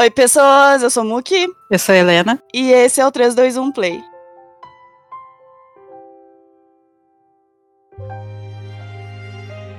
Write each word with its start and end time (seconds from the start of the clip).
Oi, 0.00 0.08
pessoas, 0.08 0.82
eu 0.82 0.88
sou 0.88 1.04
Muki. 1.04 1.46
Eu 1.70 1.78
sou 1.78 1.94
a 1.94 1.98
Helena. 1.98 2.42
E 2.54 2.72
esse 2.72 3.02
é 3.02 3.06
o 3.06 3.12
321 3.12 3.70
Play. 3.70 4.02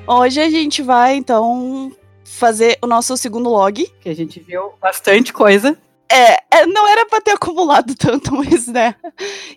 Hoje 0.08 0.40
a 0.40 0.48
gente 0.48 0.84
vai, 0.84 1.16
então, 1.16 1.92
fazer 2.24 2.78
o 2.84 2.86
nosso 2.86 3.18
segundo 3.18 3.50
log. 3.50 3.84
Que 4.00 4.10
a 4.10 4.16
gente 4.16 4.40
viu 4.40 4.74
bastante 4.80 5.34
coisa. 5.34 5.76
É, 6.08 6.34
é 6.52 6.66
não 6.68 6.88
era 6.88 7.04
pra 7.08 7.20
ter 7.20 7.32
acumulado 7.32 7.96
tanto, 7.98 8.32
mas 8.36 8.68
né. 8.68 8.94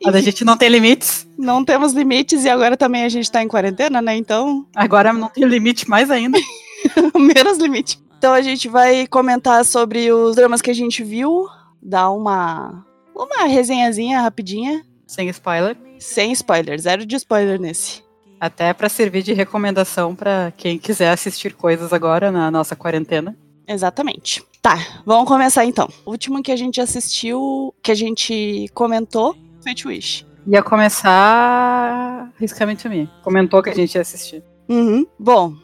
Mas 0.02 0.14
a 0.14 0.20
gente 0.22 0.46
não 0.46 0.56
tem 0.56 0.70
limites. 0.70 1.28
Não 1.36 1.62
temos 1.62 1.92
limites 1.92 2.42
e 2.46 2.48
agora 2.48 2.74
também 2.74 3.04
a 3.04 3.10
gente 3.10 3.30
tá 3.30 3.42
em 3.42 3.48
quarentena, 3.48 4.00
né? 4.00 4.16
Então. 4.16 4.66
Agora 4.74 5.12
não 5.12 5.28
tem 5.28 5.44
limite 5.44 5.86
mais 5.90 6.10
ainda. 6.10 6.38
Menos 7.14 7.58
limite. 7.58 8.02
Então 8.18 8.32
a 8.32 8.42
gente 8.42 8.68
vai 8.68 9.06
comentar 9.06 9.64
sobre 9.64 10.12
os 10.12 10.36
dramas 10.36 10.62
que 10.62 10.70
a 10.70 10.74
gente 10.74 11.02
viu, 11.02 11.46
dar 11.82 12.10
uma 12.10 12.84
uma 13.14 13.44
resenhazinha 13.44 14.20
rapidinha, 14.20 14.84
sem 15.06 15.29
spoiler. 15.29 15.76
Sem 15.98 16.32
spoiler, 16.32 16.80
zero 16.80 17.06
de 17.06 17.16
spoiler 17.16 17.61
nesse. 17.61 18.03
Até 18.40 18.72
para 18.72 18.89
servir 18.89 19.22
de 19.22 19.32
recomendação 19.32 20.14
para 20.14 20.53
quem 20.56 20.79
quiser 20.79 21.11
assistir 21.11 21.54
coisas 21.54 21.92
agora 21.92 22.30
na 22.30 22.50
nossa 22.50 22.75
quarentena. 22.75 23.36
Exatamente. 23.66 24.44
Tá, 24.61 24.76
vamos 25.06 25.28
começar 25.28 25.64
então. 25.64 25.89
O 26.04 26.11
último 26.11 26.42
que 26.42 26.53
a 26.53 26.56
gente 26.56 26.81
assistiu, 26.81 27.75
que 27.82 27.90
a 27.90 27.94
gente 27.94 28.68
comentou, 28.75 29.36
Sweet 29.61 29.86
Wish. 29.86 30.26
Ia 30.46 30.62
começar 30.62 32.31
Riscamente 32.39 32.83
to 32.83 32.91
Me. 32.91 33.08
Comentou 33.22 33.62
que 33.62 33.70
a 33.70 33.75
gente 33.75 33.94
ia 33.94 34.03
assistir. 34.03 34.42
Uhum. 34.69 35.06
Bom, 35.19 35.55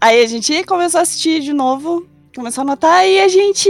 aí 0.00 0.22
a 0.22 0.26
gente 0.26 0.64
começou 0.64 0.98
a 0.98 1.02
assistir 1.02 1.40
de 1.40 1.52
novo, 1.52 2.06
começou 2.34 2.62
a 2.62 2.64
anotar 2.64 3.06
e 3.06 3.20
a 3.20 3.28
gente 3.28 3.68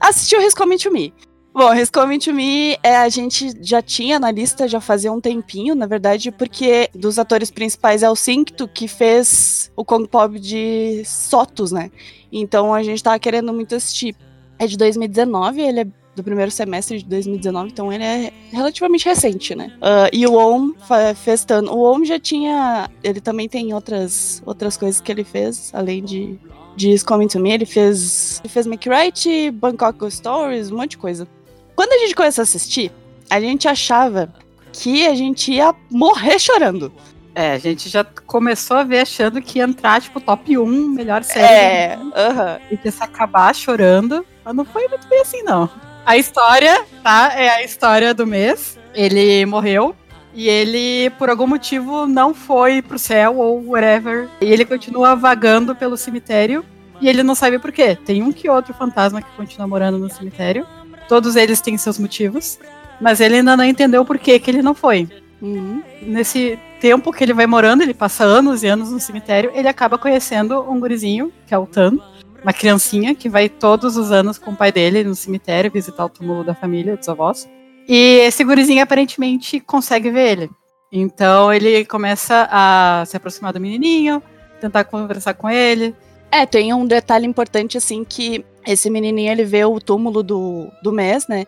assistiu 0.00 0.40
Riscamente 0.40 0.88
to 0.88 0.92
Me. 0.92 1.12
Bom, 1.54 1.68
Rescoming 1.68 2.18
to 2.18 2.32
Me 2.32 2.78
é, 2.82 2.96
a 2.96 3.10
gente 3.10 3.52
já 3.60 3.82
tinha 3.82 4.18
na 4.18 4.30
lista 4.30 4.66
já 4.66 4.80
fazia 4.80 5.12
um 5.12 5.20
tempinho, 5.20 5.74
na 5.74 5.84
verdade, 5.84 6.32
porque 6.32 6.88
dos 6.94 7.18
atores 7.18 7.50
principais 7.50 8.02
é 8.02 8.08
o 8.08 8.16
Sincto, 8.16 8.66
que 8.66 8.88
fez 8.88 9.70
o 9.76 9.84
Kong 9.84 10.08
Pop 10.08 10.40
de 10.40 11.02
Sotos, 11.04 11.70
né? 11.70 11.90
Então 12.32 12.72
a 12.72 12.82
gente 12.82 13.02
tava 13.02 13.18
querendo 13.18 13.52
muito 13.52 13.74
assistir. 13.74 14.16
É 14.58 14.66
de 14.66 14.78
2019, 14.78 15.60
ele 15.60 15.80
é 15.80 15.86
do 16.14 16.22
primeiro 16.22 16.50
semestre 16.50 16.98
de 16.98 17.04
2019, 17.06 17.70
então 17.70 17.92
ele 17.92 18.04
é 18.04 18.32
relativamente 18.50 19.06
recente, 19.06 19.54
né? 19.54 19.72
Uh, 19.78 20.08
e 20.12 20.26
o 20.26 20.34
Om 20.34 20.74
fez 21.16 21.44
tanto. 21.44 21.72
O 21.72 21.90
Om 21.90 22.04
já 22.04 22.18
tinha. 22.18 22.90
Ele 23.02 23.20
também 23.20 23.48
tem 23.48 23.72
outras, 23.72 24.42
outras 24.44 24.76
coisas 24.76 25.00
que 25.00 25.10
ele 25.10 25.24
fez, 25.24 25.70
além 25.72 26.04
de, 26.04 26.38
de 26.76 27.02
Coming 27.04 27.28
to 27.28 27.40
Me. 27.40 27.52
Ele 27.52 27.64
fez, 27.64 28.40
ele 28.40 28.52
fez 28.52 28.66
Make 28.66 28.88
Right, 28.88 29.50
Bangkok 29.52 29.98
Ghost 29.98 30.18
Stories, 30.18 30.70
um 30.70 30.76
monte 30.76 30.90
de 30.90 30.98
coisa. 30.98 31.26
Quando 31.74 31.92
a 31.92 31.98
gente 31.98 32.14
começou 32.14 32.42
a 32.42 32.44
assistir, 32.44 32.92
a 33.30 33.40
gente 33.40 33.66
achava 33.66 34.32
que 34.72 35.06
a 35.06 35.14
gente 35.14 35.52
ia 35.52 35.74
morrer 35.90 36.38
chorando. 36.38 36.92
É, 37.34 37.52
a 37.52 37.58
gente 37.58 37.88
já 37.88 38.04
começou 38.04 38.76
a 38.76 38.84
ver 38.84 39.00
achando 39.00 39.40
que 39.40 39.58
ia 39.58 39.64
entrar, 39.64 40.02
tipo, 40.02 40.20
top 40.20 40.58
1 40.58 40.88
melhor 40.88 41.24
série. 41.24 41.46
É, 41.46 41.98
aham. 42.14 42.42
Uh 42.42 42.46
-huh. 42.46 42.60
E 42.70 42.76
que 42.76 42.90
se 42.90 43.02
acabar 43.02 43.54
chorando. 43.54 44.26
Mas 44.44 44.54
não 44.54 44.64
foi 44.66 44.86
muito 44.88 45.08
bem 45.08 45.20
assim, 45.22 45.42
não. 45.42 45.70
A 46.04 46.16
história, 46.16 46.84
tá? 47.02 47.32
É 47.34 47.48
a 47.48 47.62
história 47.62 48.12
do 48.12 48.26
mês. 48.26 48.78
Ele 48.94 49.46
morreu. 49.46 49.94
E 50.34 50.48
ele, 50.48 51.10
por 51.18 51.28
algum 51.28 51.46
motivo, 51.46 52.06
não 52.06 52.32
foi 52.34 52.80
pro 52.80 52.98
céu 52.98 53.38
ou 53.38 53.64
whatever. 53.68 54.28
E 54.40 54.46
ele 54.46 54.64
continua 54.64 55.14
vagando 55.14 55.76
pelo 55.76 55.96
cemitério. 55.96 56.64
E 57.00 57.08
ele 57.08 57.22
não 57.22 57.34
sabe 57.34 57.58
por 57.58 57.70
quê. 57.70 57.96
Tem 57.96 58.22
um 58.22 58.32
que 58.32 58.48
outro 58.48 58.72
fantasma 58.74 59.20
que 59.20 59.30
continua 59.36 59.66
morando 59.66 59.98
no 59.98 60.10
cemitério. 60.10 60.66
Todos 61.08 61.36
eles 61.36 61.60
têm 61.60 61.76
seus 61.76 61.98
motivos. 61.98 62.58
Mas 63.00 63.20
ele 63.20 63.36
ainda 63.36 63.56
não 63.56 63.64
entendeu 63.64 64.04
por 64.04 64.18
que, 64.18 64.38
que 64.38 64.50
ele 64.50 64.62
não 64.62 64.74
foi. 64.74 65.08
Uhum. 65.40 65.82
Nesse 66.02 66.58
tempo 66.80 67.12
que 67.12 67.24
ele 67.24 67.32
vai 67.32 67.46
morando, 67.46 67.82
ele 67.82 67.92
passa 67.92 68.24
anos 68.24 68.62
e 68.62 68.68
anos 68.68 68.90
no 68.90 69.00
cemitério, 69.00 69.50
ele 69.54 69.66
acaba 69.66 69.98
conhecendo 69.98 70.60
um 70.70 70.78
gurizinho, 70.78 71.32
que 71.46 71.52
é 71.52 71.58
o 71.58 71.66
Tan, 71.66 71.98
uma 72.42 72.52
criancinha 72.52 73.14
que 73.14 73.28
vai 73.28 73.48
todos 73.48 73.96
os 73.96 74.10
anos 74.10 74.38
com 74.38 74.50
o 74.50 74.56
pai 74.56 74.72
dele 74.72 75.04
no 75.04 75.14
cemitério 75.14 75.70
visitar 75.70 76.04
o 76.04 76.08
túmulo 76.08 76.44
da 76.44 76.54
família, 76.54 76.96
dos 76.96 77.08
avós. 77.08 77.48
E 77.88 78.20
esse 78.20 78.44
gurizinho 78.44 78.82
aparentemente 78.82 79.60
consegue 79.60 80.10
ver 80.10 80.32
ele. 80.32 80.50
Então 80.90 81.52
ele 81.52 81.84
começa 81.84 82.48
a 82.50 83.04
se 83.06 83.16
aproximar 83.16 83.52
do 83.52 83.60
menininho, 83.60 84.22
tentar 84.60 84.84
conversar 84.84 85.34
com 85.34 85.48
ele. 85.48 85.94
É, 86.30 86.44
tem 86.46 86.72
um 86.74 86.86
detalhe 86.86 87.26
importante 87.26 87.78
assim 87.78 88.04
que 88.04 88.44
esse 88.66 88.88
menininho 88.88 89.30
ele 89.30 89.44
vê 89.44 89.64
o 89.64 89.80
túmulo 89.80 90.22
do, 90.22 90.68
do 90.82 90.92
mês, 90.92 91.26
né? 91.26 91.44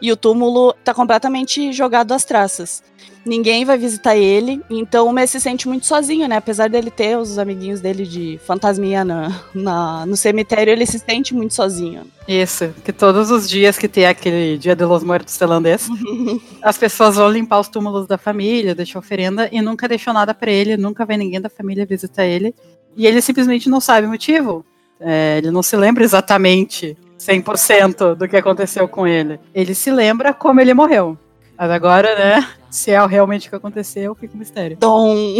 E 0.00 0.12
o 0.12 0.16
túmulo 0.16 0.74
tá 0.84 0.94
completamente 0.94 1.72
jogado 1.72 2.12
às 2.12 2.24
traças. 2.24 2.82
Ninguém 3.24 3.64
vai 3.64 3.78
visitar 3.78 4.16
ele, 4.16 4.60
então 4.68 5.06
o 5.06 5.12
mês 5.12 5.30
se 5.30 5.40
sente 5.40 5.68
muito 5.68 5.86
sozinho, 5.86 6.26
né? 6.26 6.36
Apesar 6.36 6.68
dele 6.68 6.90
ter 6.90 7.16
os 7.16 7.38
amiguinhos 7.38 7.80
dele 7.80 8.04
de 8.04 8.40
fantasminha 8.44 9.04
na, 9.04 9.40
na, 9.54 10.04
no 10.06 10.16
cemitério, 10.16 10.72
ele 10.72 10.84
se 10.84 10.98
sente 10.98 11.32
muito 11.32 11.54
sozinho. 11.54 12.02
Isso, 12.26 12.74
que 12.84 12.92
todos 12.92 13.30
os 13.30 13.48
dias 13.48 13.78
que 13.78 13.86
tem 13.86 14.06
aquele 14.06 14.58
Dia 14.58 14.74
de 14.74 14.84
los 14.84 15.04
Muertos 15.04 15.36
tailandês, 15.36 15.88
as 16.62 16.76
pessoas 16.76 17.14
vão 17.14 17.30
limpar 17.30 17.60
os 17.60 17.68
túmulos 17.68 18.08
da 18.08 18.18
família, 18.18 18.74
deixar 18.74 18.98
oferenda 18.98 19.48
e 19.52 19.62
nunca 19.62 19.86
deixou 19.86 20.12
nada 20.12 20.34
para 20.34 20.50
ele, 20.50 20.76
nunca 20.76 21.04
vai 21.04 21.16
ninguém 21.16 21.40
da 21.40 21.48
família 21.48 21.86
visitar 21.86 22.24
ele. 22.24 22.54
E 22.96 23.06
ele 23.06 23.20
simplesmente 23.20 23.68
não 23.68 23.80
sabe 23.80 24.06
o 24.06 24.10
motivo. 24.10 24.64
É, 25.00 25.38
ele 25.38 25.50
não 25.50 25.62
se 25.62 25.76
lembra 25.76 26.04
exatamente 26.04 26.96
100% 27.18 28.14
do 28.14 28.28
que 28.28 28.36
aconteceu 28.36 28.86
com 28.88 29.06
ele. 29.06 29.38
Ele 29.54 29.74
se 29.74 29.90
lembra 29.90 30.34
como 30.34 30.60
ele 30.60 30.74
morreu. 30.74 31.16
Mas 31.62 31.70
agora, 31.70 32.16
né, 32.16 32.48
se 32.68 32.90
é 32.90 33.06
realmente 33.06 33.46
o 33.46 33.50
que 33.50 33.54
aconteceu, 33.54 34.16
fica 34.16 34.34
um 34.34 34.38
mistério. 34.40 34.76
Dom. 34.76 35.36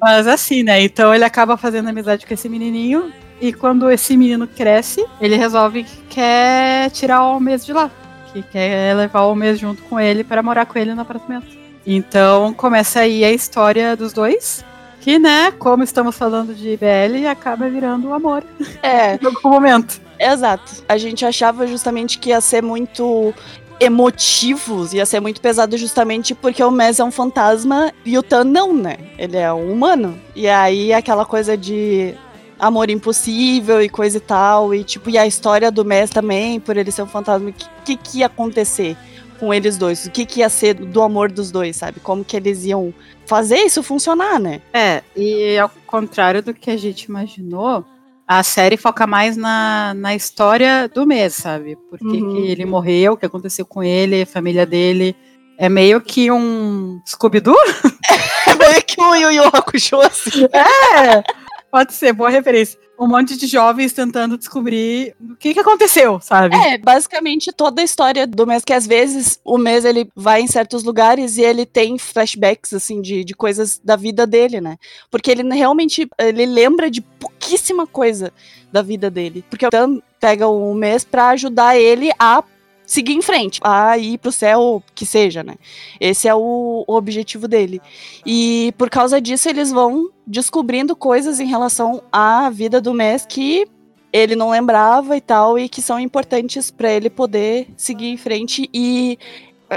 Mas 0.00 0.26
assim, 0.26 0.62
né, 0.62 0.80
então 0.80 1.14
ele 1.14 1.24
acaba 1.24 1.58
fazendo 1.58 1.90
amizade 1.90 2.26
com 2.26 2.32
esse 2.32 2.48
menininho. 2.48 3.12
E 3.38 3.52
quando 3.52 3.90
esse 3.90 4.16
menino 4.16 4.48
cresce, 4.48 5.04
ele 5.20 5.36
resolve 5.36 5.84
que 5.84 5.96
quer 6.08 6.88
tirar 6.92 7.22
o 7.24 7.38
mês 7.38 7.66
de 7.66 7.74
lá. 7.74 7.90
Que 8.32 8.42
quer 8.42 8.96
levar 8.96 9.24
o 9.24 9.34
mês 9.34 9.58
junto 9.58 9.82
com 9.82 10.00
ele 10.00 10.24
para 10.24 10.42
morar 10.42 10.64
com 10.64 10.78
ele 10.78 10.94
no 10.94 11.02
apartamento. 11.02 11.48
Então 11.86 12.54
começa 12.54 13.00
aí 13.00 13.22
a 13.22 13.30
história 13.30 13.94
dos 13.94 14.14
dois. 14.14 14.64
Que, 15.02 15.18
né, 15.18 15.50
como 15.50 15.82
estamos 15.82 16.16
falando 16.16 16.54
de 16.54 16.78
BL, 16.78 17.26
acaba 17.30 17.68
virando 17.68 18.08
o 18.08 18.14
amor. 18.14 18.42
É. 18.82 19.16
em 19.22 19.26
algum 19.26 19.50
momento. 19.50 20.00
Exato. 20.18 20.82
A 20.88 20.96
gente 20.96 21.26
achava 21.26 21.66
justamente 21.66 22.18
que 22.18 22.30
ia 22.30 22.40
ser 22.40 22.62
muito 22.62 23.34
emotivos, 23.80 24.92
ia 24.92 25.06
ser 25.06 25.20
muito 25.20 25.40
pesado 25.40 25.76
justamente 25.76 26.34
porque 26.34 26.62
o 26.62 26.70
Mes 26.70 26.98
é 26.98 27.04
um 27.04 27.10
fantasma 27.10 27.92
e 28.04 28.18
o 28.18 28.22
Tan 28.22 28.44
não, 28.44 28.74
né? 28.74 28.96
Ele 29.16 29.36
é 29.36 29.52
um 29.52 29.72
humano. 29.72 30.18
E 30.34 30.48
aí 30.48 30.92
aquela 30.92 31.24
coisa 31.24 31.56
de 31.56 32.14
amor 32.58 32.90
impossível 32.90 33.80
e 33.80 33.88
coisa 33.88 34.16
e 34.16 34.20
tal, 34.20 34.74
e 34.74 34.82
tipo, 34.82 35.08
e 35.08 35.16
a 35.16 35.26
história 35.26 35.70
do 35.70 35.84
Mes 35.84 36.10
também, 36.10 36.58
por 36.58 36.76
ele 36.76 36.90
ser 36.90 37.02
um 37.02 37.06
fantasma, 37.06 37.50
o 37.50 37.52
que, 37.52 37.66
que, 37.84 37.96
que 37.96 38.18
ia 38.18 38.26
acontecer 38.26 38.96
com 39.38 39.54
eles 39.54 39.76
dois? 39.76 40.04
O 40.06 40.10
que, 40.10 40.26
que 40.26 40.40
ia 40.40 40.48
ser 40.48 40.74
do 40.74 41.00
amor 41.00 41.30
dos 41.30 41.50
dois, 41.50 41.76
sabe? 41.76 42.00
Como 42.00 42.24
que 42.24 42.36
eles 42.36 42.64
iam 42.64 42.92
fazer 43.26 43.58
isso 43.58 43.82
funcionar, 43.82 44.40
né? 44.40 44.60
É, 44.72 45.02
e 45.16 45.56
ao 45.58 45.70
contrário 45.86 46.42
do 46.42 46.52
que 46.52 46.70
a 46.70 46.76
gente 46.76 47.04
imaginou, 47.04 47.84
a 48.28 48.42
série 48.42 48.76
foca 48.76 49.06
mais 49.06 49.38
na, 49.38 49.94
na 49.94 50.14
história 50.14 50.86
do 50.86 51.06
mês, 51.06 51.32
sabe? 51.32 51.76
Por 51.88 51.98
que, 51.98 52.04
uhum. 52.04 52.34
que 52.34 52.50
ele 52.50 52.66
morreu, 52.66 53.14
o 53.14 53.16
que 53.16 53.24
aconteceu 53.24 53.64
com 53.64 53.82
ele, 53.82 54.20
a 54.20 54.26
família 54.26 54.66
dele. 54.66 55.16
É 55.56 55.66
meio 55.66 55.98
que 55.98 56.30
um 56.30 57.00
Scooby-Doo? 57.06 57.56
É 58.46 58.54
meio 58.54 58.82
que 58.82 58.98
um 58.98 59.14
Yu 59.14 59.30
Yu 59.30 59.44
Hakusho, 59.44 60.00
assim. 60.00 60.44
É! 60.44 61.22
Pode 61.70 61.92
ser, 61.92 62.12
boa 62.12 62.30
referência. 62.30 62.78
Um 62.98 63.06
monte 63.06 63.36
de 63.36 63.46
jovens 63.46 63.92
tentando 63.92 64.38
descobrir 64.38 65.14
o 65.20 65.36
que, 65.36 65.52
que 65.54 65.60
aconteceu, 65.60 66.18
sabe? 66.20 66.56
É, 66.56 66.78
basicamente 66.78 67.52
toda 67.52 67.80
a 67.80 67.84
história 67.84 68.26
do 68.26 68.46
mês, 68.46 68.64
que 68.64 68.72
às 68.72 68.86
vezes 68.86 69.38
o 69.44 69.58
mês 69.58 69.84
ele 69.84 70.10
vai 70.16 70.40
em 70.40 70.46
certos 70.46 70.82
lugares 70.82 71.36
e 71.36 71.42
ele 71.42 71.66
tem 71.66 71.98
flashbacks, 71.98 72.72
assim, 72.72 73.00
de, 73.00 73.22
de 73.22 73.34
coisas 73.34 73.78
da 73.84 73.96
vida 73.96 74.26
dele, 74.26 74.60
né? 74.60 74.76
Porque 75.10 75.30
ele 75.30 75.42
realmente, 75.54 76.08
ele 76.18 76.46
lembra 76.46 76.90
de 76.90 77.00
pouquíssima 77.00 77.86
coisa 77.86 78.32
da 78.72 78.82
vida 78.82 79.10
dele. 79.10 79.44
Porque 79.48 79.66
o 79.66 79.70
Dan 79.70 80.00
pega 80.18 80.48
o 80.48 80.74
mês 80.74 81.04
para 81.04 81.28
ajudar 81.28 81.78
ele 81.78 82.10
a 82.18 82.42
seguir 82.88 83.12
em 83.12 83.20
frente, 83.20 83.60
a 83.62 83.98
ir 83.98 84.16
pro 84.16 84.32
céu, 84.32 84.82
que 84.94 85.04
seja, 85.04 85.42
né? 85.42 85.56
Esse 86.00 86.26
é 86.26 86.34
o, 86.34 86.84
o, 86.86 86.94
objetivo 86.94 87.46
dele. 87.46 87.82
E 88.24 88.72
por 88.78 88.88
causa 88.88 89.20
disso, 89.20 89.46
eles 89.46 89.70
vão 89.70 90.08
descobrindo 90.26 90.96
coisas 90.96 91.38
em 91.38 91.44
relação 91.44 92.02
à 92.10 92.48
vida 92.48 92.80
do 92.80 92.94
Mes 92.94 93.26
que 93.26 93.68
ele 94.10 94.34
não 94.34 94.48
lembrava 94.48 95.18
e 95.18 95.20
tal, 95.20 95.58
e 95.58 95.68
que 95.68 95.82
são 95.82 96.00
importantes 96.00 96.70
para 96.70 96.90
ele 96.90 97.10
poder 97.10 97.68
seguir 97.76 98.08
em 98.08 98.16
frente 98.16 98.68
e. 98.72 99.18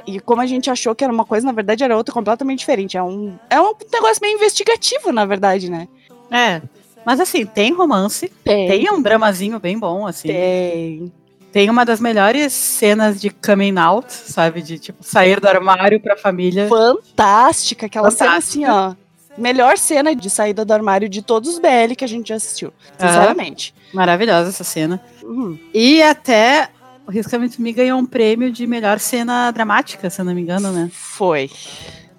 E 0.08 0.22
como 0.22 0.40
a 0.42 0.46
gente 0.46 0.70
achou 0.70 0.96
que 0.96 1.04
era 1.04 1.12
uma 1.12 1.26
coisa, 1.26 1.46
na 1.46 1.52
verdade 1.52 1.84
era 1.84 1.98
outra 1.98 2.14
completamente 2.14 2.60
diferente. 2.60 2.96
É 2.96 3.04
um, 3.04 3.38
é 3.50 3.60
um 3.60 3.74
negócio 3.92 4.22
meio 4.22 4.36
investigativo, 4.38 5.12
na 5.12 5.26
verdade, 5.26 5.70
né? 5.70 5.86
É. 6.32 6.62
Mas 7.06 7.20
assim, 7.20 7.46
tem 7.46 7.74
romance. 7.74 8.32
Tem. 8.42 8.70
Tem 8.70 8.90
um 8.90 9.02
dramazinho 9.02 9.60
bem 9.60 9.78
bom, 9.78 10.08
assim. 10.08 10.30
Tem. 10.30 11.12
Tem 11.52 11.70
uma 11.70 11.84
das 11.86 12.00
melhores 12.00 12.54
cenas 12.54 13.20
de 13.20 13.30
coming 13.30 13.78
out, 13.78 14.12
sabe? 14.12 14.62
De 14.62 14.80
tipo, 14.80 15.04
sair 15.04 15.40
do 15.40 15.48
armário 15.48 16.00
pra 16.00 16.16
família. 16.16 16.68
Fantástica, 16.70 17.88
aquela 17.88 18.10
cena 18.10 18.38
assim, 18.38 18.66
Fantástica. 18.66 18.98
ó. 18.98 19.02
Melhor 19.38 19.78
cena 19.78 20.16
de 20.16 20.30
saída 20.30 20.64
do 20.66 20.74
armário 20.74 21.08
de 21.08 21.22
todos 21.22 21.50
os 21.54 21.60
BL 21.60 21.96
que 21.98 22.04
a 22.04 22.08
gente 22.08 22.30
já 22.30 22.36
assistiu. 22.36 22.74
Sinceramente. 22.98 23.74
Maravilhosa 23.94 24.50
essa 24.50 24.64
cena. 24.64 25.02
Uhum. 25.24 25.58
E 25.74 26.02
até 26.04 26.70
o 27.08 27.12
Risco 27.12 27.32
to 27.50 27.62
Me 27.62 27.74
ganhou 27.74 28.00
um 28.00 28.06
prêmio 28.06 28.52
de 28.52 28.68
melhor 28.68 29.00
cena 29.00 29.52
dramática, 29.52 30.10
se 30.10 30.22
eu 30.22 30.26
não 30.26 30.34
me 30.34 30.42
engano, 30.42 30.72
né? 30.72 30.90
Foi. 30.94 31.50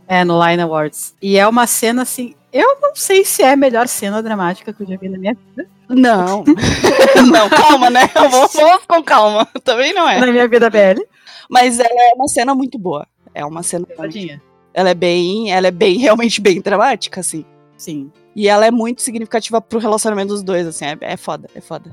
É, 0.08 0.24
no 0.24 0.42
Line 0.44 0.62
Awards. 0.62 1.14
E 1.22 1.38
é 1.38 1.46
uma 1.46 1.66
cena 1.66 2.02
assim. 2.02 2.34
Eu 2.52 2.78
não 2.80 2.94
sei 2.94 3.24
se 3.24 3.42
é 3.42 3.52
a 3.52 3.56
melhor 3.56 3.88
cena 3.88 4.22
dramática 4.22 4.72
que 4.72 4.82
eu 4.82 4.86
já 4.86 4.96
vi 4.96 5.08
na 5.08 5.18
minha 5.18 5.34
vida. 5.34 5.68
Não. 5.92 6.44
não, 7.30 7.48
calma, 7.48 7.90
né? 7.90 8.10
Vamos, 8.14 8.52
vamos 8.52 8.84
com 8.86 9.02
calma. 9.02 9.46
Também 9.62 9.92
não 9.92 10.08
é. 10.08 10.18
Na 10.18 10.26
minha 10.26 10.48
vida 10.48 10.70
BL. 10.70 11.02
Mas 11.48 11.78
ela 11.78 12.10
é 12.10 12.14
uma 12.14 12.28
cena 12.28 12.54
muito 12.54 12.78
boa. 12.78 13.06
É 13.34 13.44
uma 13.44 13.62
cena. 13.62 13.86
Tadinha. 13.96 14.42
Ela 14.74 14.90
é 14.90 14.94
bem. 14.94 15.52
Ela 15.52 15.68
é 15.68 15.70
bem, 15.70 15.98
realmente 15.98 16.40
bem 16.40 16.60
dramática, 16.60 17.20
assim. 17.20 17.44
Sim. 17.76 18.10
E 18.34 18.48
ela 18.48 18.66
é 18.66 18.70
muito 18.70 19.02
significativa 19.02 19.60
pro 19.60 19.78
relacionamento 19.78 20.28
dos 20.28 20.42
dois, 20.42 20.66
assim. 20.66 20.86
É, 20.86 20.96
é 21.00 21.16
foda, 21.16 21.48
é 21.54 21.60
foda. 21.60 21.92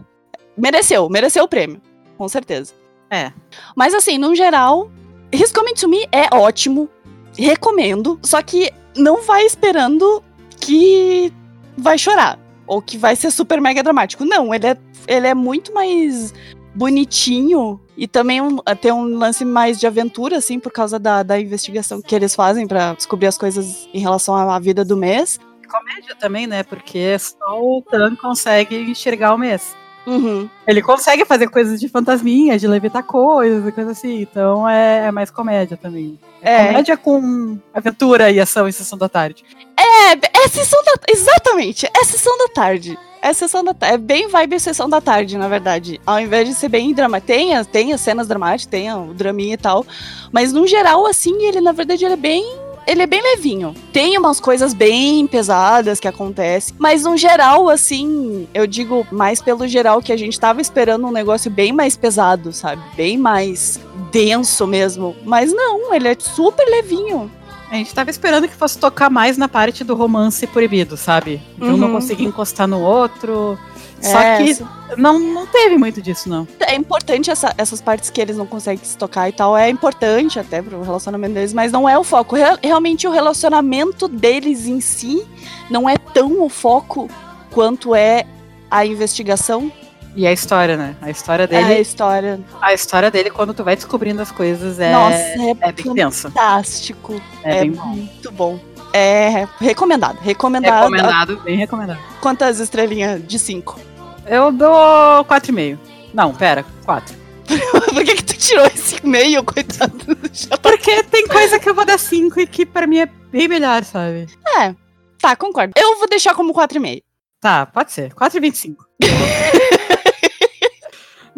Mereceu, 0.58 1.10
mereceu 1.10 1.44
o 1.44 1.48
prêmio. 1.48 1.82
Com 2.18 2.28
certeza. 2.28 2.74
É. 3.10 3.32
Mas 3.76 3.94
assim, 3.94 4.18
no 4.18 4.36
geral, 4.36 4.90
His 5.32 5.52
Coming 5.52 5.74
to 5.74 5.90
Me 5.90 6.08
é 6.12 6.34
ótimo. 6.34 6.90
Recomendo. 7.38 8.20
Só 8.24 8.42
que 8.42 8.72
não 8.96 9.22
vai 9.22 9.46
esperando 9.46 10.24
que 10.60 11.34
vai 11.78 11.98
chorar. 11.98 12.38
Ou 12.70 12.82
que 12.84 12.98
vai 13.00 13.16
ser 13.16 13.32
super 13.32 13.60
mega 13.60 13.82
dramático. 13.82 14.24
Não, 14.24 14.54
ele 14.54 14.68
é, 14.68 14.78
ele 15.08 15.26
é 15.28 15.34
muito 15.34 15.74
mais 15.74 16.32
bonitinho. 16.76 17.80
E 17.98 18.08
também 18.08 18.40
um- 18.42 18.58
tem 18.80 18.92
um 18.92 19.04
lance 19.18 19.44
mais 19.44 19.80
de 19.80 19.88
aventura, 19.88 20.38
assim, 20.38 20.60
por 20.60 20.72
causa 20.72 20.98
da, 21.00 21.24
da 21.24 21.40
investigação 21.40 22.02
que 22.02 22.16
eles 22.16 22.36
fazem 22.36 22.68
pra 22.68 22.94
descobrir 22.94 23.28
as 23.28 23.38
coisas 23.38 23.88
em 23.94 24.00
relação 24.00 24.36
à 24.36 24.60
vida 24.60 24.86
do 24.86 24.96
mês. 24.96 25.40
Comédia 25.68 26.16
também, 26.16 26.48
né? 26.48 26.64
Porque 26.64 27.18
só 27.20 27.60
o 27.62 27.82
Tan 27.82 28.16
consegue 28.16 28.76
enxergar 28.78 29.34
o 29.34 29.38
mês. 29.38 29.76
Uhum. 30.08 30.50
Ele 30.66 30.82
consegue 30.82 31.26
fazer 31.26 31.50
coisas 31.50 31.80
de 31.80 31.88
fantasminha, 31.88 32.58
de 32.58 32.68
levitar 32.68 33.04
coisas 33.04 33.68
e 33.68 33.72
coisas 33.72 33.98
assim. 33.98 34.22
Então 34.22 34.68
é, 34.68 35.08
é 35.08 35.12
mais 35.12 35.30
comédia 35.30 35.78
também. 35.78 36.18
É, 36.42 36.68
Comédia 36.68 36.98
com 36.98 37.60
aventura 37.74 38.32
e 38.32 38.40
ação 38.40 38.68
em 38.68 38.72
sessão 38.72 38.98
da 38.98 39.10
tarde. 39.10 39.44
É, 39.90 40.44
é 40.44 40.48
sessão 40.48 40.80
da. 40.84 40.94
Exatamente, 41.08 41.86
é 41.86 42.04
sessão 42.04 42.38
da 42.38 42.48
tarde. 42.50 42.98
É 43.22 43.34
sessão 43.34 43.64
da 43.64 43.74
tarde. 43.74 43.96
É 43.96 43.98
bem 43.98 44.28
vibe 44.30 44.60
sessão 44.60 44.90
da 44.90 45.02
tarde, 45.02 45.38
na 45.38 45.48
verdade. 45.50 46.00
Ao 46.06 46.20
invés 46.20 46.48
de 46.48 46.56
ser 46.56 46.70
bem 46.70 46.94
drama. 46.94 47.20
Tem, 47.20 47.54
as- 47.56 47.68
tem 47.68 47.92
as 47.92 48.00
cenas 48.00 48.28
dramáticas, 48.28 48.66
tem 48.72 48.92
o 48.94 49.14
draminha 49.14 49.56
e 49.56 49.58
tal. 49.58 49.86
Mas 50.32 50.54
no 50.54 50.66
geral, 50.66 51.06
assim, 51.06 51.44
ele, 51.44 51.60
na 51.60 51.72
verdade, 51.74 52.06
ele 52.06 52.14
é 52.14 52.18
bem. 52.18 52.46
Ele 52.88 53.02
é 53.04 53.06
bem 53.06 53.22
levinho. 53.22 53.76
Tem 53.94 54.18
umas 54.18 54.40
coisas 54.40 54.74
bem 54.74 55.28
pesadas 55.28 56.00
que 56.00 56.08
acontecem. 56.08 56.74
Mas 56.80 57.04
no 57.04 57.16
geral, 57.18 57.70
assim, 57.70 58.48
eu 58.54 58.66
digo 58.66 59.06
mais 59.12 59.42
pelo 59.42 59.68
geral 59.68 60.02
que 60.02 60.12
a 60.14 60.18
gente 60.18 60.40
tava 60.40 60.60
esperando 60.62 61.06
um 61.06 61.12
negócio 61.12 61.52
bem 61.52 61.72
mais 61.74 61.96
pesado, 61.98 62.52
sabe? 62.54 62.82
Bem 62.96 63.16
mais 63.18 63.80
denso 64.12 64.66
mesmo. 64.66 65.16
Mas 65.24 65.54
não, 65.54 65.94
ele 65.94 66.08
é 66.08 66.16
super 66.18 66.66
levinho. 66.68 67.30
A 67.72 67.76
gente 67.76 67.94
tava 67.94 68.10
esperando 68.10 68.48
que 68.48 68.56
fosse 68.56 68.78
tocar 68.78 69.10
mais 69.10 69.38
na 69.38 69.48
parte 69.48 69.84
do 69.84 69.96
romance 69.96 70.48
proibido, 70.48 70.98
sabe? 70.98 71.40
De 71.58 71.66
um 71.66 71.78
não 71.78 71.88
Uhum. 71.88 71.94
conseguir 71.96 72.24
encostar 72.26 72.68
no 72.68 72.82
outro. 72.82 73.60
Só 74.02 74.18
É, 74.20 74.38
que 74.38 74.58
não, 74.98 75.20
não 75.20 75.46
teve 75.46 75.78
muito 75.78 76.02
disso, 76.02 76.30
não. 76.30 76.48
É 76.62 76.74
importante 76.74 77.30
essa- 77.30 77.54
essas 77.58 77.82
partes 77.82 78.10
que 78.10 78.20
eles 78.22 78.38
não 78.38 78.46
conseguem 78.48 78.84
se 78.84 78.98
tocar 78.98 79.28
e 79.30 79.34
tal. 79.34 79.56
É 79.58 79.70
importante 79.70 80.40
até 80.40 80.62
pro 80.62 80.82
relacionamento 80.82 81.34
deles, 81.34 81.54
mas 81.54 81.72
não 81.72 81.88
é 81.88 81.98
o 82.00 82.04
foco. 82.04 82.36
Re- 82.36 82.58
realmente 82.64 83.06
o 83.08 83.12
relacionamento 83.12 84.08
deles 84.08 84.66
em 84.66 84.80
si 84.80 85.28
não 85.70 85.88
é 85.88 85.98
tão 85.98 86.42
o 86.42 86.48
foco 86.50 87.10
quanto 87.52 87.94
é 87.94 88.26
a 88.72 88.86
investigação. 88.86 89.70
E 90.16 90.26
a 90.28 90.32
história, 90.34 90.76
né? 90.76 90.96
A 91.02 91.10
história 91.10 91.44
É 91.44 91.48
dele, 91.48 91.74
a 91.74 91.80
história. 91.80 92.40
a 92.62 92.74
história 92.74 93.10
dele 93.12 93.30
quando 93.30 93.54
tu 93.54 93.64
vai 93.64 93.76
descobrindo 93.76 94.22
as 94.22 94.32
coisas 94.32 94.80
é, 94.80 94.92
Nossa, 94.92 95.16
é, 95.16 95.56
é 95.62 95.72
bem 95.72 95.94
tensa. 95.94 96.30
fantástico. 96.30 97.22
É, 97.44 97.58
É, 97.58 97.62
bem 97.62 97.72
bom. 97.72 97.86
muito 97.86 98.32
bom. 98.32 98.60
É 98.92 99.46
recomendado. 99.60 100.18
Recomendado. 100.20 100.82
Recomendado, 100.92 101.38
bem 101.42 101.58
recomendado. 101.58 102.00
Quantas 102.22 102.60
estrelinhas 102.60 103.26
de 103.26 103.38
cinco? 103.38 103.80
Eu 104.26 104.52
dou 104.52 105.24
4,5. 105.26 105.78
Não, 106.14 106.34
pera, 106.34 106.66
4. 106.86 107.16
Por 107.94 108.04
que, 108.04 108.16
que 108.16 108.24
tu 108.24 108.34
tirou 108.38 108.66
esse 108.66 109.06
meio, 109.06 109.44
coitado? 109.44 109.94
Tá- 110.50 110.58
Porque 110.58 111.04
tem 111.04 111.28
coisa 111.28 111.60
que 111.60 111.70
eu 111.70 111.74
vou 111.76 111.86
dar 111.86 111.98
5 112.00 112.40
e 112.40 112.48
que 112.48 112.66
pra 112.66 112.88
mim 112.88 113.00
é 113.00 113.06
bem 113.32 113.48
melhor, 113.48 113.84
sabe? 113.84 114.28
É, 114.58 114.74
tá, 115.20 115.36
concordo. 115.36 115.74
Eu 115.78 115.98
vou 115.98 116.08
deixar 116.08 116.34
como 116.34 116.54
4,5. 116.54 117.02
Tá, 117.40 117.66
pode 117.68 117.92
ser. 117.92 118.14
4,25. 118.14 118.76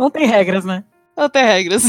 Não 0.01 0.09
tem 0.09 0.25
regras, 0.25 0.65
né? 0.65 0.83
Não 1.15 1.29
tem 1.29 1.43
regras. 1.45 1.83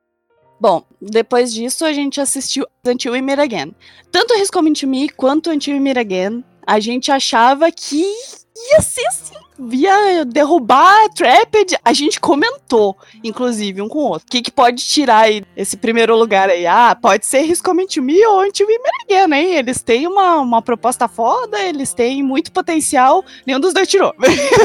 Bom, 0.58 0.82
depois 1.02 1.52
disso 1.52 1.84
a 1.84 1.92
gente 1.92 2.18
assistiu 2.18 2.66
Until 2.82 3.12
We 3.12 3.20
Meet 3.20 3.38
Again. 3.38 3.74
Tanto 4.10 4.32
His 4.32 4.50
Coming 4.50 4.72
to 4.72 4.86
Me 4.86 5.10
quanto 5.10 5.50
Until 5.50 5.74
We 5.74 5.80
Meet 5.80 5.98
Again, 5.98 6.44
a 6.66 6.80
gente 6.80 7.12
achava 7.12 7.70
que 7.70 8.00
ia 8.00 8.80
ser 8.80 9.06
assim, 9.08 9.34
ia 9.70 10.24
derrubar 10.24 11.04
a 11.04 11.08
Trapped. 11.10 11.76
A 11.84 11.92
gente 11.92 12.18
comentou, 12.18 12.96
inclusive, 13.22 13.82
um 13.82 13.88
com 13.88 13.98
o 13.98 14.08
outro. 14.12 14.26
O 14.26 14.30
que, 14.30 14.40
que 14.40 14.50
pode 14.50 14.82
tirar 14.82 15.24
aí 15.24 15.44
esse 15.54 15.76
primeiro 15.76 16.16
lugar 16.16 16.48
aí? 16.48 16.66
Ah, 16.66 16.96
pode 16.98 17.26
ser 17.26 17.42
His 17.42 17.60
Coming 17.60 17.86
to 17.86 18.00
Me 18.00 18.24
ou 18.24 18.44
Until 18.44 18.66
We 18.66 18.78
Meet 18.78 19.02
Again, 19.04 19.36
hein? 19.36 19.54
Eles 19.56 19.82
têm 19.82 20.06
uma, 20.06 20.36
uma 20.36 20.62
proposta 20.62 21.06
foda, 21.06 21.60
eles 21.60 21.92
têm 21.92 22.22
muito 22.22 22.50
potencial. 22.50 23.22
Nenhum 23.46 23.60
dos 23.60 23.74
dois 23.74 23.86
tirou. 23.86 24.14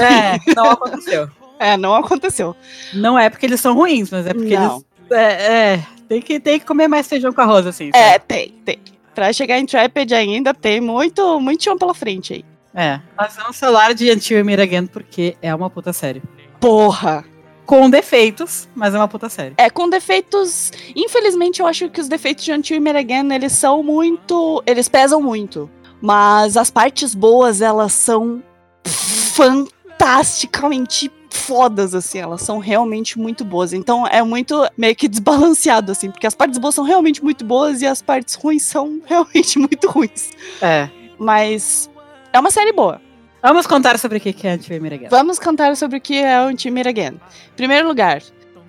É, 0.01 0.55
não 0.55 0.71
aconteceu. 0.71 1.29
É, 1.59 1.77
não 1.77 1.95
aconteceu. 1.95 2.55
Não 2.93 3.17
é 3.17 3.29
porque 3.29 3.45
eles 3.45 3.61
são 3.61 3.73
ruins, 3.73 4.09
mas 4.11 4.27
é 4.27 4.33
porque 4.33 4.55
Não. 4.55 4.75
eles. 4.75 4.85
É, 5.11 5.73
é, 5.73 5.85
tem, 6.07 6.21
que, 6.21 6.39
tem 6.39 6.59
que 6.59 6.65
comer 6.65 6.87
mais 6.87 7.07
feijão 7.07 7.31
com 7.31 7.41
arroz, 7.41 7.67
assim. 7.67 7.91
É, 7.93 8.13
sabe? 8.13 8.25
tem, 8.27 8.49
tem. 8.65 8.79
Pra 9.13 9.31
chegar 9.31 9.59
em 9.59 9.65
Trapped 9.65 10.13
ainda 10.13 10.53
tem 10.53 10.81
muito, 10.81 11.39
muito 11.39 11.63
chão 11.63 11.77
pela 11.77 11.93
frente 11.93 12.33
aí. 12.33 12.45
É. 12.73 12.99
Mas 13.15 13.35
vamos 13.35 13.59
falar 13.59 13.93
de 13.93 14.11
Until 14.11 14.43
Meet 14.43 14.59
Again 14.59 14.87
porque 14.87 15.37
é 15.41 15.53
uma 15.53 15.69
puta 15.69 15.93
série. 15.93 16.23
Porra! 16.59 17.23
Com 17.65 17.89
defeitos, 17.89 18.67
mas 18.75 18.93
é 18.93 18.97
uma 18.97 19.07
puta 19.07 19.29
série. 19.29 19.53
É, 19.57 19.69
com 19.69 19.87
defeitos. 19.87 20.71
Infelizmente, 20.95 21.61
eu 21.61 21.67
acho 21.67 21.89
que 21.89 22.01
os 22.01 22.09
defeitos 22.09 22.43
de 22.43 22.51
Until 22.51 22.81
Meet 22.81 22.97
Again, 22.97 23.31
eles 23.31 23.53
são 23.53 23.81
muito. 23.81 24.61
Eles 24.65 24.89
pesam 24.89 25.21
muito. 25.21 25.69
Mas 26.01 26.57
as 26.57 26.69
partes 26.69 27.15
boas, 27.15 27.61
elas 27.61 27.93
são 27.93 28.43
fantasticamente 28.85 31.09
fodas, 31.37 31.93
assim. 31.93 32.19
Elas 32.19 32.41
são 32.41 32.59
realmente 32.59 33.19
muito 33.19 33.43
boas. 33.43 33.73
Então 33.73 34.07
é 34.07 34.21
muito 34.23 34.67
meio 34.77 34.95
que 34.95 35.07
desbalanceado, 35.07 35.91
assim. 35.91 36.09
Porque 36.09 36.27
as 36.27 36.35
partes 36.35 36.57
boas 36.57 36.75
são 36.75 36.83
realmente 36.83 37.23
muito 37.23 37.43
boas 37.43 37.81
e 37.81 37.85
as 37.85 38.01
partes 38.01 38.35
ruins 38.35 38.63
são 38.63 39.01
realmente 39.05 39.59
muito 39.59 39.89
ruins. 39.89 40.31
É. 40.61 40.89
Mas 41.17 41.89
é 42.31 42.39
uma 42.39 42.51
série 42.51 42.71
boa. 42.71 43.01
Vamos 43.41 43.67
contar 43.67 43.99
sobre 43.99 44.19
o 44.19 44.21
que 44.21 44.47
é 44.47 44.79
Meet 44.79 44.93
Again. 44.93 45.07
Vamos 45.09 45.37
cantar 45.37 45.75
sobre 45.75 45.97
o 45.97 46.01
que 46.01 46.15
é 46.15 46.37
Meet 46.47 46.87
Again. 46.87 47.19
Primeiro 47.57 47.87
lugar, 47.87 48.21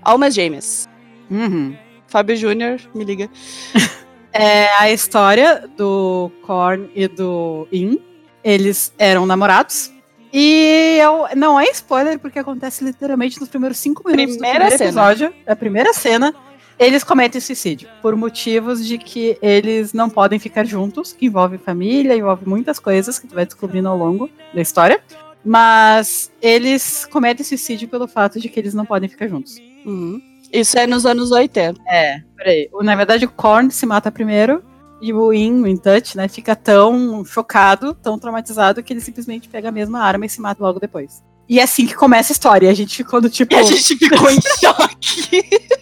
Almas 0.02 0.34
Gêmeas. 0.34 0.88
Uhum. 1.30 1.76
Fábio 2.08 2.36
Júnior, 2.36 2.80
me 2.94 3.04
liga. 3.04 3.30
É 4.36 4.66
a 4.80 4.90
história 4.90 5.70
do 5.76 6.28
Korn 6.42 6.90
e 6.92 7.06
do 7.06 7.68
In. 7.70 8.00
Eles 8.42 8.92
eram 8.98 9.26
namorados. 9.26 9.93
E 10.36 10.98
eu, 11.00 11.28
não 11.36 11.60
é 11.60 11.66
spoiler, 11.70 12.18
porque 12.18 12.40
acontece 12.40 12.82
literalmente 12.82 13.38
nos 13.38 13.48
primeiros 13.48 13.78
cinco 13.78 14.02
minutos 14.04 14.34
Primeira 14.36 14.64
do 14.64 14.66
primeiro 14.66 14.78
cena. 14.78 14.88
episódio. 14.88 15.34
A 15.46 15.54
primeira 15.54 15.92
cena. 15.92 16.34
Eles 16.76 17.04
cometem 17.04 17.40
suicídio. 17.40 17.88
Por 18.02 18.16
motivos 18.16 18.84
de 18.84 18.98
que 18.98 19.38
eles 19.40 19.92
não 19.92 20.10
podem 20.10 20.40
ficar 20.40 20.64
juntos, 20.64 21.12
que 21.12 21.26
envolve 21.26 21.56
família, 21.56 22.16
envolve 22.16 22.48
muitas 22.48 22.80
coisas 22.80 23.16
que 23.16 23.28
tu 23.28 23.34
vai 23.36 23.46
descobrindo 23.46 23.88
ao 23.88 23.96
longo 23.96 24.28
da 24.52 24.60
história. 24.60 25.00
Mas 25.44 26.32
eles 26.42 27.06
cometem 27.06 27.46
suicídio 27.46 27.86
pelo 27.86 28.08
fato 28.08 28.40
de 28.40 28.48
que 28.48 28.58
eles 28.58 28.74
não 28.74 28.84
podem 28.84 29.08
ficar 29.08 29.28
juntos. 29.28 29.56
Uhum. 29.86 30.20
Isso 30.52 30.76
é 30.76 30.84
nos 30.84 31.06
anos 31.06 31.30
80. 31.30 31.80
É, 31.86 32.22
peraí. 32.36 32.68
Na 32.82 32.96
verdade, 32.96 33.24
o 33.24 33.30
Korn 33.30 33.70
se 33.70 33.86
mata 33.86 34.10
primeiro 34.10 34.64
e 35.08 35.12
o 35.12 35.32
In, 35.32 35.62
o 35.62 35.66
In 35.66 35.76
Touch, 35.76 36.16
né, 36.16 36.28
fica 36.28 36.56
tão 36.56 37.24
chocado, 37.24 37.94
tão 37.94 38.18
traumatizado, 38.18 38.82
que 38.82 38.92
ele 38.92 39.00
simplesmente 39.00 39.48
pega 39.48 39.68
a 39.68 39.72
mesma 39.72 40.00
arma 40.00 40.24
e 40.26 40.28
se 40.28 40.40
mata 40.40 40.62
logo 40.62 40.80
depois. 40.80 41.22
E 41.48 41.60
é 41.60 41.62
assim 41.62 41.86
que 41.86 41.94
começa 41.94 42.32
a 42.32 42.34
história. 42.34 42.70
A 42.70 42.74
gente 42.74 42.96
ficou 42.96 43.20
do 43.20 43.28
tipo. 43.30 43.54
E 43.54 43.58
a 43.58 43.62
gente 43.62 43.96
ficou 43.96 44.30
em 44.30 44.40
choque. 44.40 45.44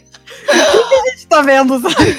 a 0.50 1.10
gente 1.10 1.26
tá 1.28 1.40
vendo. 1.42 1.78
sabe? 1.80 2.18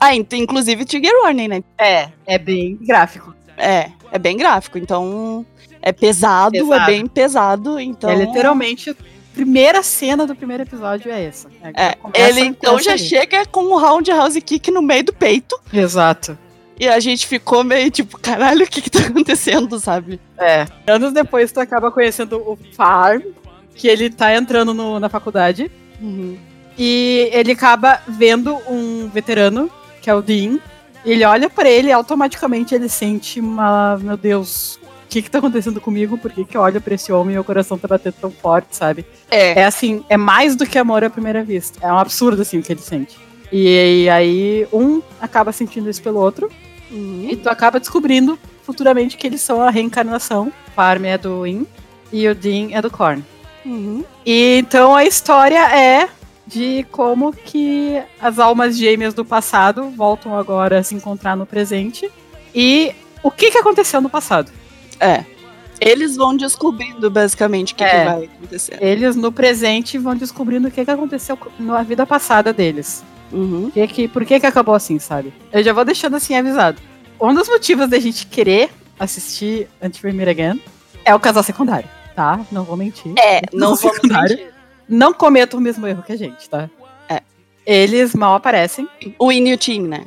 ah, 0.00 0.14
int- 0.14 0.32
inclusive 0.32 0.84
Trigger 0.84 1.12
Warning, 1.22 1.48
né? 1.48 1.62
É, 1.78 2.08
é 2.26 2.38
bem 2.38 2.76
gráfico. 2.80 3.34
É, 3.56 3.90
é 4.10 4.18
bem 4.18 4.36
gráfico. 4.36 4.78
Então, 4.78 5.46
é 5.80 5.92
pesado, 5.92 6.52
Pesado. 6.52 6.74
é 6.74 6.86
bem 6.86 7.06
pesado. 7.06 7.78
Então, 7.80 8.10
É 8.10 8.14
literalmente 8.16 8.96
primeira 9.32 9.82
cena 9.82 10.26
do 10.26 10.34
primeiro 10.34 10.62
episódio 10.62 11.10
é 11.10 11.24
essa. 11.24 11.48
É, 11.76 11.96
ele 12.14 12.40
então 12.40 12.78
já 12.78 12.92
aí. 12.92 12.98
chega 12.98 13.46
com 13.46 13.64
um 13.64 13.78
roundhouse 13.78 14.40
kick 14.40 14.70
no 14.70 14.82
meio 14.82 15.04
do 15.04 15.12
peito. 15.12 15.58
Exato. 15.72 16.38
E 16.78 16.88
a 16.88 16.98
gente 16.98 17.26
ficou 17.26 17.62
meio 17.62 17.90
tipo, 17.90 18.18
caralho, 18.18 18.64
o 18.64 18.68
que 18.68 18.82
que 18.82 18.90
tá 18.90 19.00
acontecendo, 19.06 19.78
sabe? 19.78 20.20
É. 20.38 20.66
Anos 20.86 21.12
depois 21.12 21.52
tu 21.52 21.60
acaba 21.60 21.90
conhecendo 21.90 22.38
o 22.38 22.58
Farm, 22.74 23.22
que 23.74 23.88
ele 23.88 24.10
tá 24.10 24.34
entrando 24.34 24.74
no, 24.74 24.98
na 24.98 25.08
faculdade. 25.08 25.70
Uhum. 26.00 26.36
E 26.76 27.28
ele 27.32 27.52
acaba 27.52 28.00
vendo 28.08 28.56
um 28.68 29.08
veterano, 29.08 29.70
que 30.00 30.08
é 30.08 30.14
o 30.14 30.22
Dean. 30.22 30.58
Ele 31.04 31.24
olha 31.24 31.50
para 31.50 31.68
ele 31.68 31.88
e 31.88 31.92
automaticamente 31.92 32.74
ele 32.74 32.88
sente 32.88 33.40
uma. 33.40 33.98
Meu 33.98 34.16
Deus, 34.16 34.78
que 35.12 35.22
que 35.22 35.30
tá 35.30 35.38
acontecendo 35.38 35.80
comigo? 35.80 36.16
Por 36.16 36.32
que, 36.32 36.44
que 36.44 36.56
eu 36.56 36.62
olho 36.62 36.80
pra 36.80 36.94
esse 36.94 37.12
homem 37.12 37.32
e 37.32 37.34
meu 37.34 37.44
coração 37.44 37.76
tá 37.76 37.86
batendo 37.86 38.14
tão 38.18 38.30
forte, 38.30 38.74
sabe? 38.74 39.04
É. 39.30 39.60
É 39.60 39.64
assim, 39.64 40.02
é 40.08 40.16
mais 40.16 40.56
do 40.56 40.66
que 40.66 40.78
amor 40.78 41.04
à 41.04 41.10
primeira 41.10 41.44
vista. 41.44 41.78
É 41.86 41.92
um 41.92 41.98
absurdo, 41.98 42.40
assim, 42.40 42.58
o 42.58 42.62
que 42.62 42.72
ele 42.72 42.80
sente. 42.80 43.18
E, 43.52 44.04
e 44.04 44.08
aí, 44.08 44.66
um 44.72 45.02
acaba 45.20 45.52
sentindo 45.52 45.90
isso 45.90 46.02
pelo 46.02 46.18
outro. 46.18 46.50
Uhum. 46.90 47.28
E 47.30 47.36
tu 47.36 47.48
acaba 47.50 47.78
descobrindo 47.78 48.38
futuramente 48.64 49.18
que 49.18 49.26
eles 49.26 49.42
são 49.42 49.60
a 49.60 49.70
reencarnação. 49.70 50.50
Farm 50.74 51.04
é 51.04 51.18
do 51.18 51.46
In 51.46 51.66
e 52.10 52.26
o 52.26 52.34
Dean 52.34 52.68
é 52.72 52.80
do 52.80 52.90
Korn. 52.90 53.22
Uhum. 53.66 54.04
E 54.24 54.56
então 54.58 54.96
a 54.96 55.04
história 55.04 55.76
é 55.76 56.08
de 56.46 56.86
como 56.90 57.32
que 57.32 58.02
as 58.20 58.38
almas 58.38 58.76
gêmeas 58.76 59.12
do 59.14 59.24
passado 59.24 59.90
voltam 59.90 60.36
agora 60.36 60.78
a 60.78 60.82
se 60.82 60.94
encontrar 60.94 61.36
no 61.36 61.46
presente 61.46 62.10
e 62.54 62.94
o 63.22 63.30
que, 63.30 63.50
que 63.50 63.58
aconteceu 63.58 64.00
no 64.00 64.10
passado. 64.10 64.50
É. 65.02 65.24
Eles 65.80 66.16
vão 66.16 66.36
descobrindo 66.36 67.10
basicamente 67.10 67.72
o 67.72 67.76
que, 67.76 67.82
é. 67.84 67.88
que 67.88 68.04
vai 68.04 68.24
acontecer. 68.24 68.78
Eles 68.80 69.16
no 69.16 69.32
presente 69.32 69.98
vão 69.98 70.14
descobrindo 70.14 70.68
o 70.68 70.70
que, 70.70 70.84
que 70.84 70.90
aconteceu 70.90 71.36
na 71.58 71.82
vida 71.82 72.06
passada 72.06 72.52
deles. 72.52 73.04
Uhum. 73.32 73.70
Que 73.70 73.86
que, 73.88 74.08
por 74.08 74.24
que, 74.24 74.38
que 74.38 74.46
acabou 74.46 74.74
assim, 74.74 74.98
sabe? 74.98 75.32
Eu 75.52 75.62
já 75.62 75.72
vou 75.72 75.84
deixando 75.84 76.16
assim 76.16 76.36
avisado. 76.36 76.80
Um 77.20 77.34
dos 77.34 77.48
motivos 77.48 77.88
da 77.88 77.98
gente 77.98 78.26
querer 78.26 78.70
assistir 78.98 79.68
Anti-Premier 79.82 80.28
Again 80.28 80.62
é 81.04 81.14
o 81.14 81.20
casal 81.20 81.42
secundário, 81.42 81.88
tá? 82.14 82.40
Não 82.52 82.62
vou 82.62 82.76
mentir. 82.76 83.12
É, 83.18 83.40
não 83.52 83.74
vou 83.74 83.92
mentir 84.04 84.52
não 84.92 85.12
cometam 85.12 85.58
o 85.58 85.62
mesmo 85.62 85.86
erro 85.86 86.02
que 86.02 86.12
a 86.12 86.16
gente, 86.16 86.48
tá? 86.48 86.68
É. 87.08 87.22
Eles 87.64 88.14
mal 88.14 88.34
aparecem. 88.34 88.86
O 89.18 89.32
e 89.32 89.56
Tim, 89.56 89.82
né? 89.82 90.04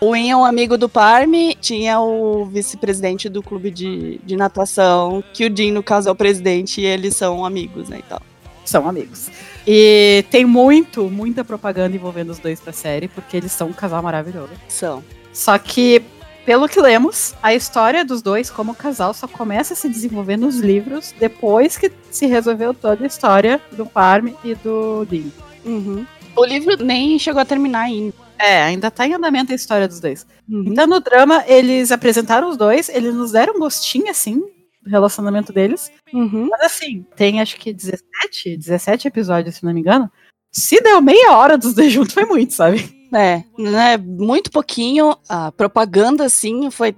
O 0.00 0.12
Win 0.12 0.30
é 0.30 0.36
um 0.36 0.44
amigo 0.44 0.76
do 0.76 0.88
Parme, 0.88 1.56
tinha 1.60 2.00
o 2.00 2.44
vice-presidente 2.46 3.28
do 3.28 3.42
clube 3.42 3.70
de, 3.70 4.18
de 4.24 4.36
natação, 4.36 5.22
que 5.32 5.46
o 5.46 5.56
Jim, 5.56 5.72
no 5.72 5.82
caso, 5.82 6.08
é 6.08 6.12
o 6.12 6.14
presidente, 6.14 6.80
e 6.80 6.84
eles 6.84 7.16
são 7.16 7.44
amigos, 7.44 7.88
né, 7.88 7.98
e 7.98 8.02
tal. 8.02 8.20
São 8.64 8.88
amigos. 8.88 9.30
E 9.66 10.24
tem 10.30 10.44
muito, 10.44 11.04
muita 11.10 11.44
propaganda 11.44 11.96
envolvendo 11.96 12.30
os 12.30 12.38
dois 12.38 12.60
pra 12.60 12.72
série, 12.72 13.08
porque 13.08 13.36
eles 13.36 13.52
são 13.52 13.68
um 13.68 13.72
casal 13.72 14.02
maravilhoso. 14.02 14.50
São. 14.68 15.02
Só 15.32 15.56
que 15.58 16.02
pelo 16.46 16.68
que 16.68 16.80
lemos, 16.80 17.34
a 17.42 17.52
história 17.52 18.04
dos 18.04 18.22
dois 18.22 18.48
como 18.48 18.72
casal 18.72 19.12
só 19.12 19.26
começa 19.26 19.74
a 19.74 19.76
se 19.76 19.88
desenvolver 19.88 20.36
nos 20.36 20.60
livros 20.60 21.12
depois 21.18 21.76
que 21.76 21.90
se 22.08 22.26
resolveu 22.26 22.72
toda 22.72 23.02
a 23.02 23.06
história 23.06 23.60
do 23.72 23.84
Parm 23.84 24.28
e 24.44 24.54
do 24.54 25.04
Dean. 25.06 25.24
Uhum. 25.64 26.06
O 26.36 26.44
livro 26.44 26.76
nem 26.84 27.18
chegou 27.18 27.42
a 27.42 27.44
terminar 27.44 27.80
ainda. 27.80 28.14
É, 28.38 28.62
ainda 28.62 28.90
tá 28.90 29.06
em 29.06 29.14
andamento 29.14 29.52
a 29.52 29.54
história 29.54 29.88
dos 29.88 30.00
dois. 30.00 30.26
Uhum. 30.48 30.64
Então, 30.66 30.86
no 30.86 31.00
drama, 31.00 31.44
eles 31.46 31.90
apresentaram 31.90 32.48
os 32.48 32.56
dois, 32.56 32.88
eles 32.88 33.14
nos 33.14 33.32
deram 33.32 33.54
um 33.54 33.60
gostinho, 33.60 34.10
assim, 34.10 34.40
do 34.82 34.90
relacionamento 34.90 35.52
deles. 35.52 35.90
Uhum. 36.12 36.48
Mas, 36.50 36.60
assim, 36.62 37.04
tem 37.16 37.40
acho 37.40 37.56
que 37.56 37.72
17, 37.72 38.56
17 38.56 39.08
episódios, 39.08 39.56
se 39.56 39.64
não 39.64 39.72
me 39.72 39.80
engano. 39.80 40.10
Se 40.52 40.80
deu 40.80 41.00
meia 41.02 41.36
hora 41.36 41.58
dos 41.58 41.74
dois 41.74 41.90
juntos, 41.92 42.14
foi 42.14 42.24
muito, 42.24 42.54
sabe? 42.54 43.08
É, 43.12 43.42
né, 43.58 43.96
muito 43.96 44.50
pouquinho. 44.50 45.16
A 45.28 45.52
propaganda, 45.52 46.24
assim, 46.24 46.70
foi 46.70 46.94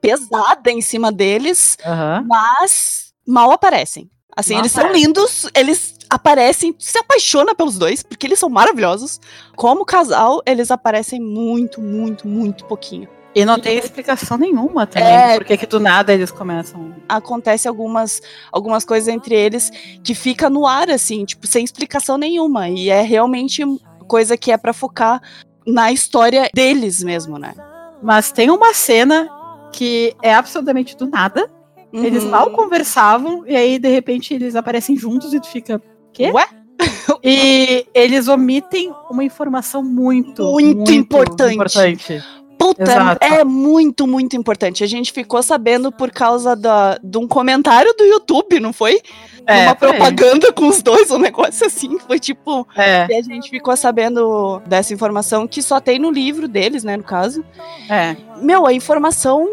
pesada 0.00 0.70
em 0.70 0.80
cima 0.80 1.12
deles, 1.12 1.76
uhum. 1.84 2.26
mas 2.26 3.12
mal 3.26 3.50
aparecem. 3.50 4.10
Assim, 4.36 4.56
eles 4.56 4.72
são 4.72 4.90
lindos, 4.92 5.46
eles 5.54 5.94
aparecem, 6.10 6.74
se 6.78 6.98
apaixona 6.98 7.54
pelos 7.54 7.78
dois, 7.78 8.02
porque 8.02 8.26
eles 8.26 8.38
são 8.38 8.50
maravilhosos. 8.50 9.20
Como 9.56 9.84
casal, 9.84 10.42
eles 10.44 10.70
aparecem 10.70 11.20
muito, 11.20 11.80
muito, 11.80 12.26
muito 12.26 12.64
pouquinho. 12.64 13.08
E 13.32 13.44
não 13.44 13.60
tem 13.60 13.78
explicação 13.78 14.36
nenhuma 14.36 14.86
também. 14.86 15.08
É, 15.08 15.38
porque 15.38 15.56
que 15.56 15.66
do 15.66 15.78
nada 15.78 16.12
eles 16.12 16.32
começam. 16.32 16.92
Acontece 17.08 17.68
algumas, 17.68 18.20
algumas 18.50 18.84
coisas 18.84 19.08
entre 19.08 19.36
eles 19.36 19.70
que 20.02 20.14
fica 20.14 20.50
no 20.50 20.66
ar, 20.66 20.90
assim, 20.90 21.24
tipo, 21.24 21.46
sem 21.46 21.64
explicação 21.64 22.18
nenhuma. 22.18 22.68
E 22.68 22.90
é 22.90 23.02
realmente 23.02 23.62
coisa 24.08 24.36
que 24.36 24.50
é 24.50 24.56
para 24.56 24.72
focar 24.72 25.22
na 25.64 25.92
história 25.92 26.50
deles 26.52 27.04
mesmo, 27.04 27.38
né? 27.38 27.54
Mas 28.02 28.32
tem 28.32 28.50
uma 28.50 28.74
cena 28.74 29.28
que 29.72 30.16
é 30.20 30.34
absolutamente 30.34 30.96
do 30.96 31.06
nada. 31.06 31.48
Uhum. 31.92 32.04
Eles 32.04 32.24
mal 32.24 32.50
conversavam 32.50 33.44
e 33.46 33.56
aí 33.56 33.78
de 33.78 33.88
repente 33.88 34.34
eles 34.34 34.56
aparecem 34.56 34.96
juntos 34.96 35.32
e 35.34 35.40
tu 35.40 35.48
fica, 35.48 35.80
quê? 36.12 36.30
Ué? 36.30 36.46
e 37.22 37.86
eles 37.94 38.28
omitem 38.28 38.92
uma 39.10 39.24
informação 39.24 39.82
muito, 39.82 40.42
muito, 40.44 40.76
muito 40.76 40.92
importante. 40.92 41.54
importante. 41.54 42.24
Puta, 42.60 42.82
Exato. 42.82 43.24
é 43.24 43.42
muito, 43.42 44.06
muito 44.06 44.36
importante. 44.36 44.84
A 44.84 44.86
gente 44.86 45.12
ficou 45.12 45.42
sabendo 45.42 45.90
por 45.90 46.10
causa 46.10 46.54
da, 46.54 46.98
de 47.02 47.16
um 47.16 47.26
comentário 47.26 47.94
do 47.96 48.04
YouTube, 48.04 48.60
não 48.60 48.70
foi? 48.70 49.00
É, 49.46 49.64
uma 49.64 49.74
propaganda 49.74 50.52
com 50.52 50.68
os 50.68 50.82
dois, 50.82 51.10
um 51.10 51.18
negócio 51.18 51.66
assim. 51.66 51.98
Foi 52.00 52.20
tipo. 52.20 52.68
É. 52.76 53.06
E 53.08 53.14
a 53.14 53.22
gente 53.22 53.48
ficou 53.48 53.74
sabendo 53.78 54.60
dessa 54.66 54.92
informação 54.92 55.48
que 55.48 55.62
só 55.62 55.80
tem 55.80 55.98
no 55.98 56.10
livro 56.10 56.46
deles, 56.46 56.84
né, 56.84 56.98
no 56.98 57.02
caso. 57.02 57.42
É. 57.88 58.14
Meu, 58.42 58.66
a 58.66 58.74
informação 58.74 59.48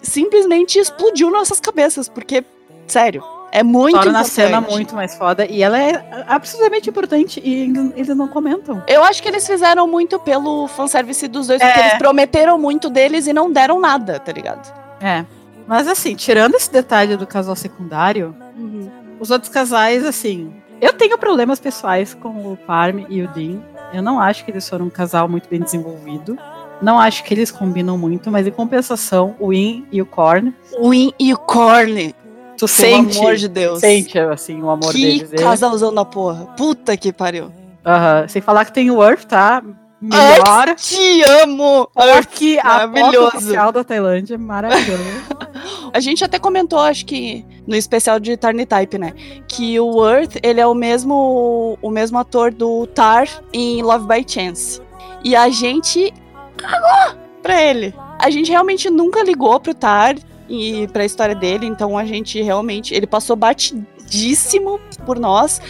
simplesmente 0.00 0.78
explodiu 0.78 1.32
nossas 1.32 1.58
cabeças, 1.58 2.08
porque, 2.08 2.44
sério, 2.86 3.24
é 3.54 3.62
muito 3.62 3.94
Torna 3.94 4.10
importante. 4.10 4.30
a 4.30 4.34
cena 4.34 4.60
muito 4.60 4.96
mais 4.96 5.14
foda. 5.14 5.46
E 5.46 5.62
ela 5.62 5.80
é 5.80 6.24
absolutamente 6.26 6.90
importante. 6.90 7.40
E 7.42 7.72
eles 7.94 8.08
não 8.08 8.26
comentam. 8.26 8.82
Eu 8.88 9.04
acho 9.04 9.22
que 9.22 9.28
eles 9.28 9.46
fizeram 9.46 9.86
muito 9.86 10.18
pelo 10.18 10.66
fanservice 10.66 11.28
dos 11.28 11.46
dois, 11.46 11.60
é. 11.60 11.64
porque 11.64 11.78
eles 11.78 11.98
prometeram 11.98 12.58
muito 12.58 12.90
deles 12.90 13.28
e 13.28 13.32
não 13.32 13.52
deram 13.52 13.78
nada, 13.78 14.18
tá 14.18 14.32
ligado? 14.32 14.74
É. 15.00 15.24
Mas 15.68 15.86
assim, 15.86 16.16
tirando 16.16 16.56
esse 16.56 16.70
detalhe 16.70 17.16
do 17.16 17.28
casal 17.28 17.54
secundário, 17.54 18.34
uhum. 18.56 18.90
os 19.20 19.30
outros 19.30 19.52
casais, 19.52 20.04
assim. 20.04 20.52
Eu 20.80 20.92
tenho 20.92 21.16
problemas 21.16 21.60
pessoais 21.60 22.12
com 22.12 22.30
o 22.30 22.56
Parm 22.56 23.06
e 23.08 23.22
o 23.22 23.28
Dean. 23.28 23.62
Eu 23.92 24.02
não 24.02 24.20
acho 24.20 24.44
que 24.44 24.50
eles 24.50 24.68
foram 24.68 24.86
um 24.86 24.90
casal 24.90 25.28
muito 25.28 25.48
bem 25.48 25.60
desenvolvido. 25.60 26.36
Não 26.82 26.98
acho 26.98 27.22
que 27.22 27.32
eles 27.32 27.52
combinam 27.52 27.96
muito, 27.96 28.32
mas 28.32 28.48
em 28.48 28.50
compensação, 28.50 29.36
o 29.38 29.52
In 29.52 29.86
e 29.92 30.02
o 30.02 30.06
Korn. 30.06 30.52
O 30.76 30.92
In 30.92 31.12
e 31.20 31.32
o 31.32 31.38
Korn. 31.38 32.12
Tu 32.56 32.68
sente. 32.68 33.14
Pelo 33.14 33.20
amor 33.20 33.36
de 33.36 33.48
Deus. 33.48 33.80
Sente, 33.80 34.18
assim, 34.18 34.62
o 34.62 34.70
amor 34.70 34.92
que 34.92 35.00
deles. 35.00 35.30
Que 35.30 35.36
casalzão 35.36 35.92
da 35.92 36.04
porra. 36.04 36.46
Puta 36.56 36.96
que 36.96 37.12
pariu. 37.12 37.50
Aham. 37.84 38.26
Sem 38.28 38.40
falar 38.40 38.64
que 38.64 38.72
tem 38.72 38.90
o 38.90 39.02
Earth, 39.02 39.24
tá? 39.24 39.62
Melhor. 40.00 40.68
Earth, 40.68 40.80
te 40.80 41.22
amo! 41.42 41.88
Earth, 41.96 42.42
a 42.62 42.86
maravilhoso. 42.86 43.36
oficial 43.38 43.72
da 43.72 43.82
Tailândia, 43.82 44.36
maravilhoso. 44.36 45.02
a 45.92 46.00
gente 46.00 46.22
até 46.22 46.38
comentou, 46.38 46.78
acho 46.78 47.06
que 47.06 47.44
no 47.66 47.74
especial 47.74 48.20
de 48.20 48.36
Tarny 48.36 48.66
Type, 48.66 48.98
né? 48.98 49.14
Que 49.48 49.80
o 49.80 50.06
Earth, 50.06 50.36
ele 50.42 50.60
é 50.60 50.66
o 50.66 50.74
mesmo, 50.74 51.78
o 51.80 51.90
mesmo 51.90 52.18
ator 52.18 52.52
do 52.52 52.86
Tar 52.88 53.26
em 53.52 53.82
Love 53.82 54.06
by 54.06 54.24
Chance. 54.26 54.82
E 55.24 55.34
a 55.34 55.48
gente 55.48 56.12
cagou 56.58 57.18
pra 57.42 57.62
ele. 57.62 57.94
A 58.18 58.28
gente 58.28 58.50
realmente 58.50 58.90
nunca 58.90 59.22
ligou 59.22 59.58
pro 59.58 59.74
Tar 59.74 60.16
e 60.48 60.86
para 60.88 61.02
a 61.02 61.06
história 61.06 61.34
dele, 61.34 61.66
então 61.66 61.96
a 61.96 62.04
gente 62.04 62.40
realmente 62.42 62.94
ele 62.94 63.06
passou 63.06 63.36
batidíssimo 63.36 64.80
por 65.06 65.18
nós, 65.18 65.60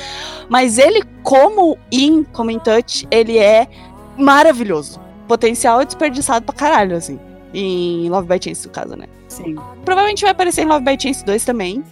mas 0.49 0.79
ele 0.79 1.03
como 1.23 1.79
in, 1.91 2.25
como 2.25 2.51
in 2.51 2.59
touch, 2.59 3.07
ele 3.11 3.39
é 3.39 3.69
maravilhoso. 4.17 5.01
Potencial 5.29 5.81
é 5.81 5.85
desperdiçado 5.85 6.45
pra 6.45 6.55
caralho 6.55 6.97
assim. 6.97 7.19
Em 7.53 8.09
Love 8.11 8.27
by 8.27 8.43
Chance, 8.43 8.67
no 8.67 8.73
caso, 8.73 8.97
né? 8.97 9.07
Sim. 9.29 9.57
Provavelmente 9.85 10.23
vai 10.23 10.33
aparecer 10.33 10.63
em 10.63 10.67
Love 10.67 10.85
by 10.85 11.01
Chance 11.01 11.25
2 11.25 11.45
também. 11.45 11.85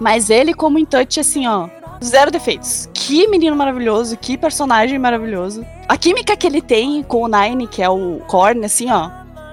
Mas 0.00 0.30
ele, 0.30 0.54
como 0.54 0.78
in 0.78 0.84
touch, 0.84 1.20
assim, 1.20 1.46
ó, 1.46 1.68
zero 2.02 2.30
defeitos. 2.30 2.88
Que 2.92 3.28
menino 3.28 3.54
maravilhoso, 3.54 4.16
que 4.16 4.36
personagem 4.36 4.98
maravilhoso. 4.98 5.64
A 5.88 5.96
química 5.96 6.36
que 6.36 6.46
ele 6.46 6.60
tem 6.60 7.02
com 7.02 7.22
o 7.22 7.28
Nine, 7.28 7.66
que 7.66 7.82
é 7.82 7.88
o 7.88 8.20
Korn, 8.26 8.64
assim, 8.64 8.90
ó, 8.90 9.10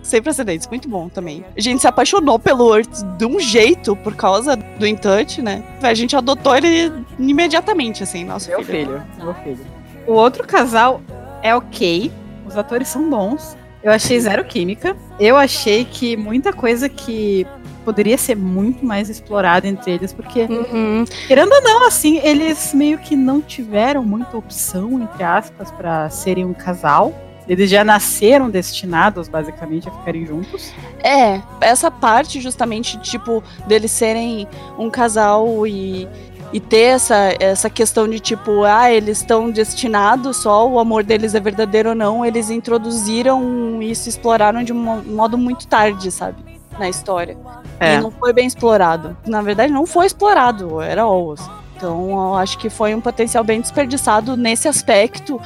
sem 0.10 0.22
precedentes, 0.22 0.68
muito 0.68 0.88
bom 0.90 1.08
também. 1.10 1.44
A 1.58 1.62
gente 1.62 1.82
se 1.82 1.88
apaixonou 1.88 2.38
pelo 2.40 2.76
Earth 2.76 3.04
de 3.18 3.26
um 3.26 3.40
jeito 3.40 3.96
por 3.98 4.16
causa 4.16 4.56
do 4.56 4.86
Intouch, 4.88 5.42
né? 5.42 5.64
A 5.82 5.94
gente 5.94 6.16
adotou 6.16 6.56
ele 6.56 6.92
imediatamente, 7.18 8.04
assim, 8.04 8.24
nosso 8.24 8.50
meu 8.50 8.64
filho. 8.64 9.02
filho. 9.18 9.24
Meu 9.24 9.34
filho. 9.36 9.60
O 10.08 10.14
outro 10.14 10.46
casal 10.46 11.02
é 11.44 11.56
ok, 11.56 12.12
os 12.48 12.58
atores 12.58 12.88
são 12.88 13.10
bons, 13.10 13.56
Eu 13.82 13.94
achei 13.94 14.20
zero 14.20 14.44
química. 14.44 14.94
Eu 15.18 15.38
achei 15.38 15.86
que 15.86 16.18
muita 16.18 16.52
coisa 16.52 16.90
que 16.90 17.48
poderia 17.86 18.18
ser 18.18 18.36
muito 18.36 18.86
mais 18.86 19.10
explorada 19.10 19.66
entre 19.70 19.92
eles, 19.94 20.12
porque, 20.12 20.42
Uhum. 20.42 21.06
querendo 21.28 21.54
ou 21.54 21.62
não, 21.64 21.88
assim, 21.88 22.18
eles 22.22 22.74
meio 22.74 22.98
que 22.98 23.16
não 23.16 23.40
tiveram 23.40 24.04
muita 24.04 24.36
opção, 24.36 25.02
entre 25.02 25.24
aspas, 25.24 25.72
pra 25.72 26.10
serem 26.10 26.44
um 26.44 26.54
casal. 26.54 27.14
Eles 27.50 27.70
já 27.70 27.84
nasceram 27.84 28.48
destinados, 28.50 29.28
basicamente, 29.28 29.90
a 29.90 29.92
ficarem 29.92 30.24
juntos. 30.26 30.72
É, 31.04 31.42
essa 31.60 31.90
parte 31.90 32.40
justamente, 32.40 33.00
tipo, 33.00 33.44
deles 33.66 33.90
serem 33.90 34.48
um 34.78 34.88
casal 34.88 35.66
e, 35.66 36.08
e 36.54 36.60
ter 36.60 36.94
essa, 36.96 37.36
essa 37.40 37.68
questão 37.68 38.08
de 38.08 38.20
tipo, 38.20 38.64
ah, 38.64 38.92
eles 38.92 39.18
estão 39.18 39.50
destinados, 39.50 40.38
só 40.38 40.70
o 40.70 40.78
amor 40.78 41.04
deles 41.04 41.34
é 41.34 41.40
verdadeiro 41.40 41.90
ou 41.90 41.96
não, 41.96 42.24
eles 42.24 42.52
introduziram 42.52 43.82
isso, 43.82 44.08
exploraram 44.08 44.64
de 44.64 44.72
um 44.72 44.78
mo- 44.78 45.04
modo 45.04 45.36
muito 45.36 45.66
tarde, 45.68 46.12
sabe? 46.12 46.38
Na 46.78 46.88
história. 46.88 47.36
É. 47.80 47.96
E 47.96 48.00
não 48.00 48.12
foi 48.12 48.32
bem 48.32 48.46
explorado. 48.46 49.18
Na 49.26 49.42
verdade, 49.42 49.74
não 49.74 49.88
foi 49.88 50.06
explorado, 50.06 50.80
era 50.82 51.06
Owls. 51.08 51.42
Então, 51.76 52.12
eu 52.12 52.36
acho 52.36 52.58
que 52.58 52.70
foi 52.70 52.94
um 52.94 53.02
potencial 53.02 53.44
bem 53.44 53.60
desperdiçado 53.60 54.38
nesse 54.38 54.68
aspecto. 54.68 55.42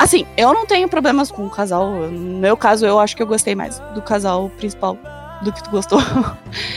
Assim, 0.00 0.24
eu 0.34 0.54
não 0.54 0.64
tenho 0.64 0.88
problemas 0.88 1.30
com 1.30 1.44
o 1.46 1.50
casal. 1.50 1.90
No 1.90 2.38
meu 2.38 2.56
caso, 2.56 2.86
eu 2.86 2.98
acho 2.98 3.14
que 3.14 3.22
eu 3.22 3.26
gostei 3.26 3.54
mais 3.54 3.78
do 3.94 4.00
casal 4.00 4.48
principal 4.56 4.96
do 5.42 5.52
que 5.52 5.62
tu 5.62 5.70
gostou. 5.70 6.00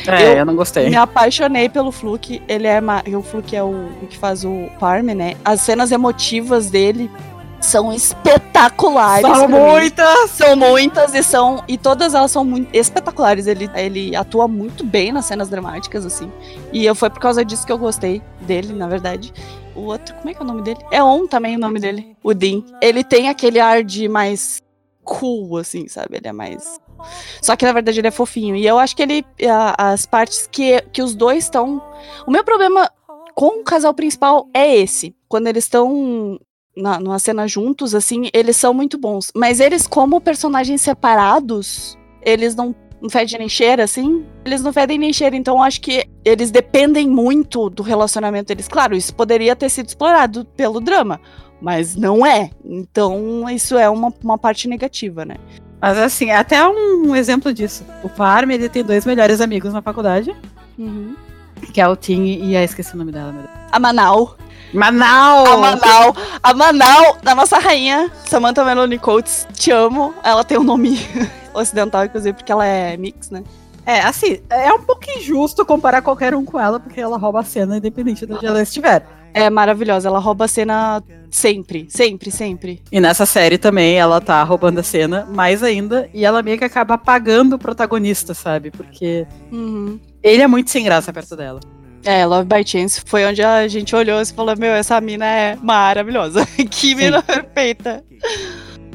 É, 0.05 0.33
Eu- 0.33 0.37
eu, 0.39 0.45
não 0.45 0.55
gostei. 0.57 0.89
Me 0.89 0.95
apaixonei 0.97 1.69
pelo 1.69 1.89
Fluke. 1.91 2.41
Ele 2.47 2.67
é 2.67 2.81
o 3.15 3.21
Fluke 3.21 3.55
é 3.55 3.63
o, 3.63 3.89
o 4.01 4.07
que 4.09 4.17
faz 4.17 4.43
o 4.43 4.67
Parm, 4.77 5.05
né? 5.15 5.35
As 5.45 5.61
cenas 5.61 5.91
emotivas 5.93 6.69
dele 6.69 7.09
são 7.61 7.93
espetaculares. 7.93 9.25
São 9.25 9.47
pra 9.47 9.57
mim. 9.57 9.65
muitas! 9.71 10.29
São 10.31 10.55
muitas 10.57 11.13
e 11.13 11.23
são 11.23 11.63
e 11.65 11.77
todas 11.77 12.13
elas 12.13 12.29
são 12.31 12.43
muito 12.43 12.69
espetaculares. 12.75 13.47
Ele, 13.47 13.69
ele 13.73 14.15
atua 14.15 14.47
muito 14.49 14.83
bem 14.83 15.13
nas 15.13 15.25
cenas 15.25 15.47
dramáticas 15.47 16.05
assim. 16.05 16.29
E 16.73 16.85
eu 16.85 16.93
foi 16.93 17.09
por 17.09 17.19
causa 17.19 17.43
disso 17.45 17.65
que 17.65 17.71
eu 17.71 17.77
gostei 17.77 18.21
dele, 18.41 18.73
na 18.73 18.87
verdade. 18.87 19.33
O 19.75 19.81
outro, 19.81 20.13
como 20.15 20.29
é 20.29 20.33
que 20.33 20.39
é 20.39 20.43
o 20.43 20.47
nome 20.47 20.61
dele? 20.61 20.79
É 20.91 21.03
On 21.03 21.25
também 21.27 21.55
o 21.55 21.59
nome 21.59 21.79
dele, 21.79 22.15
o 22.23 22.33
Dean. 22.33 22.63
Ele 22.81 23.03
tem 23.03 23.27
aquele 23.29 23.59
ar 23.59 23.83
de 23.83 24.07
mais 24.07 24.61
cool 25.03 25.57
assim, 25.57 25.87
sabe? 25.87 26.17
Ele 26.17 26.27
é 26.27 26.31
mais 26.33 26.79
só 27.41 27.55
que 27.57 27.65
na 27.65 27.73
verdade 27.73 27.99
ele 27.99 28.07
é 28.07 28.11
fofinho. 28.11 28.55
E 28.55 28.65
eu 28.65 28.79
acho 28.79 28.95
que 28.95 29.01
ele 29.01 29.25
a- 29.49 29.91
as 29.91 30.05
partes 30.05 30.47
que 30.49 30.79
que 30.93 31.01
os 31.01 31.13
dois 31.13 31.43
estão 31.45 31.81
O 32.25 32.31
meu 32.31 32.43
problema 32.45 32.89
com 33.35 33.59
o 33.59 33.63
casal 33.63 33.93
principal 33.93 34.47
é 34.53 34.75
esse. 34.77 35.13
Quando 35.27 35.47
eles 35.47 35.65
estão 35.65 36.39
na, 36.77 36.99
numa 36.99 37.19
cena 37.19 37.45
juntos, 37.47 37.93
assim, 37.93 38.29
eles 38.33 38.55
são 38.55 38.73
muito 38.73 38.97
bons. 38.97 39.31
Mas 39.35 39.59
eles, 39.59 39.85
como 39.87 40.21
personagens 40.21 40.81
separados, 40.81 41.97
eles 42.21 42.55
não, 42.55 42.73
não 43.03 43.09
fedem 43.09 43.37
nem 43.37 43.49
cheira, 43.49 43.83
assim. 43.83 44.25
Eles 44.45 44.63
não 44.63 44.71
fedem 44.71 44.97
nem 44.97 45.11
cheira. 45.11 45.35
Então, 45.35 45.61
acho 45.61 45.81
que 45.81 46.07
eles 46.23 46.49
dependem 46.49 47.05
muito 47.05 47.69
do 47.69 47.83
relacionamento 47.83 48.47
deles. 48.47 48.69
Claro, 48.69 48.95
isso 48.95 49.13
poderia 49.13 49.57
ter 49.57 49.67
sido 49.67 49.87
explorado 49.87 50.45
pelo 50.55 50.79
drama. 50.79 51.19
Mas 51.61 51.97
não 51.97 52.25
é. 52.25 52.49
Então, 52.63 53.49
isso 53.49 53.77
é 53.77 53.89
uma, 53.89 54.11
uma 54.23 54.37
parte 54.37 54.69
negativa, 54.69 55.25
né? 55.25 55.35
Mas 55.81 55.97
assim, 55.97 56.31
até 56.31 56.65
um 56.65 57.13
exemplo 57.13 57.53
disso. 57.53 57.85
O 58.01 58.07
Parm, 58.07 58.49
ele 58.51 58.69
tem 58.69 58.85
dois 58.85 59.05
melhores 59.05 59.41
amigos 59.41 59.73
na 59.73 59.81
faculdade, 59.81 60.33
que 61.73 61.81
é 61.81 61.87
o 61.87 61.97
Tim 61.97 62.23
e 62.23 62.55
a 62.55 62.63
esqueci 62.63 62.95
o 62.95 62.97
nome 62.97 63.11
dela, 63.11 63.33
meu 63.33 63.41
Deus. 63.41 63.53
A 63.69 63.79
Manal. 63.79 64.37
Manau! 64.73 65.45
A 65.45 65.57
Manal. 65.57 66.15
A 66.41 66.53
Manal, 66.53 67.17
da 67.21 67.35
nossa 67.35 67.59
rainha, 67.59 68.09
Samantha 68.25 68.63
Melanie 68.63 68.97
Coates. 68.97 69.45
Te 69.53 69.71
amo. 69.71 70.13
Ela 70.23 70.45
tem 70.45 70.57
um 70.57 70.63
nome 70.63 70.97
ocidental, 71.53 72.05
inclusive, 72.05 72.33
porque 72.33 72.51
ela 72.51 72.65
é 72.65 72.95
mix, 72.97 73.29
né? 73.29 73.43
É, 73.85 73.99
assim, 74.01 74.39
é 74.49 74.71
um 74.73 74.81
pouco 74.81 75.01
injusto 75.17 75.65
comparar 75.65 76.01
qualquer 76.01 76.33
um 76.33 76.45
com 76.45 76.59
ela, 76.59 76.79
porque 76.79 77.01
ela 77.01 77.17
rouba 77.17 77.41
a 77.41 77.43
cena 77.43 77.77
independente 77.77 78.25
de 78.25 78.33
onde 78.33 78.45
ela 78.45 78.61
estiver. 78.61 79.05
É 79.33 79.49
maravilhosa. 79.49 80.07
Ela 80.07 80.19
rouba 80.19 80.45
a 80.45 80.47
cena 80.47 81.03
sempre, 81.29 81.87
sempre, 81.89 82.31
sempre. 82.31 82.81
E 82.91 83.01
nessa 83.01 83.25
série 83.25 83.57
também 83.57 83.95
ela 83.97 84.21
tá 84.21 84.41
roubando 84.43 84.79
a 84.79 84.83
cena, 84.83 85.25
mais 85.29 85.63
ainda, 85.63 86.09
e 86.13 86.23
ela 86.23 86.41
meio 86.43 86.57
que 86.57 86.63
acaba 86.63 86.93
apagando 86.93 87.53
o 87.55 87.59
protagonista, 87.59 88.33
sabe? 88.33 88.71
Porque 88.71 89.25
Uhum. 89.51 89.99
ele 90.21 90.41
é 90.43 90.47
muito 90.47 90.69
sem 90.69 90.83
graça 90.85 91.11
perto 91.11 91.35
dela. 91.35 91.59
É, 92.05 92.25
Love 92.25 92.45
by 92.47 92.65
Chance 92.65 93.01
foi 93.05 93.25
onde 93.25 93.41
a 93.41 93.67
gente 93.67 93.95
olhou 93.95 94.21
e 94.21 94.25
falou: 94.25 94.55
Meu, 94.57 94.71
essa 94.71 94.99
mina 95.01 95.25
é 95.25 95.55
maravilhosa. 95.55 96.45
que 96.69 96.93
mina 96.95 97.21
perfeita. 97.21 98.03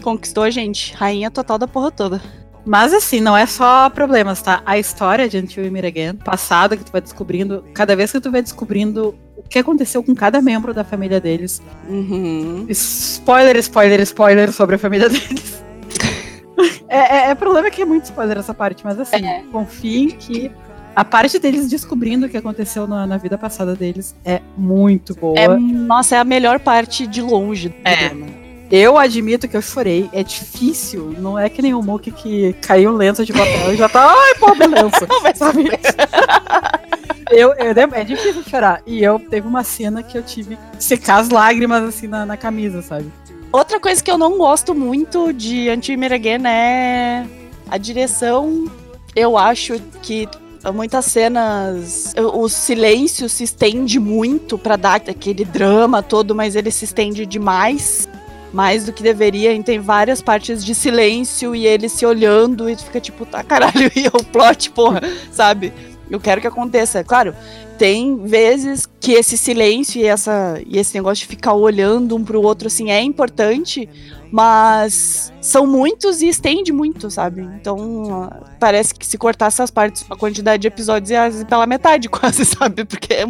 Conquistou 0.03 0.44
a 0.44 0.51
gente. 0.51 0.94
Rainha 0.94 1.31
total 1.31 1.59
da 1.59 1.66
porra 1.66 1.90
toda. 1.90 2.21
Mas 2.69 2.93
assim, 2.93 3.19
não 3.19 3.35
é 3.35 3.47
só 3.47 3.89
problemas, 3.89 4.43
tá? 4.43 4.61
A 4.67 4.79
história 4.79 5.27
de 5.27 5.39
Until 5.39 5.65
We 5.65 5.71
Meet 5.71 5.87
Again, 5.87 6.15
passado 6.17 6.77
que 6.77 6.85
tu 6.85 6.93
vai 6.93 7.01
descobrindo, 7.01 7.65
cada 7.73 7.97
vez 7.97 8.13
que 8.13 8.21
tu 8.21 8.31
vai 8.31 8.43
descobrindo 8.43 9.15
o 9.39 9.43
que 9.43 9.59
aconteceu 9.59 10.03
com 10.03 10.15
cada 10.15 10.43
membro 10.43 10.75
da 10.75 10.85
família 10.85 11.19
deles. 11.19 11.63
Uhum. 11.89 12.67
Spoiler, 12.69 13.57
spoiler, 13.57 14.01
spoiler 14.03 14.53
sobre 14.53 14.77
a 14.77 14.79
família 14.79 15.09
deles. 15.09 15.65
é, 16.89 16.99
é, 16.99 17.31
é 17.31 17.35
problema 17.35 17.71
que 17.71 17.81
é 17.81 17.87
muito 17.87 18.05
spoiler 18.05 18.37
essa 18.37 18.53
parte, 18.53 18.85
mas 18.85 19.01
assim, 19.01 19.25
É. 19.25 19.43
confiem 19.51 20.09
que 20.11 20.51
a 20.95 21.05
parte 21.05 21.39
deles 21.39 21.71
descobrindo 21.71 22.27
o 22.27 22.29
que 22.29 22.37
aconteceu 22.37 22.87
na, 22.87 23.07
na 23.07 23.17
vida 23.17 23.39
passada 23.39 23.75
deles 23.75 24.15
é 24.25 24.43
muito 24.59 25.15
boa. 25.15 25.39
É, 25.39 25.49
nossa, 25.49 26.17
é 26.17 26.19
a 26.19 26.25
melhor 26.25 26.61
parte 26.61 27.07
de 27.07 27.23
longe 27.23 27.71
do 27.71 27.77
É. 27.83 28.09
drama. 28.09 28.27
Eu 28.71 28.99
admito 28.99 29.49
que 29.49 29.57
eu 29.57 29.63
chorei. 29.63 30.09
É 30.13 30.23
difícil. 30.23 31.15
Não 31.19 31.39
é 31.39 31.49
que 31.49 31.63
nem 31.63 31.75
o 31.75 31.83
Mook 31.83 32.11
que 32.11 32.53
caiu 32.55 32.93
lenço 32.93 33.25
de 33.25 33.33
papel 33.33 33.73
e 33.73 33.77
já 33.77 33.89
tá. 33.89 34.13
Ai, 34.15 34.35
pobre 34.39 34.67
lenço. 34.67 35.07
Sabe? 35.35 35.71
eu, 37.31 37.55
eu, 37.55 37.95
é 37.95 38.05
difícil 38.05 38.43
chorar. 38.45 38.83
E 38.87 39.03
eu 39.03 39.19
teve 39.19 39.47
uma 39.47 39.65
cena 39.65 40.03
que 40.03 40.17
eu 40.17 40.23
tive 40.23 40.57
que 40.57 40.85
secar 40.85 41.21
as 41.21 41.31
lágrimas 41.31 41.83
assim 41.83 42.07
na, 42.07 42.27
na 42.27 42.37
camisa, 42.37 42.83
sabe? 42.83 43.11
Outra 43.51 43.81
coisa 43.81 44.03
que 44.03 44.11
eu 44.11 44.19
não 44.19 44.37
gosto 44.37 44.75
muito 44.75 45.33
de 45.33 45.71
Anti-Mir 45.71 46.13
é 46.13 47.25
a 47.71 47.79
direção. 47.79 48.67
Eu 49.17 49.39
acho 49.39 49.81
que 50.03 50.29
muitas 50.75 51.07
cenas, 51.07 52.13
o 52.35 52.49
silêncio 52.49 53.29
se 53.29 53.45
estende 53.45 53.99
muito 53.99 54.59
pra 54.59 54.77
dar 54.77 54.97
aquele 54.97 55.45
drama 55.45 56.03
todo, 56.03 56.35
mas 56.35 56.55
ele 56.55 56.71
se 56.71 56.85
estende 56.85 57.25
demais. 57.25 58.07
Mais 58.53 58.85
do 58.87 58.93
que 58.93 59.03
deveria, 59.03 59.53
e 59.53 59.63
tem 59.63 59.79
várias 59.79 60.23
partes 60.23 60.65
de 60.65 60.75
silêncio 60.75 61.55
e 61.55 61.67
ele 61.67 61.89
se 61.89 62.07
olhando 62.07 62.69
e 62.69 62.77
fica 62.77 63.01
tipo, 63.01 63.27
tá 63.27 63.43
caralho, 63.45 63.91
e 63.95 64.09
o 64.09 64.25
plot, 64.25 64.71
porra, 64.71 65.03
sabe? 65.31 65.73
Eu 66.11 66.19
quero 66.19 66.41
que 66.41 66.47
aconteça. 66.47 67.05
Claro, 67.05 67.35
tem 67.79 68.17
vezes 68.25 68.89
que 68.99 69.13
esse 69.13 69.37
silêncio 69.37 70.01
e, 70.01 70.07
essa, 70.07 70.61
e 70.67 70.79
esse 70.79 70.95
negócio 70.95 71.23
de 71.23 71.29
ficar 71.29 71.53
olhando 71.53 72.17
um 72.17 72.25
pro 72.25 72.43
outro, 72.43 72.67
assim, 72.67 72.91
é 72.91 73.01
importante, 73.03 73.89
mas 74.33 75.33
são 75.41 75.67
muitos 75.67 76.21
e 76.21 76.29
estende 76.29 76.73
muito, 76.73 77.11
sabe? 77.11 77.43
Então, 77.43 78.31
parece 78.59 78.95
que 78.95 79.07
se 79.07 79.17
cortasse 79.17 79.63
as 79.63 79.71
partes, 79.71 80.05
a 80.11 80.17
quantidade 80.17 80.63
de 80.63 80.69
episódios 80.69 81.11
ia 81.11 81.31
pela 81.47 81.67
metade, 81.67 82.09
quase, 82.11 82.45
sabe? 82.45 82.85
Porque 82.85 83.15
é, 83.15 83.25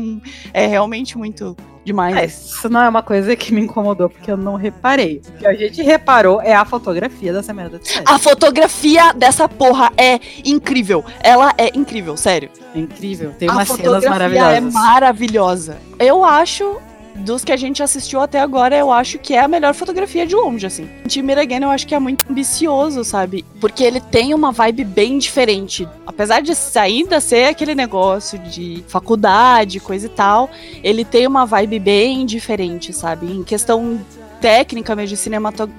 é 0.54 0.66
realmente 0.66 1.18
muito 1.18 1.56
demais. 1.88 2.16
É, 2.16 2.24
isso 2.26 2.68
não 2.68 2.82
é 2.82 2.88
uma 2.88 3.02
coisa 3.02 3.34
que 3.34 3.52
me 3.52 3.60
incomodou, 3.62 4.08
porque 4.08 4.30
eu 4.30 4.36
não 4.36 4.54
reparei. 4.54 5.20
O 5.28 5.38
que 5.38 5.46
a 5.46 5.54
gente 5.54 5.82
reparou 5.82 6.40
é 6.40 6.54
a 6.54 6.64
fotografia 6.64 7.32
dessa 7.32 7.52
merda 7.52 7.78
de. 7.78 8.00
A 8.04 8.18
fotografia 8.18 9.12
dessa 9.12 9.48
porra 9.48 9.90
é 9.96 10.20
incrível. 10.44 11.04
Ela 11.20 11.52
é 11.58 11.70
incrível, 11.76 12.16
sério. 12.16 12.50
É 12.74 12.78
incrível. 12.78 13.32
Tem 13.38 13.48
a 13.48 13.52
umas 13.52 13.68
cenas 13.68 13.82
fotografia 13.82 14.10
maravilhosas. 14.10 14.56
é 14.56 14.60
maravilhosa. 14.60 15.78
Eu 15.98 16.24
acho, 16.24 16.80
dos 17.18 17.44
que 17.44 17.52
a 17.52 17.56
gente 17.56 17.82
assistiu 17.82 18.20
até 18.20 18.40
agora, 18.40 18.76
eu 18.76 18.90
acho 18.90 19.18
que 19.18 19.34
é 19.34 19.40
a 19.40 19.48
melhor 19.48 19.74
fotografia 19.74 20.26
de 20.26 20.34
longe, 20.34 20.66
assim. 20.66 20.88
Timir 21.06 21.38
Again 21.38 21.62
eu 21.62 21.70
acho 21.70 21.86
que 21.86 21.94
é 21.94 21.98
muito 21.98 22.24
ambicioso, 22.30 23.04
sabe? 23.04 23.44
Porque 23.60 23.84
ele 23.84 24.00
tem 24.00 24.34
uma 24.34 24.52
vibe 24.52 24.84
bem 24.84 25.18
diferente. 25.18 25.88
Apesar 26.06 26.40
de 26.40 26.52
ainda 26.76 27.20
ser 27.20 27.44
aquele 27.44 27.74
negócio 27.74 28.38
de 28.38 28.84
faculdade, 28.88 29.80
coisa 29.80 30.06
e 30.06 30.10
tal, 30.10 30.50
ele 30.82 31.04
tem 31.04 31.26
uma 31.26 31.44
vibe 31.44 31.78
bem 31.78 32.24
diferente, 32.24 32.92
sabe? 32.92 33.26
Em 33.26 33.42
questão 33.42 34.00
técnica 34.40 34.94
mesmo, 34.94 35.16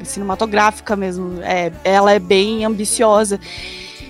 cinematográfica 0.03 0.95
mesmo, 0.95 1.41
é, 1.41 1.71
ela 1.83 2.11
é 2.13 2.19
bem 2.19 2.65
ambiciosa. 2.65 3.39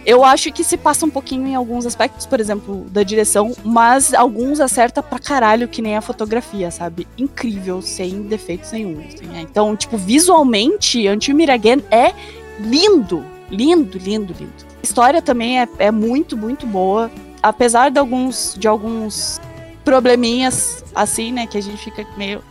Eu 0.09 0.25
acho 0.25 0.51
que 0.51 0.63
se 0.63 0.75
passa 0.75 1.05
um 1.05 1.09
pouquinho 1.09 1.47
em 1.47 1.53
alguns 1.53 1.85
aspectos, 1.85 2.25
por 2.25 2.39
exemplo, 2.39 2.83
da 2.89 3.03
direção, 3.03 3.55
mas 3.63 4.11
alguns 4.11 4.59
acerta 4.59 5.03
pra 5.03 5.19
caralho, 5.19 5.67
que 5.67 5.83
nem 5.83 5.95
a 5.95 6.01
fotografia, 6.01 6.71
sabe? 6.71 7.07
Incrível, 7.15 7.79
sem 7.79 8.23
defeitos 8.23 8.71
nenhum. 8.71 8.99
assim, 9.01 9.37
é. 9.37 9.41
Então, 9.41 9.75
tipo, 9.75 9.97
visualmente, 9.97 11.07
Until 11.07 11.37
Again 11.51 11.83
é 11.91 12.11
lindo. 12.59 13.23
Lindo, 13.51 13.99
lindo, 13.99 14.33
lindo. 14.33 14.65
A 14.79 14.81
história 14.81 15.21
também 15.21 15.61
é, 15.61 15.69
é 15.77 15.91
muito, 15.91 16.35
muito 16.35 16.65
boa. 16.65 17.11
Apesar 17.43 17.91
de 17.91 17.99
alguns, 17.99 18.55
de 18.57 18.67
alguns 18.67 19.39
probleminhas, 19.85 20.83
assim, 20.95 21.31
né, 21.31 21.45
que 21.45 21.55
a 21.55 21.61
gente 21.61 21.77
fica 21.83 22.03
meio... 22.17 22.43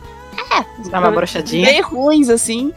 É, 0.49 0.89
Dá 0.89 0.99
uma 0.99 1.11
brochadinha. 1.11 1.65
bem 1.65 1.81
ruins, 1.81 2.29
assim. 2.29 2.73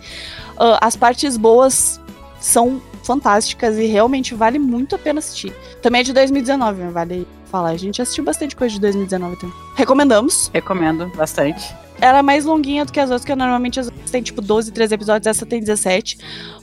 Ah, 0.59 0.79
as 0.81 0.97
partes 0.97 1.37
boas 1.37 2.01
são 2.43 2.83
fantásticas 3.03 3.79
e 3.79 3.87
realmente 3.87 4.35
vale 4.35 4.59
muito 4.59 4.95
a 4.95 4.99
pena 4.99 5.21
assistir. 5.21 5.53
Também 5.81 6.01
é 6.01 6.05
de 6.05 6.13
2019, 6.13 6.89
vale 6.89 7.27
falar. 7.51 7.71
A 7.71 7.77
gente 7.77 8.03
assistiu 8.03 8.25
bastante 8.25 8.57
coisa 8.57 8.75
de 8.75 8.81
2019 8.81 9.37
também. 9.37 9.55
Recomendamos. 9.77 10.51
Recomendo 10.53 11.07
bastante. 11.17 11.75
Ela 12.01 12.19
é 12.19 12.23
mais 12.23 12.45
longuinha 12.45 12.85
do 12.85 12.93
que 12.93 12.99
as 12.99 13.11
outras, 13.11 13.25
que 13.25 13.35
normalmente 13.35 13.79
as 13.79 13.87
outras 13.87 14.11
tem 14.11 14.23
tipo 14.23 14.41
12, 14.41 14.73
13 14.73 14.95
episódios, 14.95 15.27
essa 15.27 15.47
tem 15.47 15.61
17. 15.61 16.19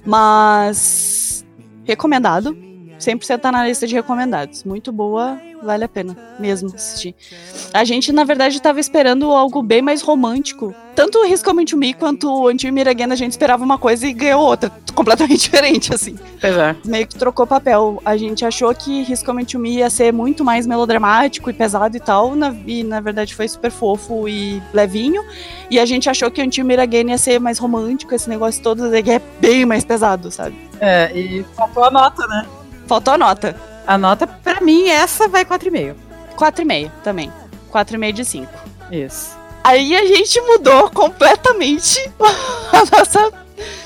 Mas. 0.05 1.45
Recomendado. 1.85 2.55
100% 2.99 3.39
tá 3.39 3.51
na 3.51 3.67
lista 3.67 3.88
de 3.88 3.95
recomendados. 3.95 4.63
Muito 4.63 4.91
boa, 4.91 5.39
vale 5.63 5.85
a 5.85 5.89
pena 5.89 6.15
mesmo 6.38 6.69
assistir. 6.75 7.15
A 7.73 7.83
gente, 7.83 8.12
na 8.12 8.23
verdade, 8.23 8.62
tava 8.62 8.79
esperando 8.79 9.31
algo 9.31 9.62
bem 9.62 9.81
mais 9.81 10.01
romântico. 10.01 10.75
Tanto 10.95 11.19
o 11.19 11.25
Risco 11.25 11.53
Me 11.53 11.65
Me 11.75 11.93
quanto 11.93 12.29
o 12.29 12.47
Antigo 12.47 12.73
Miragena, 12.73 13.13
a 13.13 13.17
gente 13.17 13.31
esperava 13.31 13.63
uma 13.63 13.77
coisa 13.77 14.05
e 14.05 14.12
ganhou 14.12 14.41
outra. 14.41 14.69
Completamente 14.93 15.39
diferente, 15.39 15.93
assim. 15.93 16.17
Pois 16.41 16.57
é. 16.57 16.75
Meio 16.83 17.07
que 17.07 17.15
trocou 17.15 17.47
papel. 17.47 18.01
A 18.03 18.17
gente 18.17 18.43
achou 18.43 18.73
que 18.75 19.03
Risco 19.03 19.33
Me 19.33 19.45
Me 19.55 19.77
ia 19.77 19.89
ser 19.89 20.12
muito 20.12 20.43
mais 20.43 20.67
melodramático 20.67 21.49
e 21.49 21.53
pesado 21.53 21.95
e 21.95 21.99
tal. 22.01 22.35
Na, 22.35 22.53
e 22.67 22.83
na 22.83 22.99
verdade 22.99 23.33
foi 23.33 23.47
super 23.47 23.71
fofo 23.71 24.27
e 24.27 24.62
levinho. 24.73 25.23
E 25.71 25.79
a 25.79 25.85
gente 25.85 26.09
achou 26.09 26.29
que 26.29 26.41
o 26.41 26.43
Antigo 26.43 26.67
Miragena 26.67 27.12
ia 27.12 27.17
ser 27.17 27.39
mais 27.39 27.57
romântico, 27.59 28.13
esse 28.13 28.29
negócio 28.29 28.62
todo. 28.62 28.93
E 28.93 29.09
é 29.09 29.21
bem 29.39 29.65
mais 29.65 29.85
pesado, 29.85 30.29
sabe? 30.29 30.55
É, 30.81 31.12
e 31.17 31.45
faltou 31.55 31.83
a 31.83 31.91
nota, 31.91 32.27
né? 32.27 32.45
Faltou 32.89 33.13
a 33.13 33.17
nota. 33.19 33.56
A 33.86 33.99
nota, 33.99 34.25
pra 34.25 34.62
mim, 34.62 34.88
essa 34.89 35.28
vai 35.28 35.45
4,5. 35.45 35.93
4,5 36.36 36.89
também. 37.04 37.32
4,5 37.71 38.12
de 38.12 38.25
5. 38.25 38.52
Isso. 38.91 39.38
Aí 39.63 39.95
a 39.95 40.08
gente 40.08 40.41
mudou 40.41 40.89
completamente 40.89 41.99
a 42.17 42.97
nossa. 42.97 43.32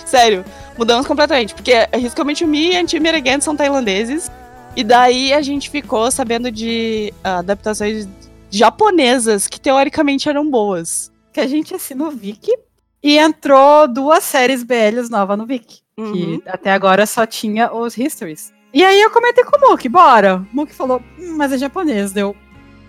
Sério, 0.05 0.45
mudamos 0.77 1.05
completamente. 1.05 1.53
Porque 1.53 1.73
Riscamente 1.93 2.45
Me 2.45 2.71
e 2.71 2.77
Anti-Me 2.77 3.09
Again 3.09 3.41
são 3.41 3.57
tailandeses. 3.57 4.31
E 4.73 4.85
daí 4.85 5.33
a 5.33 5.41
gente 5.41 5.69
ficou 5.69 6.09
sabendo 6.09 6.49
de 6.49 7.13
adaptações 7.21 8.07
japonesas 8.49 9.47
que 9.49 9.59
teoricamente 9.59 10.29
eram 10.29 10.49
boas. 10.49 11.11
Que 11.33 11.41
a 11.41 11.47
gente 11.47 11.75
assinou 11.75 12.07
o 12.07 12.11
Viki 12.11 12.57
e 13.03 13.17
entrou 13.17 13.85
duas 13.85 14.23
séries 14.23 14.63
BLs 14.63 15.09
novas 15.09 15.37
no 15.37 15.45
Viki. 15.45 15.81
Uhum. 15.97 16.39
Que 16.39 16.43
até 16.47 16.71
agora 16.71 17.05
só 17.05 17.25
tinha 17.25 17.69
os 17.73 17.97
Histories. 17.97 18.53
E 18.73 18.83
aí 18.83 18.99
eu 18.99 19.11
comentei 19.11 19.43
com 19.43 19.55
o 19.55 19.69
Mook, 19.69 19.87
bora. 19.87 20.37
O 20.51 20.55
Mook 20.55 20.73
falou, 20.73 21.01
hum, 21.19 21.35
mas 21.37 21.51
é 21.51 21.57
japonês, 21.57 22.11
deu. 22.11 22.35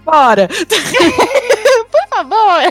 Bora. 0.05 0.49
Por 1.91 2.09
favor. 2.09 2.63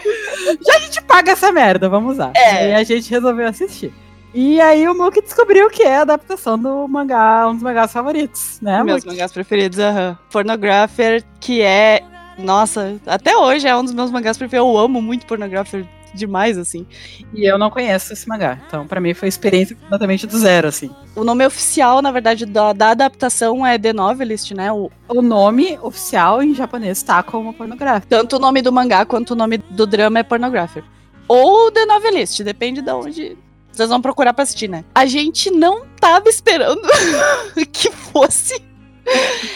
Já 0.65 0.75
a 0.75 0.79
gente 0.79 1.01
paga 1.03 1.31
essa 1.33 1.51
merda, 1.51 1.87
vamos 1.87 2.17
lá. 2.17 2.31
É. 2.35 2.71
E 2.71 2.73
a 2.73 2.83
gente 2.83 3.09
resolveu 3.11 3.47
assistir. 3.47 3.93
E 4.33 4.59
aí 4.59 4.87
o 4.87 4.95
Mook 4.95 5.21
descobriu 5.21 5.69
que 5.69 5.83
é 5.83 5.97
a 5.97 6.01
adaptação 6.01 6.57
do 6.57 6.87
mangá, 6.87 7.47
um 7.47 7.53
dos 7.53 7.61
mangás 7.61 7.93
favoritos, 7.93 8.59
né, 8.59 8.83
Meus 8.83 9.03
Mook? 9.03 9.13
mangás 9.13 9.31
preferidos, 9.31 9.77
aham. 9.77 10.17
Pornographer, 10.31 11.23
que 11.39 11.61
é. 11.61 12.01
Nossa, 12.35 12.99
até 13.05 13.37
hoje 13.37 13.67
é 13.67 13.75
um 13.75 13.83
dos 13.83 13.93
meus 13.93 14.09
mangás 14.09 14.37
preferidos. 14.37 14.67
Eu 14.67 14.77
amo 14.77 14.99
muito 15.03 15.27
Pornographer 15.27 15.85
demais, 16.17 16.57
assim. 16.57 16.85
E 17.33 17.45
eu 17.45 17.57
não 17.57 17.69
conheço 17.69 18.13
esse 18.13 18.27
mangá. 18.27 18.59
Então, 18.67 18.87
pra 18.87 18.99
mim, 19.01 19.13
foi 19.13 19.27
experiência 19.27 19.75
completamente 19.75 20.27
do 20.27 20.37
zero, 20.37 20.67
assim. 20.67 20.89
O 21.15 21.23
nome 21.23 21.45
oficial, 21.45 22.01
na 22.01 22.11
verdade, 22.11 22.45
da, 22.45 22.73
da 22.73 22.89
adaptação 22.91 23.65
é 23.65 23.77
The 23.77 23.93
Novelist, 23.93 24.51
né? 24.53 24.71
O, 24.71 24.91
O 25.07 25.21
nome 25.21 25.77
oficial 25.81 26.41
em 26.41 26.53
japonês 26.55 27.01
tá 27.03 27.21
como 27.23 27.53
pornográfico. 27.53 28.07
tanto 28.09 28.35
o 28.37 28.39
nome 28.39 28.61
do 28.61 28.71
mangá 28.71 29.05
quanto 29.05 29.31
o 29.31 29.35
nome 29.35 29.57
do 29.57 29.85
drama 29.85 30.19
é 30.19 30.23
Pornographer. 30.23 30.83
Ou 31.27 31.71
The 31.71 31.85
Novelist, 31.85 32.41
depende 32.43 32.81
de 32.81 32.91
onde 32.91 33.37
vocês 33.71 33.89
vão 33.89 34.01
procurar 34.01 34.33
pra 34.33 34.43
assistir, 34.43 34.67
né? 34.69 34.83
A 34.93 35.05
gente 35.05 35.49
não 35.49 35.85
tava 35.99 36.29
esperando 36.29 36.81
que 37.71 37.89
fosse. 37.91 38.61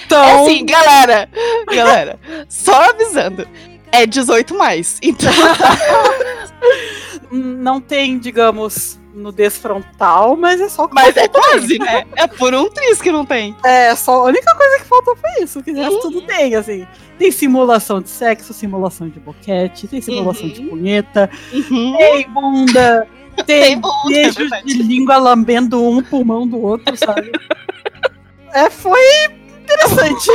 Então, 0.06 0.24
É 0.24 0.44
assim, 0.44 0.66
galera, 0.66 1.30
galera, 1.74 2.20
só 2.50 2.90
avisando. 2.90 3.48
É 3.92 4.06
18 4.06 4.56
mais. 4.58 4.98
Então, 5.02 5.32
não 7.32 7.82
tem, 7.82 8.18
digamos, 8.20 9.00
nudez 9.14 9.58
frontal, 9.58 10.36
mas 10.38 10.62
é 10.62 10.70
só 10.70 10.88
mas 10.92 11.16
é 11.18 11.28
quase, 11.28 11.80
né? 11.80 12.06
É 12.16 12.28
por 12.28 12.54
um 12.54 12.70
triz 12.70 13.02
que 13.02 13.12
não 13.12 13.26
tem. 13.26 13.56
É, 13.64 13.96
só 13.96 14.22
a 14.22 14.24
única 14.26 14.54
coisa 14.56 14.78
que 14.80 14.86
faltou 14.86 15.16
foi 15.16 15.44
isso. 15.44 15.64
Que 15.64 15.72
Uhum. 15.72 16.00
tudo 16.02 16.22
tem, 16.22 16.56
assim. 16.56 16.86
Tem 17.18 17.32
simulação 17.32 18.00
de 18.02 18.10
sexo, 18.10 18.54
simulação 18.54 19.10
de 19.10 19.20
boquete, 19.20 19.88
tem 19.88 20.02
simulação 20.02 20.48
de 20.50 20.62
Uhum. 20.62 20.70
punheta, 20.70 21.30
Uhum. 21.52 21.98
tem 21.98 22.30
bunda, 22.30 23.08
tem, 23.38 23.46
Tem 23.64 23.80
bunda, 23.80 24.12
é 24.12 24.14
beijos 24.14 24.36
verdade. 24.36 24.66
de 24.68 24.84
língua 24.84 25.18
lambendo 25.18 25.84
um 25.84 26.02
pulmão 26.04 26.48
do 26.48 26.62
outro, 26.62 26.96
sabe? 26.96 27.32
é, 28.54 28.70
foi 28.70 29.00
interessante. 29.64 30.30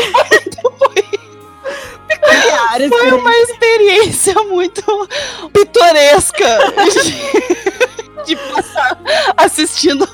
Peculiar, 2.09 2.89
Foi 2.89 3.07
assim. 3.07 3.17
uma 3.17 3.37
experiência 3.39 4.35
muito 4.45 5.09
pitoresca 5.53 6.59
de, 7.03 8.25
de 8.27 8.37
passar 8.37 8.99
assistindo 9.37 10.07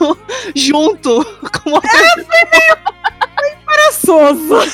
junto 0.54 1.24
com 1.62 1.70
uma 1.70 1.80
embaraçoso. 3.62 4.70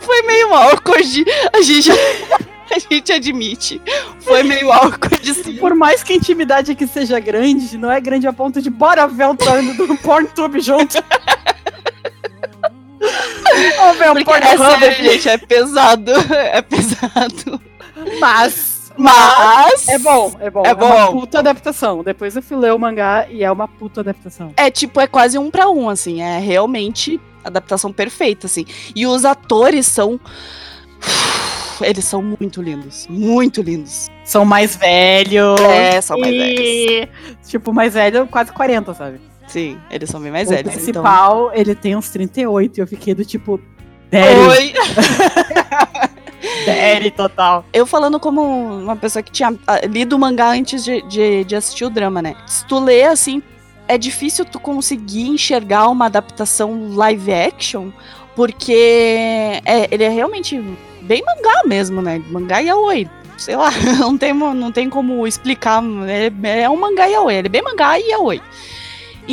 Foi 0.00 0.22
meio 0.22 0.52
awkward. 0.54 1.24
A 1.52 1.62
gente, 1.62 1.90
a 1.90 2.78
gente 2.78 3.12
admite. 3.12 3.80
Foi 4.20 4.42
meio 4.42 4.70
awkward, 4.72 5.34
sim. 5.34 5.56
Por 5.56 5.74
mais 5.74 6.02
que 6.02 6.12
a 6.12 6.16
intimidade 6.16 6.72
aqui 6.72 6.86
seja 6.86 7.18
grande, 7.20 7.78
não 7.78 7.90
é 7.90 8.00
grande 8.00 8.26
a 8.26 8.32
ponto 8.32 8.60
de 8.60 8.70
bora 8.70 9.06
ver 9.06 9.26
o 9.26 9.36
turno 9.36 9.74
do 9.74 9.96
PornTube 9.98 10.60
junto. 10.60 11.02
Ver 13.98 14.10
um 14.10 14.14
Porque 14.14 14.32
é 14.32 14.56
Pornhub 14.56 14.92
gente, 14.92 15.28
é 15.28 15.38
pesado. 15.38 16.12
É 16.32 16.62
pesado. 16.62 17.60
Mas, 18.20 18.92
Mas. 18.96 19.88
é 19.88 19.98
bom, 19.98 20.34
é 20.40 20.50
bom. 20.50 20.62
É 20.64 20.72
uma 20.72 21.06
bom. 21.06 21.20
puta 21.20 21.38
adaptação. 21.40 22.02
Depois 22.02 22.36
eu 22.36 22.42
fui 22.42 22.56
ler 22.56 22.72
o 22.72 22.78
mangá 22.78 23.26
e 23.28 23.42
é 23.42 23.50
uma 23.50 23.66
puta 23.66 24.00
adaptação. 24.00 24.52
É 24.56 24.70
tipo, 24.70 25.00
é 25.00 25.06
quase 25.06 25.38
um 25.38 25.50
pra 25.50 25.68
um, 25.68 25.88
assim. 25.88 26.22
É 26.22 26.38
realmente 26.38 27.20
adaptação 27.44 27.92
perfeita, 27.92 28.46
assim. 28.46 28.64
E 28.94 29.06
os 29.06 29.24
atores 29.24 29.86
são. 29.86 30.20
Eles 31.80 32.04
são 32.04 32.22
muito 32.22 32.62
lindos. 32.62 33.08
Muito 33.10 33.60
lindos. 33.60 34.08
São 34.24 34.44
mais 34.44 34.76
velhos. 34.76 35.60
É, 35.60 36.00
são 36.00 36.16
mais 36.16 36.32
e... 36.32 37.08
Tipo, 37.48 37.72
mais 37.72 37.94
velho, 37.94 38.28
quase 38.28 38.52
40, 38.52 38.94
sabe? 38.94 39.31
Sim, 39.52 39.78
eles 39.90 40.08
são 40.08 40.18
bem 40.18 40.32
mais 40.32 40.48
o 40.48 40.50
velhos. 40.50 40.72
Então... 40.72 41.02
principal, 41.02 41.50
ele 41.52 41.74
tem 41.74 41.94
uns 41.94 42.08
38 42.08 42.78
e 42.78 42.80
eu 42.80 42.86
fiquei 42.86 43.14
do 43.14 43.22
tipo. 43.22 43.60
Daddy, 44.10 44.40
Oi! 44.48 44.72
daddy 46.64 47.10
total. 47.10 47.62
Eu 47.70 47.84
falando 47.84 48.18
como 48.18 48.40
uma 48.40 48.96
pessoa 48.96 49.22
que 49.22 49.30
tinha 49.30 49.54
ah, 49.66 49.80
lido 49.86 50.16
o 50.16 50.18
mangá 50.18 50.52
antes 50.52 50.82
de, 50.82 51.02
de, 51.02 51.44
de 51.44 51.54
assistir 51.54 51.84
o 51.84 51.90
drama, 51.90 52.22
né? 52.22 52.34
Se 52.46 52.64
tu 52.64 52.78
lê 52.78 53.04
assim, 53.04 53.42
é 53.86 53.98
difícil 53.98 54.46
tu 54.46 54.58
conseguir 54.58 55.28
enxergar 55.28 55.86
uma 55.88 56.06
adaptação 56.06 56.94
live 56.94 57.30
action, 57.30 57.90
porque 58.34 58.72
é, 59.66 59.86
ele 59.90 60.04
é 60.04 60.08
realmente 60.08 60.58
bem 61.02 61.22
mangá 61.26 61.60
mesmo, 61.66 62.00
né? 62.00 62.22
Mangá 62.30 62.60
yaoi. 62.60 63.06
Sei 63.36 63.54
lá, 63.54 63.70
não 64.00 64.16
tem, 64.16 64.32
não 64.32 64.72
tem 64.72 64.88
como 64.88 65.26
explicar. 65.26 65.82
É, 66.08 66.62
é 66.62 66.70
um 66.70 66.76
mangá 66.76 67.04
yaoi, 67.04 67.34
ele 67.34 67.48
é 67.48 67.50
bem 67.50 67.62
mangá 67.62 67.98
e 67.98 68.08
yaoi. 68.12 68.40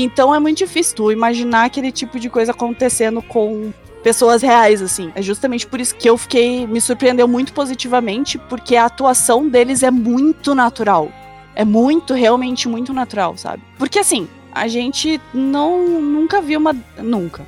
Então 0.03 0.33
é 0.33 0.39
muito 0.39 0.59
difícil 0.59 0.95
tu 0.95 1.11
imaginar 1.11 1.65
aquele 1.65 1.91
tipo 1.91 2.19
de 2.19 2.29
coisa 2.29 2.51
acontecendo 2.51 3.21
com 3.21 3.73
pessoas 4.03 4.41
reais, 4.41 4.81
assim. 4.81 5.11
É 5.15 5.21
justamente 5.21 5.67
por 5.67 5.79
isso 5.79 5.95
que 5.95 6.09
eu 6.09 6.17
fiquei. 6.17 6.65
Me 6.65 6.79
surpreendeu 6.79 7.27
muito 7.27 7.53
positivamente, 7.53 8.37
porque 8.37 8.75
a 8.75 8.85
atuação 8.85 9.47
deles 9.47 9.83
é 9.83 9.91
muito 9.91 10.55
natural. 10.55 11.11
É 11.55 11.65
muito, 11.65 12.13
realmente 12.13 12.69
muito 12.69 12.93
natural, 12.93 13.35
sabe? 13.35 13.61
Porque 13.77 13.99
assim, 13.99 14.27
a 14.51 14.67
gente 14.67 15.19
não 15.33 16.01
nunca 16.01 16.41
viu 16.41 16.59
uma. 16.59 16.75
Nunca. 16.97 17.45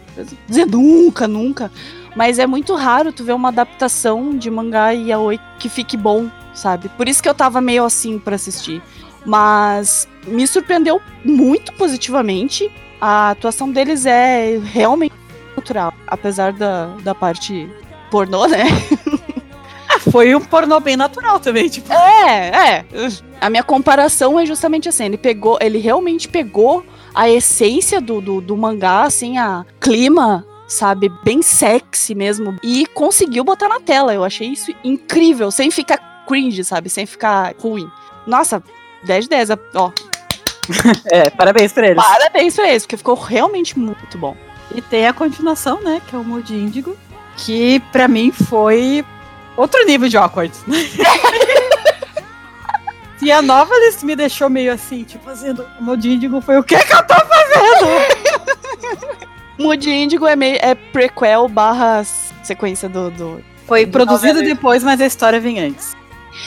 Dizer 0.47 0.65
nunca, 0.65 1.27
nunca. 1.27 1.71
Mas 2.15 2.39
é 2.39 2.45
muito 2.45 2.75
raro 2.75 3.13
tu 3.13 3.23
ver 3.23 3.33
uma 3.33 3.49
adaptação 3.49 4.37
de 4.37 4.51
mangá 4.51 4.93
e 4.93 5.09
yaoi 5.09 5.39
que 5.57 5.69
fique 5.69 5.95
bom, 5.95 6.29
sabe? 6.53 6.89
Por 6.89 7.07
isso 7.07 7.23
que 7.23 7.29
eu 7.29 7.33
tava 7.33 7.61
meio 7.61 7.85
assim 7.85 8.19
pra 8.19 8.35
assistir. 8.35 8.81
Mas 9.25 10.07
me 10.25 10.45
surpreendeu 10.47 11.01
muito 11.23 11.73
positivamente. 11.73 12.71
A 12.99 13.31
atuação 13.31 13.71
deles 13.71 14.05
é 14.05 14.59
realmente 14.63 15.15
natural, 15.55 15.93
apesar 16.07 16.53
da, 16.53 16.87
da 17.03 17.15
parte 17.15 17.69
pornô, 18.09 18.45
né? 18.47 18.65
Ah, 19.93 19.99
foi 19.99 20.33
um 20.33 20.39
pornô 20.39 20.79
bem 20.79 20.95
natural 20.95 21.39
também, 21.39 21.67
tipo. 21.67 21.91
É, 21.91 22.47
é. 22.79 22.85
A 23.39 23.49
minha 23.49 23.63
comparação 23.63 24.39
é 24.39 24.45
justamente 24.45 24.87
assim. 24.87 25.05
Ele 25.05 25.17
pegou, 25.17 25.57
ele 25.59 25.79
realmente 25.79 26.29
pegou 26.29 26.85
a 27.13 27.29
essência 27.29 27.99
do, 27.99 28.21
do, 28.21 28.39
do 28.39 28.55
mangá, 28.55 29.03
assim, 29.03 29.37
a 29.37 29.65
clima, 29.79 30.45
sabe, 30.67 31.09
bem 31.23 31.41
sexy 31.41 32.15
mesmo, 32.15 32.55
e 32.63 32.85
conseguiu 32.87 33.43
botar 33.43 33.67
na 33.67 33.79
tela. 33.79 34.13
Eu 34.13 34.23
achei 34.23 34.47
isso 34.49 34.73
incrível, 34.83 35.51
sem 35.51 35.69
ficar 35.69 36.25
cringe, 36.25 36.63
sabe, 36.63 36.89
sem 36.89 37.05
ficar 37.05 37.53
ruim. 37.59 37.89
Nossa, 38.25 38.63
10 39.03 39.25
de 39.25 39.29
10, 39.29 39.49
ó. 39.75 39.91
É, 41.11 41.29
parabéns 41.29 41.73
pra 41.73 41.87
eles. 41.87 42.01
Parabéns 42.01 42.55
pra 42.55 42.69
eles, 42.69 42.83
porque 42.83 42.95
ficou 42.95 43.15
realmente 43.15 43.77
muito 43.77 44.17
bom. 44.17 44.37
E 44.73 44.81
tem 44.81 45.07
a 45.07 45.13
continuação, 45.13 45.81
né? 45.81 46.01
Que 46.07 46.15
é 46.15 46.19
o 46.19 46.23
Mood 46.23 46.53
Índigo. 46.53 46.95
Que 47.35 47.79
pra 47.91 48.07
mim 48.07 48.31
foi 48.31 49.03
outro 49.57 49.83
nível 49.85 50.07
de 50.07 50.17
awkward. 50.17 50.53
e 53.21 53.31
a 53.31 53.41
nova 53.41 53.73
list 53.85 54.03
me 54.03 54.15
deixou 54.15 54.49
meio 54.49 54.71
assim, 54.71 55.03
tipo, 55.03 55.23
fazendo. 55.25 55.67
O 55.79 55.83
Mood 55.83 56.09
Índigo 56.09 56.39
foi 56.41 56.57
o 56.57 56.63
que 56.63 56.77
que 56.77 56.93
eu 56.93 57.07
tô 57.07 57.15
fazendo? 57.15 57.87
Mood 59.59 59.89
Índigo 59.89 60.25
é, 60.25 60.35
meio, 60.35 60.57
é 60.61 60.73
prequel 60.73 61.47
barra 61.47 62.03
sequência 62.43 62.87
do. 62.87 63.11
do... 63.11 63.43
Foi 63.67 63.85
Do 63.85 63.91
produzido 63.91 64.35
novela. 64.35 64.55
depois, 64.55 64.83
mas 64.83 65.01
a 65.01 65.05
história 65.05 65.39
vem 65.39 65.59
antes. 65.59 65.95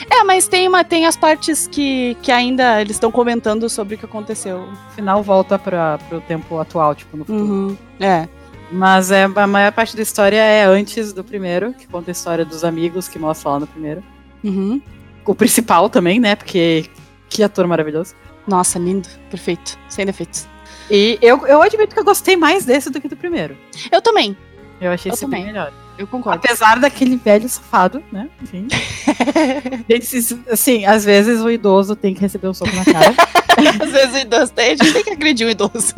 É, 0.09 0.23
mas 0.23 0.47
tem, 0.47 0.67
uma, 0.67 0.83
tem 0.83 1.05
as 1.05 1.15
partes 1.15 1.67
que, 1.67 2.15
que 2.21 2.31
ainda 2.31 2.81
eles 2.81 2.95
estão 2.95 3.11
comentando 3.11 3.69
sobre 3.69 3.95
o 3.95 3.97
que 3.97 4.05
aconteceu. 4.05 4.65
No 4.65 4.91
final 4.95 5.23
volta 5.23 5.57
pra, 5.57 5.97
pro 6.09 6.21
tempo 6.21 6.59
atual, 6.59 6.93
tipo, 6.95 7.17
no 7.17 7.25
futuro. 7.25 7.45
Uhum. 7.45 7.77
É. 7.99 8.27
Mas 8.71 9.11
é, 9.11 9.23
a 9.23 9.47
maior 9.47 9.71
parte 9.71 9.95
da 9.95 10.01
história 10.01 10.37
é 10.41 10.65
antes 10.65 11.13
do 11.13 11.23
primeiro, 11.23 11.73
que 11.73 11.87
conta 11.87 12.11
a 12.11 12.13
história 12.13 12.43
dos 12.43 12.63
amigos 12.63 13.07
que 13.07 13.19
mostra 13.19 13.51
lá 13.51 13.59
no 13.59 13.67
primeiro. 13.67 14.03
Uhum. 14.43 14.81
O 15.25 15.35
principal 15.35 15.89
também, 15.89 16.19
né? 16.19 16.35
Porque 16.35 16.85
que 17.29 17.43
ator 17.43 17.67
maravilhoso. 17.67 18.15
Nossa, 18.47 18.77
lindo. 18.77 19.07
Perfeito. 19.29 19.77
Sem 19.89 20.05
defeitos. 20.05 20.47
E 20.89 21.17
eu, 21.21 21.47
eu 21.47 21.61
admito 21.61 21.93
que 21.93 21.99
eu 21.99 22.05
gostei 22.05 22.35
mais 22.35 22.65
desse 22.65 22.89
do 22.89 23.01
que 23.01 23.07
do 23.07 23.15
primeiro. 23.15 23.57
Eu 23.91 24.01
também. 24.01 24.37
Eu 24.79 24.91
achei 24.91 25.09
Eu 25.09 25.13
esse 25.13 25.23
também. 25.23 25.43
bem 25.43 25.53
melhor. 25.53 25.71
Eu 25.97 26.07
concordo. 26.07 26.41
Apesar 26.43 26.79
daquele 26.79 27.15
velho 27.15 27.47
safado, 27.47 28.03
né? 28.11 28.29
Enfim. 28.41 28.67
Assim, 30.51 30.85
às 30.85 31.05
vezes 31.05 31.41
o 31.41 31.49
idoso 31.49 31.95
tem 31.95 32.13
que 32.13 32.21
receber 32.21 32.47
um 32.47 32.53
soco 32.53 32.75
na 32.75 32.85
cara. 32.85 33.15
Às 33.81 33.89
vezes 33.89 34.15
o 34.15 34.17
idoso 34.17 34.51
tem, 34.51 34.65
a 34.73 34.75
gente 34.75 34.91
tem 34.91 35.03
que 35.03 35.11
agredir 35.11 35.47
o 35.47 35.49
idoso. 35.49 35.95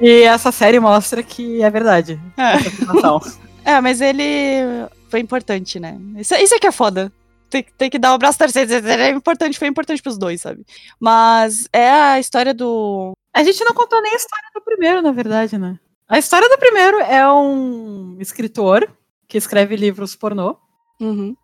e 0.00 0.22
essa 0.22 0.52
série 0.52 0.78
mostra 0.78 1.20
que 1.20 1.60
é 1.62 1.70
verdade. 1.70 2.20
É. 2.36 2.52
É, 3.64 3.80
mas 3.80 4.00
ele 4.00 4.24
foi 5.08 5.20
importante, 5.20 5.78
né? 5.78 5.96
Isso, 6.16 6.34
isso 6.34 6.52
é 6.52 6.58
que 6.58 6.66
é 6.66 6.72
foda. 6.72 7.12
Tem, 7.48 7.64
tem 7.78 7.88
que 7.88 7.98
dar 7.98 8.12
o 8.12 8.18
braço 8.18 8.36
torcido. 8.36 8.74
É 8.74 9.10
importante, 9.10 9.56
foi 9.56 9.68
importante 9.68 10.02
pros 10.02 10.18
dois, 10.18 10.40
sabe? 10.40 10.66
Mas 10.98 11.68
é 11.72 11.88
a 11.88 12.18
história 12.18 12.52
do. 12.52 13.12
A 13.32 13.44
gente 13.44 13.62
não 13.64 13.72
contou 13.72 14.02
nem 14.02 14.14
a 14.14 14.16
história 14.16 14.48
do 14.52 14.60
primeiro, 14.62 15.00
na 15.00 15.12
verdade, 15.12 15.56
né? 15.56 15.78
A 16.08 16.18
história 16.18 16.48
do 16.48 16.58
primeiro 16.58 16.98
é 16.98 17.30
um 17.30 18.16
escritor 18.18 18.90
que 19.32 19.38
escreve 19.38 19.74
livros 19.76 20.14
pornô. 20.14 20.58
Uhum. 21.00 21.34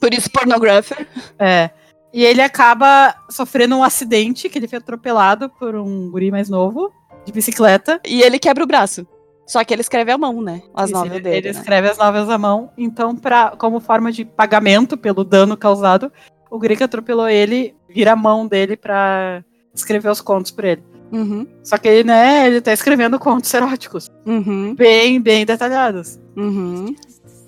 Por 0.00 0.12
isso, 0.12 0.28
pornographer. 0.28 1.06
É. 1.38 1.70
E 2.12 2.24
ele 2.24 2.42
acaba 2.42 3.14
sofrendo 3.30 3.76
um 3.76 3.84
acidente, 3.84 4.48
que 4.48 4.58
ele 4.58 4.66
foi 4.66 4.78
atropelado 4.78 5.48
por 5.48 5.76
um 5.76 6.10
guri 6.10 6.32
mais 6.32 6.48
novo, 6.48 6.92
de 7.24 7.30
bicicleta. 7.30 8.00
E 8.04 8.22
ele 8.22 8.40
quebra 8.40 8.64
o 8.64 8.66
braço. 8.66 9.06
Só 9.46 9.62
que 9.62 9.72
ele 9.72 9.82
escreve 9.82 10.10
à 10.10 10.18
mão, 10.18 10.42
né? 10.42 10.62
As 10.74 10.90
Isso, 10.90 10.98
novelas 10.98 11.16
ele, 11.16 11.22
dele. 11.22 11.36
ele 11.36 11.52
né? 11.52 11.60
escreve 11.60 11.88
as 11.90 11.96
novelas 11.96 12.28
à 12.28 12.36
mão. 12.36 12.72
Então, 12.76 13.14
pra, 13.14 13.54
como 13.56 13.78
forma 13.78 14.10
de 14.10 14.24
pagamento 14.24 14.96
pelo 14.96 15.22
dano 15.22 15.56
causado, 15.56 16.10
o 16.50 16.58
guri 16.58 16.76
que 16.76 16.82
atropelou 16.82 17.28
ele 17.28 17.72
vira 17.88 18.14
a 18.14 18.16
mão 18.16 18.48
dele 18.48 18.76
pra 18.76 19.44
escrever 19.72 20.10
os 20.10 20.20
contos 20.20 20.50
pra 20.50 20.70
ele. 20.70 20.82
Uhum. 21.12 21.46
Só 21.62 21.78
que 21.78 21.88
ele, 21.88 22.04
né, 22.04 22.48
ele 22.48 22.60
tá 22.60 22.72
escrevendo 22.72 23.18
contos 23.18 23.54
eróticos. 23.54 24.10
Uhum. 24.26 24.74
Bem, 24.74 25.20
bem 25.20 25.46
detalhados. 25.46 26.18
Uhum. 26.36 26.94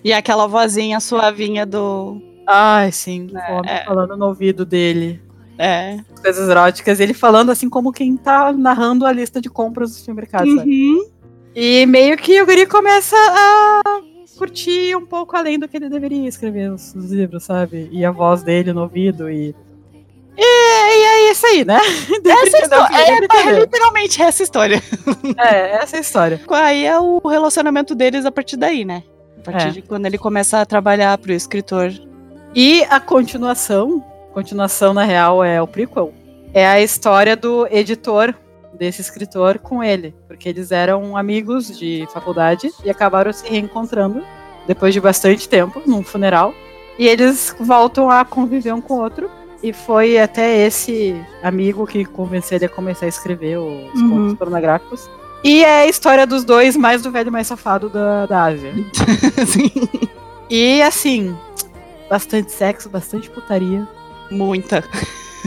E 0.03 0.13
aquela 0.13 0.47
vozinha 0.47 1.01
suavinha 1.01 1.67
do. 1.67 2.21
Ai, 2.47 2.91
sim. 2.91 3.29
É, 3.35 3.53
o 3.53 3.59
homem 3.59 3.71
é. 3.71 3.85
falando 3.85 4.17
no 4.17 4.27
ouvido 4.27 4.65
dele. 4.65 5.21
É. 5.59 5.99
Coisas 6.23 6.49
eróticas. 6.49 7.01
Ele 7.01 7.13
falando 7.13 7.51
assim 7.51 7.69
como 7.69 7.93
quem 7.93 8.17
tá 8.17 8.53
narrando 8.53 9.05
a 9.05 9.13
lista 9.13 9.41
de 9.41 9.51
compras 9.51 9.91
do 9.91 9.97
supermercado? 9.97 10.47
Uhum. 10.47 11.05
E 11.55 11.85
meio 11.87 12.17
que 12.17 12.41
o 12.41 12.47
guri 12.47 12.67
começa 12.67 13.17
a 13.17 14.01
curtir 14.39 14.97
um 14.97 15.05
pouco 15.05 15.37
além 15.37 15.59
do 15.59 15.69
que 15.69 15.77
ele 15.77 15.91
deveria 15.91 16.27
escrever 16.27 16.73
os, 16.73 16.95
os 16.95 17.13
livros, 17.13 17.45
sabe? 17.45 17.91
E 17.93 18.05
a 18.07 18.11
voz 18.11 18.43
dele 18.43 18.73
no 18.73 18.83
ouvido 18.83 19.29
e. 19.29 19.55
E, 20.35 20.43
e 20.43 21.05
é 21.05 21.31
isso 21.31 21.47
aí, 21.47 21.63
né? 21.63 21.79
Essa 22.25 22.59
história, 22.59 22.97
é, 22.97 23.49
é 23.49 23.61
literalmente 23.61 24.23
essa 24.23 24.43
história. 24.43 24.83
É, 25.37 25.83
essa 25.83 25.97
é 25.97 25.99
a 25.99 26.01
história. 26.01 26.41
Aí 26.49 26.87
é 26.87 26.99
o 26.99 27.21
relacionamento 27.29 27.95
deles 27.95 28.25
a 28.25 28.33
partir 28.33 28.57
daí, 28.57 28.85
né? 28.85 29.03
A 29.41 29.53
partir 29.53 29.69
É. 29.69 29.71
de 29.71 29.83
quando 29.83 30.07
ele 30.07 30.19
começa 30.19 30.61
a 30.61 30.67
trabalhar 30.67 31.17
pro 31.19 31.33
escritor. 31.33 31.91
E 32.55 32.83
a 32.85 33.01
continuação, 33.01 34.05
continuação 34.35 34.93
na 34.93 35.05
real 35.05 35.43
é 35.43 35.61
o 35.63 35.67
prequel, 35.67 36.13
é 36.53 36.67
a 36.67 36.81
história 36.81 37.37
do 37.37 37.67
editor 37.71 38.35
desse 38.75 39.01
escritor 39.01 39.59
com 39.59 39.83
ele, 39.85 40.15
porque 40.27 40.49
eles 40.49 40.73
eram 40.73 41.17
amigos 41.17 41.79
de 41.79 42.07
faculdade 42.13 42.71
e 42.85 42.91
acabaram 42.91 43.33
se 43.33 43.47
reencontrando 43.49 44.23
depois 44.67 44.93
de 44.95 45.01
bastante 45.01 45.49
tempo 45.49 45.83
num 45.87 46.03
funeral 46.03 46.55
e 46.99 47.07
eles 47.07 47.55
voltam 47.61 48.11
a 48.11 48.25
conviver 48.25 48.73
um 48.75 48.81
com 48.81 48.95
o 48.95 49.01
outro 49.03 49.31
e 49.63 49.73
foi 49.73 50.19
até 50.19 50.67
esse 50.67 51.15
amigo 51.43 51.87
que 51.87 52.05
convenceu 52.05 52.57
ele 52.57 52.65
a 52.67 52.69
começar 52.69 53.07
a 53.07 53.09
escrever 53.09 53.59
os 53.59 54.01
Uhum. 54.01 54.11
contos 54.11 54.35
pornográficos. 54.39 55.09
E 55.43 55.65
é 55.65 55.83
a 55.83 55.87
história 55.87 56.27
dos 56.27 56.45
dois 56.45 56.77
mais 56.77 57.03
do 57.03 57.11
velho 57.11 57.33
mais 57.33 57.47
safado 57.47 57.89
da, 57.89 58.27
da 58.27 58.45
Ásia. 58.45 58.73
Assim, 59.41 59.71
E 60.51 60.83
assim, 60.83 61.37
bastante 62.11 62.53
sexo, 62.53 62.89
bastante 62.91 63.31
putaria. 63.31 63.87
Muita. 64.31 64.85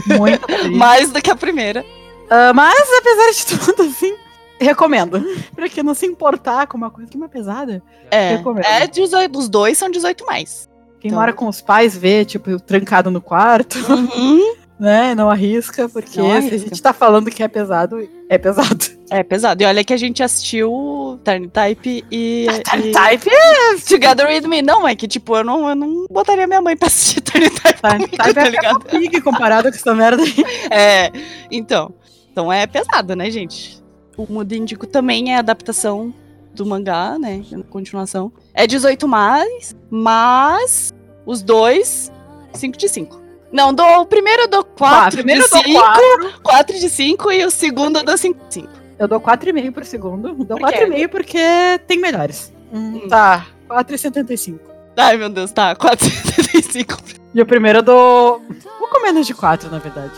Muita 0.06 0.38
putaria. 0.46 0.76
Mais 0.76 1.10
do 1.12 1.22
que 1.22 1.30
a 1.30 1.36
primeira. 1.36 1.84
Ah, 2.28 2.52
mas, 2.54 2.74
apesar 2.98 3.30
de 3.32 3.58
tudo, 3.58 3.82
assim, 3.82 4.14
recomendo. 4.58 5.22
pra 5.54 5.68
quem 5.68 5.84
não 5.84 5.94
se 5.94 6.06
importar 6.06 6.66
com 6.66 6.76
uma 6.76 6.90
coisa 6.90 7.08
que 7.10 7.16
é 7.16 7.20
uma 7.20 7.28
pesada. 7.28 7.82
É. 8.10 8.36
Recomendo. 8.36 8.64
É 8.64 8.86
18, 8.86 9.38
os 9.38 9.48
dois 9.48 9.76
são 9.78 9.90
18 9.90 10.24
mais. 10.26 10.68
Quem 11.00 11.10
Então. 11.10 11.20
mora 11.20 11.32
com 11.34 11.46
os 11.46 11.60
pais 11.60 11.96
vê, 11.96 12.24
tipo, 12.24 12.58
trancado 12.60 13.10
no 13.10 13.20
quarto, 13.20 13.78
Uhum. 13.92 14.54
Né? 14.84 15.14
Não 15.14 15.30
arrisca, 15.30 15.88
porque 15.88 16.20
Não 16.20 16.30
se 16.30 16.36
arrisca. 16.36 16.56
a 16.56 16.58
gente 16.58 16.82
tá 16.82 16.92
falando 16.92 17.30
que 17.30 17.42
é 17.42 17.48
pesado, 17.48 18.06
é 18.28 18.38
pesado. 18.38 18.84
É 19.10 19.22
pesado. 19.22 19.62
E 19.62 19.66
olha 19.66 19.84
que 19.84 19.92
a 19.92 19.96
gente 19.98 20.22
assistiu 20.22 21.20
Turn 21.22 21.46
Type 21.48 22.04
e. 22.10 22.46
e 22.48 22.62
Type 22.90 23.30
Together 23.86 24.26
with 24.26 24.48
Me. 24.48 24.62
Não, 24.62 24.88
é 24.88 24.96
que 24.96 25.06
tipo, 25.06 25.36
eu 25.36 25.44
não, 25.44 25.68
eu 25.68 25.76
não 25.76 26.06
botaria 26.10 26.46
minha 26.46 26.60
mãe 26.60 26.74
pra 26.74 26.88
assistir 26.88 27.20
Turn 27.22 27.48
Type. 27.50 27.80
Type 27.80 28.16
tá 28.16 28.46
é 28.46 28.50
ligado? 28.50 28.80
Peppa 28.80 28.98
Pig 28.98 29.20
comparado 29.20 29.68
com 29.70 29.76
essa 29.76 29.94
merda 29.94 30.22
aí. 30.22 30.34
É, 30.70 31.12
então. 31.50 31.94
Então 32.32 32.52
é 32.52 32.66
pesado, 32.66 33.14
né, 33.14 33.30
gente? 33.30 33.80
O 34.16 34.26
Mundo 34.26 34.52
Índico 34.52 34.86
também 34.86 35.32
é 35.32 35.38
adaptação 35.38 36.12
do 36.52 36.64
mangá, 36.64 37.16
né? 37.18 37.44
Continuação. 37.68 38.32
É 38.54 38.66
18 38.66 39.06
mais, 39.06 39.76
mas 39.90 40.92
os 41.26 41.42
dois, 41.42 42.10
5 42.54 42.76
de 42.78 42.88
5. 42.88 43.23
Não, 43.54 43.72
do, 43.72 43.84
o 43.84 44.04
primeiro 44.04 44.42
eu 44.42 44.48
dou 44.48 44.64
4 44.64 45.16
primeiro 45.16 45.42
de 45.42 45.46
eu 45.46 45.50
dou 45.50 45.62
5, 45.62 45.80
quatro. 45.80 46.40
4 46.42 46.80
de 46.80 46.90
5 46.90 47.32
e 47.32 47.44
o 47.44 47.50
segundo 47.52 47.98
eu 48.00 48.04
dou 48.04 48.18
5 48.18 48.48
de 48.48 48.54
5. 48.54 48.68
Eu 48.98 49.06
dou 49.06 49.20
4,5 49.20 49.72
por 49.72 49.84
segundo. 49.84 50.34
Dou 50.44 50.58
Por 50.58 50.72
quê? 50.72 50.86
4,5 50.86 51.08
porque 51.08 51.38
tem 51.86 52.00
melhores. 52.00 52.52
Hum. 52.72 53.06
Tá, 53.08 53.46
4,75. 53.68 54.58
Ai, 54.96 55.16
meu 55.16 55.28
Deus, 55.28 55.52
tá, 55.52 55.76
4,75. 55.76 56.98
E 57.32 57.40
o 57.40 57.46
primeiro 57.46 57.78
eu 57.78 57.82
dou. 57.84 58.38
Um 58.38 58.78
pouco 58.78 59.00
menos 59.00 59.24
de 59.24 59.32
4, 59.32 59.70
na 59.70 59.78
verdade. 59.78 60.12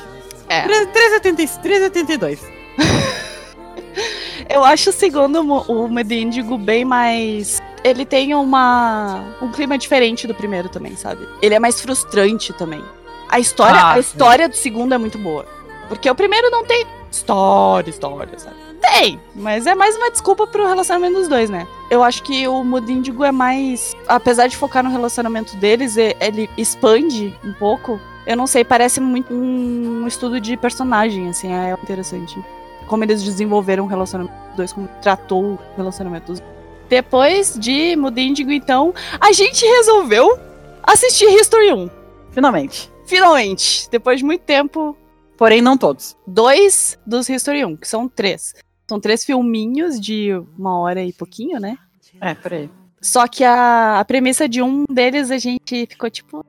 É. 0.49 0.66
3,80 0.66 1.61
3,82. 1.62 2.38
Eu 4.49 4.64
acho 4.64 4.90
o 4.90 4.92
segundo, 4.94 5.40
o 5.42 5.88
Mundo 5.88 6.12
Índigo, 6.12 6.57
bem 6.57 6.87
mais. 6.87 7.61
Ele 7.85 8.07
tem 8.07 8.35
uma 8.35 9.22
um 9.42 9.53
clima 9.53 9.77
diferente 9.77 10.27
do 10.27 10.35
primeiro 10.35 10.70
também, 10.70 10.96
sabe? 10.96 11.29
Ele 11.42 11.55
é 11.55 11.59
mais 11.59 11.81
frustrante 11.83 12.55
também. 12.55 12.83
A 13.28 13.38
história, 13.38 13.80
Ah, 13.80 13.90
a 13.92 13.94
sim. 13.94 14.00
história 14.00 14.48
do 14.48 14.56
segundo 14.56 14.94
é 14.94 14.98
muito 14.98 15.18
boa. 15.18 15.44
Porque 15.88 16.10
o 16.10 16.14
primeiro 16.14 16.50
não 16.50 16.64
tem 16.64 16.84
história, 17.10 17.90
história, 17.90 18.38
sabe? 18.38 18.56
Tem, 18.80 19.20
mas 19.34 19.66
é 19.66 19.74
mais 19.74 19.96
uma 19.96 20.10
desculpa 20.10 20.46
pro 20.46 20.66
relacionamento 20.66 21.14
dos 21.18 21.28
dois, 21.28 21.48
né? 21.48 21.66
Eu 21.90 22.02
acho 22.02 22.22
que 22.22 22.46
o 22.46 22.62
Mundo 22.62 22.90
Índigo 22.90 23.24
é 23.24 23.32
mais. 23.32 23.94
Apesar 24.06 24.48
de 24.48 24.56
focar 24.56 24.82
no 24.84 24.90
relacionamento 24.90 25.56
deles, 25.56 25.96
ele 25.96 26.48
expande 26.56 27.34
um 27.44 27.52
pouco. 27.54 28.00
Eu 28.26 28.36
não 28.36 28.46
sei, 28.46 28.64
parece 28.64 29.00
muito 29.00 29.32
um 29.32 30.06
estudo 30.06 30.40
de 30.40 30.56
personagem, 30.56 31.28
assim, 31.28 31.52
é 31.52 31.72
interessante. 31.82 32.38
Como 32.86 33.02
eles 33.04 33.22
desenvolveram 33.22 33.84
o 33.84 33.86
relacionamento 33.86 34.34
dos 34.48 34.56
dois, 34.56 34.72
como 34.72 34.88
tratou 35.00 35.42
o 35.54 35.58
relacionamento 35.76 36.32
dos 36.32 36.40
dois. 36.40 36.52
Depois 36.88 37.56
de 37.58 37.96
Mundo 37.96 38.18
Índigo, 38.18 38.50
então, 38.52 38.92
a 39.20 39.32
gente 39.32 39.64
resolveu 39.64 40.38
assistir 40.82 41.26
History 41.26 41.72
1. 41.72 41.90
Finalmente. 42.30 42.92
Finalmente, 43.06 43.88
depois 43.90 44.18
de 44.18 44.24
muito 44.24 44.42
tempo, 44.42 44.96
Porém, 45.36 45.60
não 45.60 45.76
todos. 45.76 46.16
dois 46.26 46.98
dos 47.06 47.28
History 47.28 47.64
1, 47.64 47.76
que 47.76 47.86
são 47.88 48.08
três. 48.08 48.54
São 48.88 48.98
três 49.00 49.24
filminhos 49.24 50.00
de 50.00 50.30
uma 50.58 50.78
hora 50.80 51.02
e 51.02 51.12
pouquinho, 51.12 51.58
né? 51.60 51.76
É, 52.20 52.34
por 52.34 52.52
aí. 52.54 52.70
Só 53.02 53.26
que 53.28 53.44
a, 53.44 54.00
a 54.00 54.04
premissa 54.04 54.48
de 54.48 54.62
um 54.62 54.84
deles 54.88 55.30
a 55.30 55.38
gente 55.38 55.86
ficou 55.86 56.08
tipo. 56.10 56.44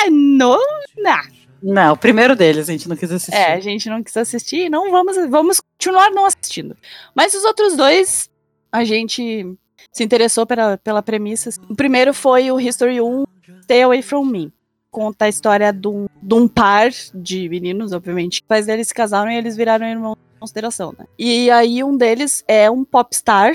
"É, 0.00 0.08
Não, 0.10 0.58
não. 0.96 1.20
Não, 1.62 1.92
o 1.92 1.96
primeiro 1.96 2.34
deles 2.34 2.68
a 2.68 2.72
gente 2.72 2.88
não 2.88 2.96
quis 2.96 3.12
assistir. 3.12 3.36
É, 3.36 3.52
a 3.52 3.60
gente 3.60 3.90
não 3.90 4.02
quis 4.02 4.16
assistir, 4.16 4.70
não 4.70 4.90
vamos, 4.90 5.16
vamos 5.28 5.60
continuar 5.60 6.10
não 6.10 6.24
assistindo. 6.24 6.74
Mas 7.14 7.34
os 7.34 7.44
outros 7.44 7.76
dois, 7.76 8.30
a 8.72 8.82
gente 8.82 9.46
se 9.92 10.02
interessou 10.02 10.46
pela, 10.46 10.78
pela 10.78 11.02
premissa. 11.02 11.50
O 11.68 11.76
primeiro 11.76 12.14
foi 12.14 12.50
o 12.50 12.58
History 12.58 13.00
1, 13.02 13.24
Stay 13.64 13.82
Away 13.82 14.00
From 14.00 14.24
Me. 14.24 14.50
Conta 14.90 15.26
a 15.26 15.28
história 15.28 15.72
de 15.72 15.86
um, 15.86 16.06
de 16.20 16.34
um 16.34 16.48
par 16.48 16.90
de 17.14 17.48
meninos, 17.48 17.92
obviamente. 17.92 18.40
Os 18.42 18.46
pais 18.46 18.66
deles 18.66 18.88
se 18.88 18.94
casaram 18.94 19.30
e 19.30 19.36
eles 19.36 19.56
viraram 19.56 19.86
irmãos 19.86 20.16
de 20.16 20.40
consideração, 20.40 20.94
né? 20.98 21.06
E 21.18 21.50
aí 21.50 21.84
um 21.84 21.96
deles 21.96 22.44
é 22.48 22.70
um 22.70 22.84
popstar 22.84 23.52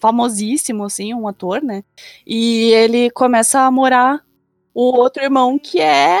famosíssimo, 0.00 0.84
assim, 0.84 1.12
um 1.12 1.26
ator, 1.26 1.62
né? 1.62 1.82
E 2.26 2.70
ele 2.72 3.10
começa 3.10 3.60
a 3.60 3.70
morar 3.70 4.24
o 4.72 4.96
outro 4.96 5.22
irmão 5.22 5.58
que 5.58 5.80
é. 5.80 6.20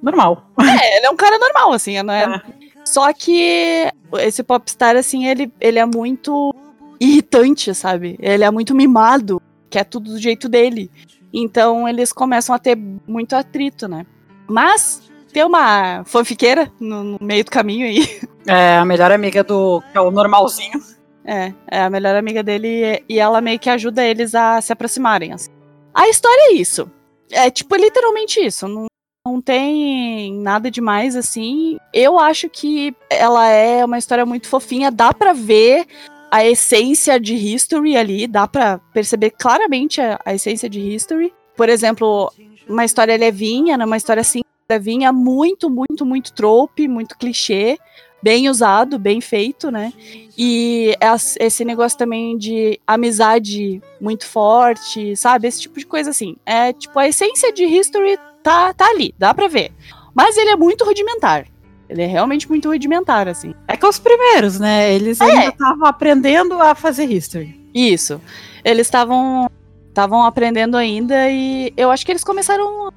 Normal. 0.00 0.46
É, 0.60 0.96
ele 0.96 1.06
é 1.06 1.10
um 1.10 1.16
cara 1.16 1.38
normal, 1.38 1.72
assim, 1.72 2.00
não 2.02 2.14
é? 2.14 2.24
é. 2.24 2.42
Só 2.84 3.12
que 3.12 3.90
esse 4.18 4.42
popstar, 4.42 4.96
assim, 4.96 5.26
ele, 5.26 5.52
ele 5.60 5.78
é 5.78 5.84
muito 5.84 6.54
irritante, 7.00 7.74
sabe? 7.74 8.16
Ele 8.20 8.44
é 8.44 8.50
muito 8.50 8.74
mimado, 8.74 9.42
quer 9.68 9.84
tudo 9.84 10.12
do 10.12 10.18
jeito 10.18 10.48
dele. 10.48 10.90
Então 11.32 11.88
eles 11.88 12.12
começam 12.12 12.54
a 12.54 12.58
ter 12.58 12.76
muito 13.06 13.34
atrito, 13.34 13.86
né? 13.86 14.04
Mas 14.48 15.10
tem 15.32 15.44
uma 15.44 16.02
fanfiqueira 16.04 16.70
no, 16.80 17.04
no 17.04 17.18
meio 17.20 17.44
do 17.44 17.50
caminho 17.50 17.86
aí. 17.86 18.20
É, 18.46 18.78
a 18.78 18.84
melhor 18.86 19.12
amiga 19.12 19.44
do. 19.44 19.82
é 19.94 20.00
o 20.00 20.10
normalzinho. 20.10 20.80
É, 21.24 21.52
é 21.70 21.82
a 21.82 21.90
melhor 21.90 22.16
amiga 22.16 22.42
dele 22.42 23.04
e 23.08 23.18
ela 23.18 23.40
meio 23.40 23.58
que 23.58 23.68
ajuda 23.68 24.04
eles 24.04 24.34
a 24.34 24.60
se 24.60 24.72
aproximarem. 24.72 25.32
Assim. 25.32 25.50
A 25.94 26.08
história 26.08 26.50
é 26.50 26.54
isso. 26.54 26.90
É 27.30 27.50
tipo 27.50 27.76
literalmente 27.76 28.40
isso. 28.40 28.66
Não, 28.66 28.86
não 29.26 29.40
tem 29.40 30.32
nada 30.34 30.70
demais 30.70 31.14
assim. 31.14 31.76
Eu 31.92 32.18
acho 32.18 32.48
que 32.48 32.94
ela 33.10 33.46
é 33.48 33.84
uma 33.84 33.98
história 33.98 34.24
muito 34.24 34.48
fofinha. 34.48 34.90
Dá 34.90 35.12
para 35.12 35.32
ver 35.32 35.86
a 36.30 36.44
essência 36.44 37.18
de 37.18 37.34
History 37.34 37.96
ali. 37.96 38.26
Dá 38.26 38.46
para 38.46 38.78
perceber 38.92 39.30
claramente 39.30 40.00
a, 40.00 40.20
a, 40.24 40.34
essência 40.34 40.68
de 40.68 40.80
History. 40.80 41.32
Por 41.56 41.68
exemplo, 41.68 42.32
uma 42.68 42.84
história 42.84 43.16
levinha, 43.16 43.76
né, 43.76 43.84
uma 43.84 43.96
história 43.96 44.20
assim 44.20 44.42
levinha, 44.68 45.12
muito, 45.12 45.68
muito, 45.68 46.06
muito 46.06 46.32
trope, 46.32 46.86
muito 46.86 47.18
clichê 47.18 47.76
bem 48.22 48.48
usado, 48.48 48.98
bem 48.98 49.20
feito, 49.20 49.70
né? 49.70 49.92
E 50.36 50.94
esse 51.38 51.64
negócio 51.64 51.98
também 51.98 52.36
de 52.36 52.80
amizade 52.86 53.80
muito 54.00 54.26
forte, 54.26 55.16
sabe? 55.16 55.48
Esse 55.48 55.62
tipo 55.62 55.78
de 55.78 55.86
coisa 55.86 56.10
assim. 56.10 56.36
É 56.44 56.72
tipo, 56.72 56.98
a 56.98 57.08
essência 57.08 57.52
de 57.52 57.64
History 57.64 58.18
tá, 58.42 58.72
tá 58.72 58.86
ali, 58.86 59.14
dá 59.18 59.34
pra 59.34 59.48
ver. 59.48 59.72
Mas 60.14 60.36
ele 60.36 60.50
é 60.50 60.56
muito 60.56 60.84
rudimentar. 60.84 61.46
Ele 61.90 62.02
é 62.02 62.06
realmente 62.06 62.48
muito 62.48 62.68
rudimentar, 62.68 63.26
assim. 63.26 63.52
É 63.66 63.76
que 63.76 63.84
os 63.84 63.98
primeiros, 63.98 64.60
né? 64.60 64.94
Eles 64.94 65.20
é. 65.20 65.24
ainda 65.24 65.48
estavam 65.48 65.86
aprendendo 65.86 66.60
a 66.60 66.74
fazer 66.74 67.10
History. 67.10 67.60
Isso. 67.74 68.20
Eles 68.64 68.86
estavam 68.86 69.50
estavam 69.88 70.22
aprendendo 70.22 70.76
ainda 70.76 71.28
e 71.28 71.72
eu 71.76 71.90
acho 71.90 72.06
que 72.06 72.12
eles 72.12 72.22
começaram. 72.22 72.92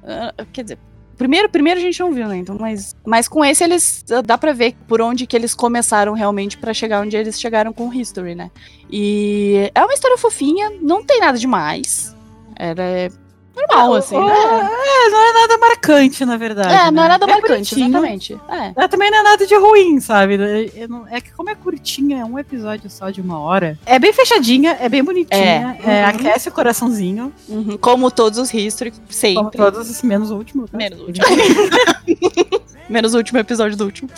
Quer 0.52 0.62
dizer, 0.62 0.78
Primeiro, 1.16 1.48
primeiro 1.48 1.78
a 1.78 1.82
gente 1.82 2.00
não 2.00 2.12
viu, 2.12 2.26
né? 2.26 2.36
Então, 2.38 2.56
mas, 2.58 2.94
mas 3.04 3.28
com 3.28 3.44
esse 3.44 3.62
eles 3.62 4.04
dá 4.24 4.36
para 4.36 4.52
ver 4.52 4.74
por 4.88 5.00
onde 5.00 5.26
que 5.26 5.36
eles 5.36 5.54
começaram 5.54 6.12
realmente 6.12 6.58
para 6.58 6.74
chegar 6.74 7.02
onde 7.02 7.16
eles 7.16 7.40
chegaram 7.40 7.72
com 7.72 7.88
o 7.88 7.94
History, 7.94 8.34
né? 8.34 8.50
E 8.90 9.70
é 9.74 9.84
uma 9.84 9.94
história 9.94 10.18
fofinha, 10.18 10.72
não 10.82 11.04
tem 11.04 11.20
nada 11.20 11.38
demais. 11.38 12.14
Era 12.56 13.10
normal, 13.54 13.94
assim. 13.94 14.18
né? 14.18 14.32
É, 14.32 15.10
não 15.10 15.20
é 15.20 15.32
nada 15.32 15.58
marcante, 15.58 16.24
na 16.24 16.36
verdade. 16.36 16.74
É, 16.74 16.90
não 16.90 17.04
é 17.04 17.08
né? 17.08 17.08
nada 17.08 17.24
é 17.24 17.28
marcante, 17.28 17.80
exatamente. 17.80 18.40
É. 18.48 18.84
é. 18.84 18.88
Também 18.88 19.10
não 19.10 19.18
é 19.18 19.22
nada 19.22 19.46
de 19.46 19.54
ruim, 19.56 20.00
sabe? 20.00 20.36
É, 20.36 20.86
é, 21.10 21.20
que 21.20 21.32
como 21.32 21.50
é 21.50 21.54
curtinha, 21.54 22.20
é 22.20 22.24
um 22.24 22.38
episódio 22.38 22.90
só 22.90 23.10
de 23.10 23.20
uma 23.20 23.38
hora. 23.38 23.78
É 23.86 23.98
bem 23.98 24.12
fechadinha, 24.12 24.76
é 24.80 24.88
bem 24.88 25.02
bonitinha. 25.02 25.78
É. 25.84 25.90
é 25.90 26.02
uhum. 26.02 26.08
Aquece 26.08 26.48
o 26.48 26.52
coraçãozinho. 26.52 27.32
Uhum. 27.48 27.78
Como 27.78 28.10
todos 28.10 28.38
os 28.38 28.52
History, 28.52 28.92
sempre. 29.08 29.36
Como 29.36 29.50
todos, 29.50 30.02
menos 30.02 30.30
o 30.30 30.36
último. 30.36 30.68
Né? 30.72 30.90
Menos 30.90 31.00
o 31.00 31.04
último. 31.06 31.26
menos 32.88 33.14
o 33.14 33.16
último 33.16 33.38
episódio 33.38 33.76
do 33.76 33.84
último. 33.84 34.10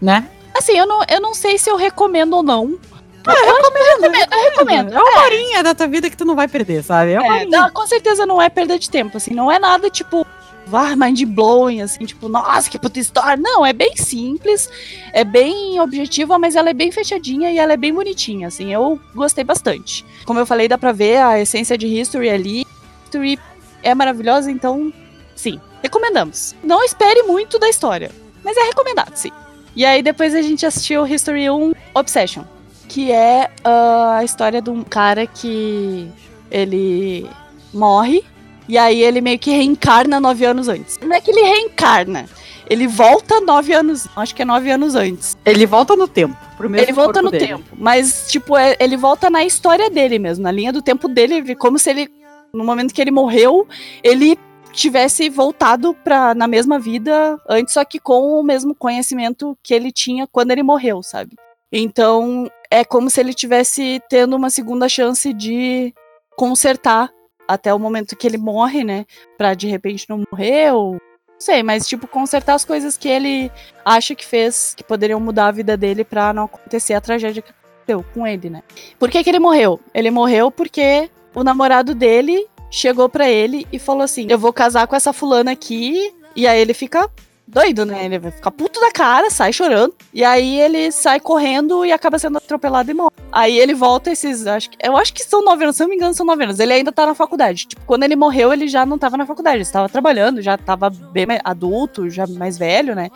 Né? 0.00 0.28
Assim, 0.54 0.72
eu 0.72 0.86
não, 0.86 1.02
eu 1.08 1.20
não 1.20 1.34
sei 1.34 1.58
se 1.58 1.70
eu 1.70 1.76
recomendo 1.76 2.34
ou 2.34 2.42
não. 2.42 2.78
Ah, 3.26 3.32
eu, 3.32 3.56
recomendo, 3.56 4.16
eu 4.32 4.50
recomendo. 4.50 4.94
É 4.94 5.02
uma 5.02 5.22
horinha 5.22 5.62
da 5.62 5.74
tua 5.74 5.88
vida 5.88 6.08
que 6.08 6.16
tu 6.16 6.24
não 6.24 6.36
vai 6.36 6.46
perder, 6.46 6.82
sabe? 6.84 7.12
É 7.12 7.20
uma 7.20 7.40
é, 7.40 7.44
não, 7.44 7.70
com 7.70 7.86
certeza 7.86 8.24
não 8.24 8.40
é 8.40 8.48
perda 8.48 8.78
de 8.78 8.88
tempo, 8.88 9.16
assim. 9.16 9.34
Não 9.34 9.50
é 9.50 9.58
nada, 9.58 9.90
tipo, 9.90 10.24
ah, 10.72 10.94
mind 10.96 11.22
blowing, 11.24 11.80
assim, 11.80 12.04
tipo, 12.04 12.28
nossa, 12.28 12.70
que 12.70 12.78
puta 12.78 12.98
história. 13.00 13.36
Não, 13.36 13.64
é 13.64 13.72
bem 13.72 13.96
simples, 13.96 14.68
é 15.12 15.24
bem 15.24 15.80
objetiva, 15.80 16.38
mas 16.38 16.56
ela 16.56 16.70
é 16.70 16.74
bem 16.74 16.90
fechadinha 16.92 17.50
e 17.50 17.58
ela 17.58 17.72
é 17.72 17.76
bem 17.76 17.92
bonitinha, 17.92 18.48
assim. 18.48 18.72
Eu 18.72 19.00
gostei 19.14 19.44
bastante. 19.44 20.04
Como 20.24 20.38
eu 20.38 20.46
falei, 20.46 20.68
dá 20.68 20.78
pra 20.78 20.92
ver 20.92 21.18
a 21.18 21.40
essência 21.40 21.76
de 21.76 21.86
History 21.86 22.30
ali. 22.30 22.66
History 23.04 23.38
é 23.82 23.94
maravilhosa, 23.94 24.50
então, 24.50 24.92
sim, 25.34 25.60
recomendamos. 25.82 26.54
Não 26.62 26.84
espere 26.84 27.22
muito 27.22 27.58
da 27.58 27.68
história, 27.68 28.10
mas 28.44 28.56
é 28.56 28.62
recomendado, 28.62 29.14
sim. 29.16 29.32
E 29.74 29.84
aí 29.84 30.02
depois 30.02 30.34
a 30.34 30.42
gente 30.42 30.64
assistiu 30.64 31.06
History 31.06 31.50
1 31.50 31.74
Obsession 31.94 32.44
que 32.88 33.12
é 33.12 33.50
uh, 33.64 34.12
a 34.12 34.24
história 34.24 34.62
de 34.62 34.70
um 34.70 34.82
cara 34.82 35.26
que 35.26 36.08
ele 36.50 37.28
morre 37.72 38.24
e 38.68 38.76
aí 38.76 39.02
ele 39.02 39.20
meio 39.20 39.38
que 39.38 39.50
reencarna 39.50 40.18
nove 40.18 40.44
anos 40.44 40.68
antes. 40.68 40.98
Não 41.00 41.14
é 41.14 41.20
que 41.20 41.30
ele 41.30 41.42
reencarna, 41.42 42.26
ele 42.68 42.86
volta 42.86 43.40
nove 43.40 43.72
anos, 43.72 44.08
acho 44.16 44.34
que 44.34 44.42
é 44.42 44.44
nove 44.44 44.70
anos 44.70 44.94
antes. 44.94 45.36
Ele 45.44 45.66
volta 45.66 45.94
no 45.94 46.08
tempo, 46.08 46.36
pro 46.56 46.68
mesmo 46.68 46.84
Ele 46.84 46.92
volta 46.92 47.22
no 47.22 47.30
dele. 47.30 47.46
tempo, 47.46 47.64
mas 47.78 48.26
tipo, 48.28 48.56
é, 48.56 48.76
ele 48.80 48.96
volta 48.96 49.30
na 49.30 49.44
história 49.44 49.88
dele 49.88 50.18
mesmo, 50.18 50.42
na 50.42 50.50
linha 50.50 50.72
do 50.72 50.82
tempo 50.82 51.08
dele, 51.08 51.54
como 51.54 51.78
se 51.78 51.90
ele, 51.90 52.10
no 52.52 52.64
momento 52.64 52.92
que 52.92 53.00
ele 53.00 53.12
morreu, 53.12 53.66
ele 54.02 54.36
tivesse 54.72 55.30
voltado 55.30 55.94
para 56.04 56.34
na 56.34 56.46
mesma 56.46 56.78
vida 56.78 57.40
antes, 57.48 57.72
só 57.72 57.84
que 57.84 57.98
com 57.98 58.38
o 58.38 58.42
mesmo 58.42 58.74
conhecimento 58.74 59.56
que 59.62 59.72
ele 59.72 59.90
tinha 59.90 60.26
quando 60.26 60.50
ele 60.50 60.62
morreu, 60.62 61.02
sabe? 61.02 61.34
Então, 61.72 62.48
é 62.70 62.84
como 62.84 63.10
se 63.10 63.20
ele 63.20 63.34
tivesse 63.34 64.00
tendo 64.08 64.36
uma 64.36 64.50
segunda 64.50 64.88
chance 64.88 65.32
de 65.32 65.94
consertar 66.36 67.10
até 67.48 67.72
o 67.72 67.78
momento 67.78 68.16
que 68.16 68.26
ele 68.26 68.38
morre, 68.38 68.84
né? 68.84 69.06
Pra 69.38 69.54
de 69.54 69.66
repente 69.66 70.06
não 70.08 70.22
morrer 70.30 70.72
ou. 70.72 70.92
Não 70.92 71.40
sei, 71.40 71.62
mas 71.62 71.86
tipo, 71.86 72.06
consertar 72.06 72.54
as 72.54 72.64
coisas 72.64 72.96
que 72.96 73.08
ele 73.08 73.52
acha 73.84 74.14
que 74.14 74.24
fez 74.24 74.74
que 74.74 74.82
poderiam 74.82 75.20
mudar 75.20 75.48
a 75.48 75.52
vida 75.52 75.76
dele 75.76 76.02
pra 76.02 76.32
não 76.32 76.44
acontecer 76.44 76.94
a 76.94 77.00
tragédia 77.00 77.42
que 77.42 77.50
aconteceu 77.50 78.04
com 78.14 78.26
ele, 78.26 78.48
né? 78.48 78.62
Por 78.98 79.10
que, 79.10 79.22
que 79.22 79.28
ele 79.28 79.38
morreu? 79.38 79.78
Ele 79.92 80.10
morreu 80.10 80.50
porque 80.50 81.10
o 81.34 81.44
namorado 81.44 81.94
dele 81.94 82.46
chegou 82.70 83.08
para 83.08 83.28
ele 83.28 83.66
e 83.70 83.78
falou 83.78 84.02
assim: 84.02 84.26
Eu 84.30 84.38
vou 84.38 84.52
casar 84.52 84.86
com 84.86 84.96
essa 84.96 85.12
fulana 85.12 85.52
aqui. 85.52 86.12
E 86.34 86.46
aí 86.46 86.60
ele 86.60 86.74
fica 86.74 87.10
doido, 87.46 87.86
né? 87.86 88.04
Ele 88.04 88.18
vai 88.18 88.30
ficar 88.30 88.50
puto 88.50 88.80
da 88.80 88.90
cara, 88.90 89.30
sai 89.30 89.52
chorando. 89.52 89.94
E 90.12 90.24
aí 90.24 90.60
ele 90.60 90.90
sai 90.90 91.20
correndo 91.20 91.84
e 91.84 91.92
acaba 91.92 92.18
sendo 92.18 92.38
atropelado 92.38 92.90
e 92.90 92.94
morre. 92.94 93.12
Aí 93.30 93.58
ele 93.58 93.74
volta 93.74 94.10
esses. 94.10 94.46
Acho 94.46 94.70
que, 94.70 94.76
eu 94.82 94.96
acho 94.96 95.12
que 95.12 95.22
são 95.22 95.44
nove 95.44 95.64
anos, 95.64 95.76
se 95.76 95.82
não 95.82 95.88
me 95.88 95.96
engano, 95.96 96.14
são 96.14 96.26
nove 96.26 96.44
anos. 96.44 96.58
Ele 96.58 96.72
ainda 96.72 96.92
tá 96.92 97.06
na 97.06 97.14
faculdade. 97.14 97.66
Tipo, 97.66 97.82
quando 97.86 98.02
ele 98.02 98.16
morreu, 98.16 98.52
ele 98.52 98.66
já 98.66 98.84
não 98.84 98.98
tava 98.98 99.16
na 99.16 99.26
faculdade. 99.26 99.56
Ele 99.56 99.62
estava 99.62 99.88
trabalhando, 99.88 100.42
já 100.42 100.58
tava 100.58 100.90
bem 100.90 101.26
adulto, 101.44 102.10
já 102.10 102.26
mais 102.26 102.58
velho, 102.58 102.94
né? 102.94 103.10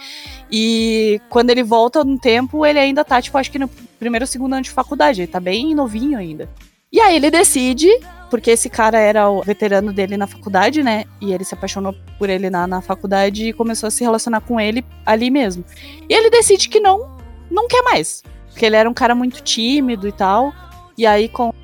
E 0.51 1.21
quando 1.29 1.51
ele 1.51 1.63
volta 1.63 2.05
no 2.05 2.19
tempo, 2.19 2.65
ele 2.65 2.79
ainda 2.79 3.05
tá, 3.05 3.21
tipo, 3.21 3.37
acho 3.37 3.51
que 3.51 3.59
no 3.59 3.69
primeiro 3.99 4.23
ou 4.23 4.29
segundo 4.29 4.53
ano 4.53 4.63
de 4.63 4.71
faculdade. 4.71 5.23
Ele 5.23 5.31
tá 5.31 5.41
bem 5.41 5.75
novinho 5.75 6.19
ainda. 6.19 6.49
E 6.93 7.01
aí 7.01 7.17
ele 7.17 7.31
decide 7.31 7.89
porque 8.31 8.53
esse 8.53 8.71
cara 8.71 8.99
era 8.99 9.29
o 9.29 9.43
veterano 9.43 9.93
dele 9.93 10.17
na 10.17 10.27
faculdade, 10.27 10.83
né? 10.83 11.05
E 11.21 11.33
ele 11.33 11.45
se 11.45 11.53
apaixonou 11.53 11.95
por 12.19 12.31
ele 12.31 12.49
na, 12.49 12.67
na 12.67 12.81
faculdade 12.81 13.49
e 13.49 13.53
começou 13.53 13.89
a 13.89 13.91
se 13.91 14.05
relacionar 14.05 14.41
com 14.41 14.61
ele 14.61 14.85
ali 15.05 15.31
mesmo. 15.31 15.65
E 16.09 16.15
ele 16.15 16.31
decide 16.31 16.69
que 16.69 16.79
não, 16.79 17.17
não 17.51 17.67
quer 17.67 17.83
mais. 17.83 18.23
Porque 18.49 18.65
ele 18.65 18.77
era 18.77 18.89
um 18.89 18.95
cara 18.95 19.15
muito 19.15 19.43
tímido 19.43 20.07
e 20.07 20.13
tal. 20.13 20.53
E 20.97 21.07
aí, 21.07 21.29
como, 21.29 21.55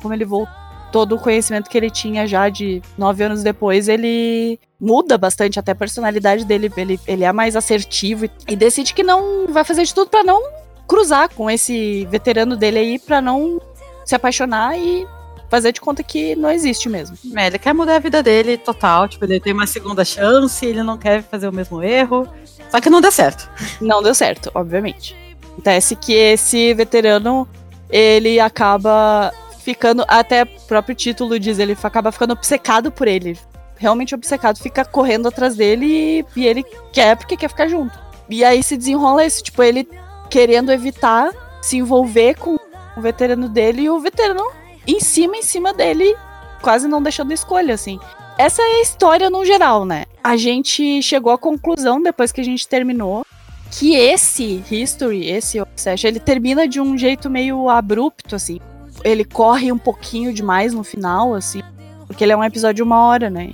como 0.00 0.14
ele 0.14 0.24
voltou, 0.24 0.58
todo 0.90 1.14
o 1.14 1.20
conhecimento 1.20 1.68
que 1.68 1.76
ele 1.76 1.90
tinha 1.90 2.26
já 2.26 2.48
de 2.48 2.82
nove 2.96 3.22
anos 3.22 3.42
depois, 3.42 3.88
ele 3.88 4.58
muda 4.80 5.18
bastante 5.18 5.58
até 5.58 5.72
a 5.72 5.76
personalidade 5.76 6.44
dele. 6.44 6.72
Ele, 6.76 7.00
ele 7.06 7.24
é 7.24 7.32
mais 7.32 7.54
assertivo 7.54 8.24
e, 8.24 8.30
e 8.48 8.56
decide 8.56 8.94
que 8.94 9.02
não 9.02 9.46
vai 9.48 9.64
fazer 9.64 9.84
de 9.84 9.94
tudo 9.94 10.10
para 10.10 10.24
não 10.24 10.42
cruzar 10.86 11.28
com 11.28 11.50
esse 11.50 12.06
veterano 12.06 12.56
dele 12.56 12.78
aí, 12.78 12.98
para 12.98 13.20
não 13.20 13.60
se 14.08 14.14
apaixonar 14.14 14.74
e 14.78 15.06
fazer 15.50 15.70
de 15.70 15.82
conta 15.82 16.02
que 16.02 16.34
não 16.34 16.50
existe 16.50 16.88
mesmo. 16.88 17.14
É, 17.36 17.48
ele 17.48 17.58
quer 17.58 17.74
mudar 17.74 17.96
a 17.96 17.98
vida 17.98 18.22
dele 18.22 18.56
total, 18.56 19.06
tipo, 19.06 19.22
ele 19.26 19.38
tem 19.38 19.52
uma 19.52 19.66
segunda 19.66 20.02
chance, 20.02 20.64
ele 20.64 20.82
não 20.82 20.96
quer 20.96 21.22
fazer 21.22 21.46
o 21.46 21.52
mesmo 21.52 21.82
erro. 21.82 22.26
Só 22.70 22.80
que 22.80 22.88
não 22.88 23.02
deu 23.02 23.12
certo. 23.12 23.50
Não 23.78 24.02
deu 24.02 24.14
certo, 24.14 24.50
obviamente. 24.54 25.14
Acontece 25.52 25.94
que 25.94 26.14
esse 26.14 26.72
veterano, 26.72 27.46
ele 27.90 28.40
acaba 28.40 29.30
ficando, 29.58 30.06
até 30.08 30.44
o 30.44 30.60
próprio 30.66 30.94
título 30.94 31.38
diz, 31.38 31.58
ele 31.58 31.76
acaba 31.82 32.10
ficando 32.10 32.32
obcecado 32.32 32.90
por 32.90 33.06
ele. 33.06 33.38
Realmente 33.76 34.14
obcecado, 34.14 34.58
fica 34.58 34.86
correndo 34.86 35.28
atrás 35.28 35.54
dele 35.54 35.84
e, 35.86 36.24
e 36.34 36.46
ele 36.46 36.64
quer 36.94 37.14
porque 37.14 37.36
quer 37.36 37.48
ficar 37.48 37.68
junto. 37.68 37.98
E 38.30 38.42
aí 38.42 38.62
se 38.62 38.74
desenrola 38.74 39.26
isso, 39.26 39.42
tipo, 39.42 39.62
ele 39.62 39.86
querendo 40.30 40.72
evitar 40.72 41.30
se 41.60 41.76
envolver 41.76 42.34
com 42.36 42.56
o 42.98 43.00
veterano 43.00 43.48
dele 43.48 43.82
e 43.82 43.90
o 43.90 44.00
veterano 44.00 44.42
em 44.86 45.00
cima, 45.00 45.36
em 45.36 45.42
cima 45.42 45.72
dele, 45.72 46.16
quase 46.60 46.88
não 46.88 47.02
deixando 47.02 47.32
escolha, 47.32 47.74
assim. 47.74 47.98
Essa 48.36 48.62
é 48.62 48.64
a 48.64 48.82
história 48.82 49.30
no 49.30 49.44
geral, 49.44 49.84
né? 49.84 50.04
A 50.22 50.36
gente 50.36 51.02
chegou 51.02 51.32
à 51.32 51.38
conclusão, 51.38 52.02
depois 52.02 52.32
que 52.32 52.40
a 52.40 52.44
gente 52.44 52.66
terminou, 52.66 53.24
que 53.70 53.94
esse 53.94 54.64
History, 54.70 55.28
esse 55.28 55.60
Obsession, 55.60 56.08
ele 56.08 56.20
termina 56.20 56.66
de 56.66 56.80
um 56.80 56.96
jeito 56.96 57.28
meio 57.28 57.68
abrupto, 57.68 58.34
assim. 58.34 58.60
Ele 59.04 59.24
corre 59.24 59.70
um 59.70 59.78
pouquinho 59.78 60.32
demais 60.32 60.72
no 60.72 60.82
final, 60.82 61.34
assim. 61.34 61.62
Porque 62.06 62.24
ele 62.24 62.32
é 62.32 62.36
um 62.36 62.44
episódio 62.44 62.76
de 62.76 62.82
uma 62.82 63.04
hora, 63.04 63.28
né? 63.28 63.50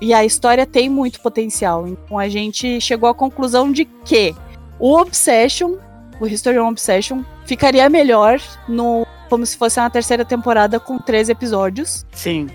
E 0.00 0.12
a 0.12 0.24
história 0.24 0.66
tem 0.66 0.88
muito 0.88 1.20
potencial. 1.20 1.88
Então 1.88 2.18
a 2.18 2.28
gente 2.28 2.80
chegou 2.80 3.08
à 3.08 3.14
conclusão 3.14 3.72
de 3.72 3.84
que 4.04 4.34
o 4.78 4.98
Obsession, 4.98 5.76
o 6.20 6.26
History 6.26 6.58
on 6.58 6.68
Obsession, 6.68 7.22
ficaria 7.44 7.88
melhor 7.88 8.40
no 8.68 9.06
como 9.28 9.44
se 9.44 9.56
fosse 9.56 9.80
uma 9.80 9.90
terceira 9.90 10.24
temporada 10.24 10.78
com 10.78 10.98
três 10.98 11.28
episódios. 11.28 12.06
Sim. 12.12 12.48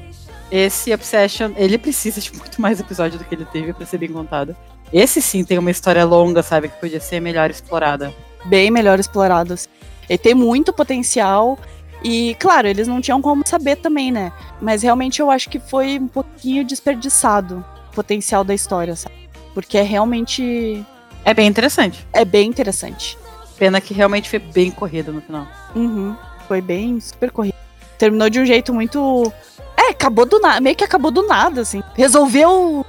Esse 0.49 0.93
Obsession, 0.93 1.51
ele 1.55 1.77
precisa 1.77 2.19
de 2.19 2.31
muito 2.35 2.61
mais 2.61 2.79
episódio 2.79 3.17
do 3.17 3.25
que 3.25 3.35
ele 3.35 3.45
teve 3.45 3.73
para 3.73 3.85
ser 3.85 3.97
bem 3.97 4.09
contado. 4.11 4.55
Esse 4.91 5.21
sim 5.21 5.43
tem 5.43 5.57
uma 5.57 5.71
história 5.71 6.03
longa, 6.03 6.43
sabe, 6.43 6.67
que 6.67 6.77
podia 6.77 6.99
ser 6.99 7.21
melhor 7.21 7.49
explorada. 7.49 8.13
Bem 8.45 8.69
melhor 8.69 8.99
explorada. 8.99 9.53
Assim. 9.53 9.69
Ele 10.09 10.17
tem 10.17 10.33
muito 10.33 10.73
potencial. 10.73 11.57
E, 12.03 12.35
claro, 12.39 12.67
eles 12.67 12.87
não 12.87 12.99
tinham 12.99 13.21
como 13.21 13.47
saber 13.47 13.77
também, 13.77 14.11
né? 14.11 14.33
Mas 14.59 14.81
realmente 14.81 15.21
eu 15.21 15.31
acho 15.31 15.49
que 15.49 15.59
foi 15.59 15.99
um 15.99 16.07
pouquinho 16.07 16.65
desperdiçado 16.65 17.63
o 17.91 17.95
potencial 17.95 18.43
da 18.43 18.53
história, 18.53 18.95
sabe? 18.95 19.29
Porque 19.53 19.77
é 19.77 19.83
realmente. 19.83 20.83
É 21.23 21.33
bem 21.33 21.47
interessante. 21.47 22.05
É 22.11 22.25
bem 22.25 22.49
interessante. 22.49 23.17
Pena 23.61 23.79
que 23.79 23.93
realmente 23.93 24.27
foi 24.27 24.39
bem 24.39 24.71
corrido 24.71 25.13
no 25.13 25.21
final. 25.21 25.45
Uhum. 25.75 26.15
Foi 26.47 26.59
bem 26.61 26.99
super 26.99 27.29
corrido. 27.29 27.53
Terminou 27.95 28.27
de 28.27 28.39
um 28.39 28.45
jeito 28.45 28.73
muito. 28.73 29.31
É, 29.77 29.91
acabou 29.91 30.25
do 30.25 30.39
nada. 30.39 30.59
Meio 30.59 30.75
que 30.75 30.83
acabou 30.83 31.11
do 31.11 31.27
nada, 31.27 31.61
assim. 31.61 31.83
Resolveu 31.93 32.83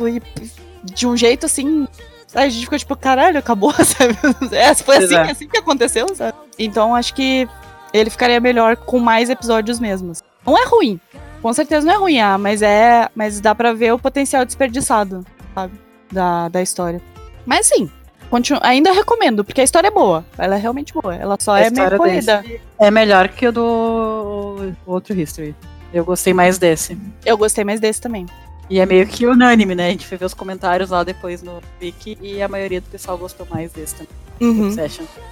de 0.82 1.06
um 1.06 1.14
jeito 1.14 1.44
assim. 1.44 1.86
A 2.34 2.48
gente 2.48 2.64
ficou 2.64 2.78
tipo, 2.78 2.96
caralho, 2.96 3.38
acabou, 3.38 3.70
sabe? 3.84 4.16
É, 4.50 4.74
foi 4.74 4.96
assim, 4.96 5.14
é. 5.14 5.30
assim 5.30 5.46
que 5.46 5.58
aconteceu, 5.58 6.06
sabe? 6.14 6.38
Então 6.58 6.94
acho 6.94 7.12
que 7.12 7.46
ele 7.92 8.08
ficaria 8.08 8.40
melhor 8.40 8.74
com 8.74 8.98
mais 8.98 9.28
episódios 9.28 9.78
mesmo. 9.78 10.14
Não 10.46 10.56
é 10.56 10.64
ruim. 10.64 10.98
Com 11.42 11.52
certeza 11.52 11.86
não 11.86 11.92
é 11.92 11.98
ruim, 11.98 12.18
ah, 12.18 12.38
mas 12.38 12.62
é. 12.62 13.10
Mas 13.14 13.42
dá 13.42 13.54
pra 13.54 13.74
ver 13.74 13.92
o 13.92 13.98
potencial 13.98 14.42
desperdiçado, 14.46 15.22
sabe? 15.54 15.78
Da, 16.10 16.48
da 16.48 16.62
história. 16.62 17.02
Mas 17.44 17.66
sim, 17.66 17.90
continu, 18.32 18.58
ainda 18.62 18.92
recomendo, 18.92 19.44
porque 19.44 19.60
a 19.60 19.64
história 19.64 19.88
é 19.88 19.90
boa. 19.90 20.24
Ela 20.38 20.56
é 20.56 20.58
realmente 20.58 20.94
boa. 20.94 21.14
Ela 21.14 21.36
só 21.38 21.52
a 21.52 21.60
é 21.60 21.68
meio 21.68 21.98
corrida. 21.98 22.42
É 22.78 22.90
melhor 22.90 23.28
que 23.28 23.46
o 23.46 23.52
do 23.52 24.72
outro 24.86 25.14
History. 25.14 25.54
Eu 25.92 26.02
gostei 26.02 26.32
mais 26.32 26.56
desse. 26.56 26.96
Eu 27.26 27.36
gostei 27.36 27.62
mais 27.62 27.78
desse 27.78 28.00
também. 28.00 28.24
E 28.70 28.80
é 28.80 28.86
meio 28.86 29.06
que 29.06 29.26
unânime, 29.26 29.74
né? 29.74 29.88
A 29.88 29.90
gente 29.90 30.06
foi 30.06 30.16
ver 30.16 30.24
os 30.24 30.32
comentários 30.32 30.88
lá 30.88 31.04
depois 31.04 31.42
no 31.42 31.60
Wiki 31.80 32.16
e 32.22 32.40
a 32.40 32.48
maioria 32.48 32.80
do 32.80 32.88
pessoal 32.88 33.18
gostou 33.18 33.46
mais 33.50 33.70
desse 33.70 33.96
também. 33.96 34.22
Uhum. 34.40 34.74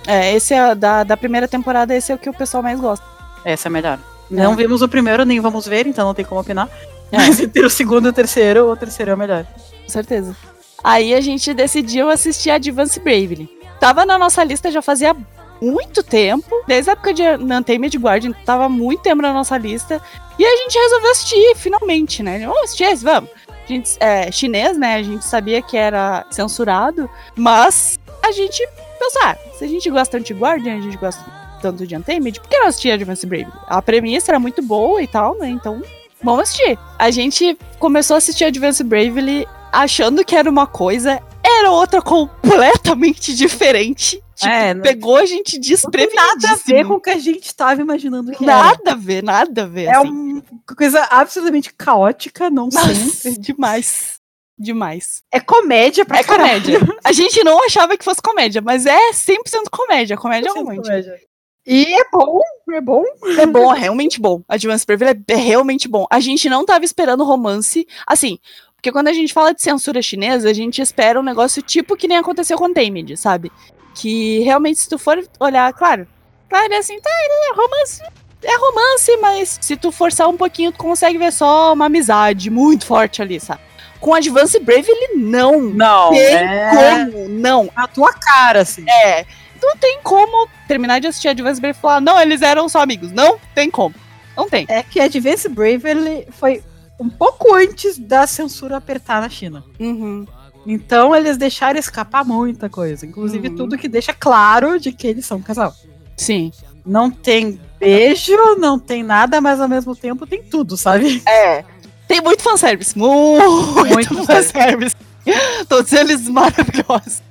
É, 0.07 0.35
esse 0.35 0.53
é 0.53 0.75
da, 0.75 1.03
da 1.03 1.17
primeira 1.17 1.49
temporada, 1.49 1.97
esse 1.97 2.13
é 2.13 2.15
o 2.15 2.19
que 2.19 2.29
o 2.29 2.35
pessoal 2.35 2.63
mais 2.63 2.79
gosta. 2.79 3.05
Esse 3.47 3.67
é 3.67 3.71
melhor. 3.71 3.99
É. 4.31 4.35
Não 4.35 4.55
vimos 4.55 4.83
o 4.83 4.89
primeiro, 4.89 5.25
nem 5.25 5.41
vamos 5.41 5.67
ver, 5.67 5.87
então 5.87 6.07
não 6.07 6.15
tem 6.15 6.25
como 6.25 6.41
opinar. 6.43 6.69
É. 7.11 7.17
Mas 7.17 7.41
entre 7.41 7.65
o 7.65 7.71
segundo 7.71 8.07
e 8.07 8.11
o 8.11 8.13
terceiro, 8.13 8.71
o 8.71 8.77
terceiro 8.77 9.13
é 9.13 9.15
o 9.15 9.19
melhor. 9.19 9.47
Com 9.85 9.89
certeza. 9.89 10.37
Aí 10.83 11.15
a 11.15 11.21
gente 11.21 11.53
decidiu 11.53 12.09
assistir 12.09 12.51
Advance 12.51 12.99
Bravely. 12.99 13.49
Tava 13.79 14.05
na 14.05 14.19
nossa 14.19 14.45
lista 14.45 14.71
já 14.71 14.83
fazia 14.83 15.17
muito 15.61 16.03
tempo, 16.03 16.49
desde 16.67 16.91
a 16.91 16.93
época 16.95 17.13
de 17.13 17.23
Untamed 17.23 17.97
Guardian, 17.99 18.33
tava 18.45 18.69
muito 18.69 19.03
tempo 19.03 19.21
na 19.21 19.33
nossa 19.33 19.59
lista. 19.59 20.01
E 20.39 20.45
a 20.45 20.57
gente 20.57 20.79
resolveu 20.79 21.11
assistir, 21.11 21.55
finalmente, 21.57 22.23
né? 22.23 22.39
Vamos 22.39 22.63
assistir 22.63 22.85
esse, 22.85 23.05
vamos. 23.05 23.31
A 23.49 23.67
gente, 23.67 23.97
é, 24.01 24.33
chinês, 24.33 24.79
né? 24.79 24.97
A 24.97 25.03
gente 25.03 25.25
sabia 25.25 25.61
que 25.61 25.77
era 25.77 26.25
censurado, 26.31 27.09
mas 27.37 27.99
a 28.23 28.33
gente 28.33 28.67
pensou, 28.99 29.23
ah, 29.25 29.37
se 29.53 29.65
a 29.65 29.69
gente 29.69 29.91
gosta 29.91 30.19
de 30.19 30.33
Guardian, 30.33 30.79
a 30.79 30.81
gente 30.81 30.97
gosta 30.97 31.23
tanto 31.61 31.87
de 31.87 31.95
Untamed, 31.95 32.41
por 32.41 32.49
que 32.49 32.59
não 32.59 32.69
assistir 32.69 32.91
Advance 32.91 33.27
Brave? 33.27 33.53
A 33.67 33.83
premissa 33.83 34.31
era 34.31 34.41
muito 34.41 34.63
boa 34.63 35.03
e 35.03 35.07
tal, 35.07 35.37
né? 35.37 35.49
Então, 35.49 35.83
vamos 36.23 36.43
assistir. 36.43 36.79
A 36.99 37.11
gente 37.11 37.57
começou 37.79 38.15
a 38.15 38.19
assistir 38.19 38.45
Advance 38.45 38.83
Bravely 38.83 39.47
achando 39.73 40.25
que 40.25 40.37
era 40.37 40.49
uma 40.49 40.67
coisa, 40.67 41.21
era 41.43 41.71
outra 41.71 42.01
completamente 42.03 43.35
diferente. 43.37 44.23
Tipo, 44.35 44.53
é, 44.53 44.75
não... 44.75 44.83
pegou 44.83 45.17
a 45.17 45.27
gente 45.27 45.59
desprevenida. 45.59 46.23
Nada 46.23 46.53
a 46.53 46.55
ver 46.55 46.87
com 46.87 46.95
o 46.95 47.01
que 47.01 47.11
a 47.11 47.19
gente 47.19 47.45
estava 47.45 47.81
imaginando 47.81 48.33
que 48.33 48.45
nada 48.45 48.69
era. 48.69 48.79
Nada 48.79 48.93
a 48.93 48.95
ver, 48.95 49.23
nada 49.23 49.63
a 49.63 49.67
ver. 49.67 49.85
É 49.85 49.97
assim. 49.97 50.09
uma 50.09 50.43
coisa 50.77 51.07
absolutamente 51.11 51.73
caótica, 51.75 52.49
não 52.49 52.71
sei. 52.71 53.37
Demais. 53.39 54.19
Demais. 54.59 55.23
É 55.33 55.41
comédia 55.41 56.05
pra 56.05 56.19
É 56.19 56.25
caralho. 56.25 56.63
comédia. 56.63 56.99
A 57.03 57.13
gente 57.13 57.43
não 57.43 57.65
achava 57.65 57.97
que 57.97 58.05
fosse 58.05 58.21
comédia, 58.23 58.61
mas 58.61 58.85
é 58.87 59.11
100% 59.13 59.71
comédia. 59.71 60.17
Comédia 60.17 60.53
romântica. 60.53 60.89
Comédia. 60.89 61.31
E 61.67 61.95
é 61.95 62.05
bom, 62.11 62.41
é 62.73 62.81
bom. 62.81 63.05
É 63.39 63.47
bom, 63.47 63.75
é 63.75 63.79
realmente 63.79 64.21
bom. 64.21 64.43
Advance 64.49 64.85
Preview 64.85 65.09
é 65.29 65.35
realmente 65.35 65.87
bom. 65.89 66.07
A 66.11 66.19
gente 66.19 66.49
não 66.49 66.65
tava 66.65 66.85
esperando 66.85 67.23
romance. 67.25 67.87
Assim, 68.07 68.39
porque 68.81 68.91
quando 68.91 69.09
a 69.09 69.13
gente 69.13 69.35
fala 69.35 69.53
de 69.53 69.61
censura 69.61 70.01
chinesa, 70.01 70.49
a 70.49 70.55
gente 70.55 70.81
espera 70.81 71.21
um 71.21 71.23
negócio 71.23 71.61
tipo 71.61 71.99
que 71.99 72.09
nem 72.09 72.17
aconteceu 72.17 72.57
com 72.57 72.73
Tamed, 72.73 73.15
sabe? 73.15 73.53
Que 73.95 74.41
realmente, 74.41 74.81
se 74.81 74.89
tu 74.89 74.99
for 74.99 75.23
olhar, 75.39 75.71
claro, 75.75 76.09
claro, 76.49 76.73
é 76.73 76.79
assim, 76.79 76.99
tá, 76.99 77.11
é 77.11 77.55
romance. 77.55 78.03
É 78.43 78.57
romance, 78.57 79.17
mas 79.19 79.59
se 79.61 79.77
tu 79.77 79.93
forçar 79.93 80.31
um 80.31 80.37
pouquinho, 80.37 80.73
tu 80.73 80.79
consegue 80.79 81.19
ver 81.19 81.31
só 81.31 81.75
uma 81.75 81.87
amizade 81.87 82.49
muito 82.49 82.87
forte 82.87 83.21
ali, 83.21 83.39
sabe? 83.39 83.61
Com 84.01 84.15
Advance 84.15 84.59
Brave, 84.59 84.91
ele 84.91 85.19
não. 85.19 85.61
Não. 85.61 86.09
Tem 86.09 86.37
é... 86.37 87.05
como, 87.05 87.29
não. 87.29 87.71
A 87.77 87.87
tua 87.87 88.15
cara, 88.15 88.63
assim. 88.63 88.89
É. 88.89 89.27
Não 89.63 89.77
tem 89.77 90.01
como 90.03 90.49
terminar 90.67 91.01
de 91.01 91.07
assistir 91.07 91.29
Advance 91.29 91.61
Brave 91.61 91.77
e 91.77 91.81
falar, 91.83 92.01
não, 92.01 92.19
eles 92.19 92.41
eram 92.41 92.67
só 92.67 92.81
amigos. 92.81 93.13
Não 93.13 93.39
tem 93.55 93.71
como. 93.71 93.95
Não 94.35 94.49
tem. 94.49 94.65
É 94.71 94.83
que 94.83 94.99
Advance 94.99 95.47
Brave, 95.51 95.87
ele 95.87 96.27
foi 96.31 96.63
um 97.01 97.09
pouco 97.09 97.55
antes 97.55 97.99
da 97.99 98.27
censura 98.27 98.77
apertar 98.77 99.23
na 99.23 99.29
China. 99.31 99.65
Uhum. 99.81 100.27
Então 100.67 101.17
eles 101.17 101.39
deixaram 101.39 101.81
escapar 101.81 102.25
muita 102.25 102.69
coisa, 102.69 103.07
inclusive 103.07 103.49
uhum. 103.49 103.57
tudo 103.57 103.79
que 103.79 103.89
deixa 103.89 104.13
claro 104.13 104.79
de 104.79 104.93
que 104.93 105.07
eles 105.07 105.25
são 105.25 105.39
um 105.39 105.43
casal. 105.43 105.75
Sim. 106.15 106.53
Não 106.85 107.11
tem 107.11 107.59
beijo, 107.79 108.37
não 108.59 108.79
tem 108.79 109.03
nada, 109.03 109.41
mas 109.41 109.59
ao 109.61 109.69
mesmo 109.69 109.97
tempo 109.97 110.27
tem 110.27 110.43
tudo, 110.43 110.77
sabe? 110.77 111.23
É. 111.27 111.65
Tem 112.07 112.21
muito 112.21 112.43
fanservice. 112.43 112.97
Muito, 112.99 113.87
muito 113.87 114.27
fanservice. 114.27 114.95
Todos 115.69 115.93
eles 115.93 116.29
maravilhosos. 116.29 117.23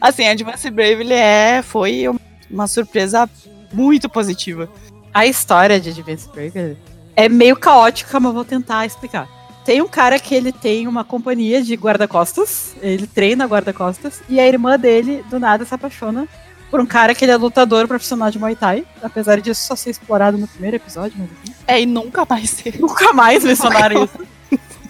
Assim, 0.00 0.28
Advance 0.28 0.70
Brave 0.70 1.00
ele 1.00 1.14
é, 1.14 1.62
foi 1.62 2.04
uma 2.48 2.68
surpresa 2.68 3.28
muito 3.72 4.08
positiva. 4.08 4.68
A 5.12 5.26
história 5.26 5.80
de 5.80 5.90
Advance 5.90 6.28
Brave 6.28 6.76
é 7.16 7.28
meio 7.28 7.56
caótica, 7.56 8.20
mas 8.20 8.32
vou 8.32 8.44
tentar 8.44 8.84
explicar. 8.86 9.26
Tem 9.64 9.82
um 9.82 9.88
cara 9.88 10.18
que 10.20 10.34
ele 10.34 10.52
tem 10.52 10.86
uma 10.86 11.02
companhia 11.02 11.60
de 11.60 11.74
guarda-costas, 11.74 12.76
ele 12.80 13.06
treina 13.06 13.46
guarda-costas, 13.46 14.22
e 14.28 14.38
a 14.38 14.46
irmã 14.46 14.78
dele, 14.78 15.24
do 15.28 15.40
nada, 15.40 15.64
se 15.64 15.74
apaixona 15.74 16.28
por 16.70 16.80
um 16.80 16.86
cara 16.86 17.14
que 17.14 17.24
ele 17.24 17.32
é 17.32 17.36
lutador 17.36 17.88
profissional 17.88 18.30
de 18.30 18.38
Muay 18.38 18.54
Thai, 18.54 18.84
apesar 19.02 19.40
disso 19.40 19.66
só 19.66 19.74
ser 19.74 19.90
explorado 19.90 20.36
no 20.36 20.46
primeiro 20.46 20.76
episódio, 20.76 21.14
mas 21.18 21.28
enfim. 21.30 21.54
É, 21.66 21.80
e 21.80 21.86
nunca 21.86 22.26
mais 22.28 22.50
ser. 22.50 22.78
Nunca 22.80 23.12
mais 23.12 23.42
mencionaram 23.42 24.04
isso. 24.04 24.18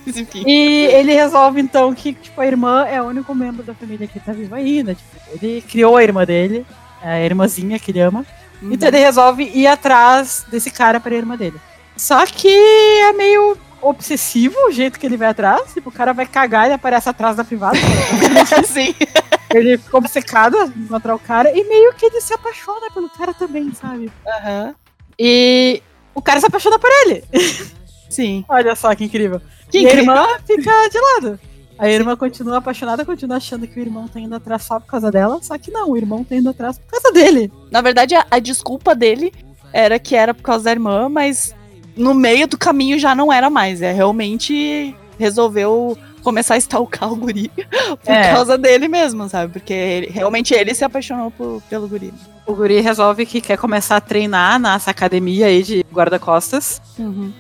enfim. 0.07 0.45
E 0.47 0.87
ele 0.87 1.12
resolve 1.14 1.61
então 1.61 1.95
que 1.95 2.12
tipo, 2.12 2.41
a 2.41 2.47
irmã 2.47 2.85
é 2.85 3.01
o 3.01 3.07
único 3.07 3.35
membro 3.35 3.62
da 3.62 3.74
família 3.74 4.07
que 4.07 4.20
tá 4.20 4.33
vivo 4.33 4.55
ainda. 4.55 4.95
Tipo, 4.95 5.09
ele 5.33 5.62
criou 5.62 5.97
a 5.97 6.03
irmã 6.03 6.24
dele, 6.24 6.66
a 7.03 7.20
irmãzinha 7.20 7.79
que 7.79 7.91
ele 7.91 8.01
ama. 8.01 8.27
Uhum. 8.61 8.72
Então 8.72 8.89
ele 8.89 8.99
resolve 8.99 9.45
ir 9.45 9.66
atrás 9.66 10.45
desse 10.51 10.70
cara 10.70 10.99
pra 10.99 11.14
irmã 11.14 11.37
dele. 11.37 11.59
Só 11.97 12.24
que 12.26 12.49
é 12.49 13.12
meio 13.12 13.57
obsessivo 13.80 14.57
o 14.66 14.72
jeito 14.72 14.99
que 14.99 15.07
ele 15.07 15.16
vai 15.16 15.28
atrás. 15.28 15.72
Tipo, 15.72 15.88
o 15.88 15.92
cara 15.92 16.12
vai 16.12 16.26
cagar 16.26 16.68
e 16.68 16.72
aparece 16.72 17.09
atrás 17.09 17.36
da 17.36 17.44
privada. 17.44 17.78
Sim. 18.66 18.94
Ele 19.55 19.78
fica 19.78 19.97
obcecado 19.97 20.57
em 20.76 20.82
encontrar 20.82 21.14
o 21.14 21.18
cara 21.18 21.51
e 21.57 21.64
meio 21.64 21.94
que 21.94 22.07
ele 22.07 22.20
se 22.20 22.34
apaixona 22.34 22.90
pelo 22.92 23.09
cara 23.09 23.32
também, 23.32 23.72
sabe? 23.72 24.11
Aham. 24.26 24.66
Uhum. 24.66 24.74
E 25.18 25.82
o 26.14 26.20
cara 26.20 26.40
se 26.40 26.47
apaixona 26.47 26.78
por 26.78 26.90
ele. 26.90 27.24
Sim. 28.11 28.44
Olha 28.49 28.74
só 28.74 28.94
que 28.94 29.05
incrível. 29.05 29.40
Que 29.70 29.78
e 29.78 29.82
incrível. 29.84 30.12
a 30.12 30.16
irmã 30.16 30.38
fica 30.47 30.88
de 30.88 30.99
lado. 31.01 31.40
A 31.78 31.88
irmã 31.90 32.16
continua 32.16 32.59
apaixonada, 32.59 33.05
continua 33.05 33.36
achando 33.36 33.66
que 33.66 33.78
o 33.78 33.82
irmão 33.82 34.09
tá 34.09 34.18
indo 34.18 34.34
atrás 34.34 34.62
só 34.62 34.80
por 34.80 34.86
causa 34.86 35.11
dela, 35.11 35.38
só 35.42 35.59
que 35.59 35.70
não, 35.70 35.90
o 35.90 35.97
irmão 35.97 36.24
tá 36.24 36.34
indo 36.34 36.49
atrás 36.49 36.78
por 36.78 36.86
causa 36.86 37.12
dele. 37.12 37.53
Na 37.70 37.82
verdade, 37.82 38.14
a, 38.14 38.26
a 38.30 38.38
desculpa 38.38 38.94
dele 38.94 39.32
era 39.72 39.99
que 39.99 40.16
era 40.16 40.32
por 40.32 40.42
causa 40.42 40.64
da 40.64 40.70
irmã, 40.70 41.09
mas 41.09 41.55
no 41.97 42.14
meio 42.14 42.47
do 42.47 42.59
caminho 42.59 42.99
já 42.99 43.14
não 43.14 43.32
era 43.32 43.49
mais. 43.51 43.80
É 43.82 43.92
realmente 43.92 44.94
resolveu 45.18 45.97
começar 46.22 46.55
a 46.55 46.59
stalkar 46.59 47.11
o 47.12 47.16
guri 47.16 47.51
por 48.05 48.12
É. 48.12 48.32
causa 48.32 48.59
dele 48.59 48.88
mesmo, 48.88 49.28
sabe? 49.28 49.53
Porque 49.53 49.72
ele- 49.72 50.11
realmente 50.11 50.53
ele 50.55 50.74
se 50.74 50.84
apaixonou 50.84 51.30
por- 51.30 51.62
pelo 51.70 51.88
guri. 51.88 52.12
O 52.47 52.55
guri 52.55 52.80
resolve 52.80 53.24
que 53.26 53.40
quer 53.40 53.57
começar 53.59 53.97
a 53.97 54.01
treinar 54.01 54.59
nessa 54.61 54.90
academia 54.90 55.47
aí 55.47 55.62
de 55.62 55.84
guarda-costas. 55.92 56.80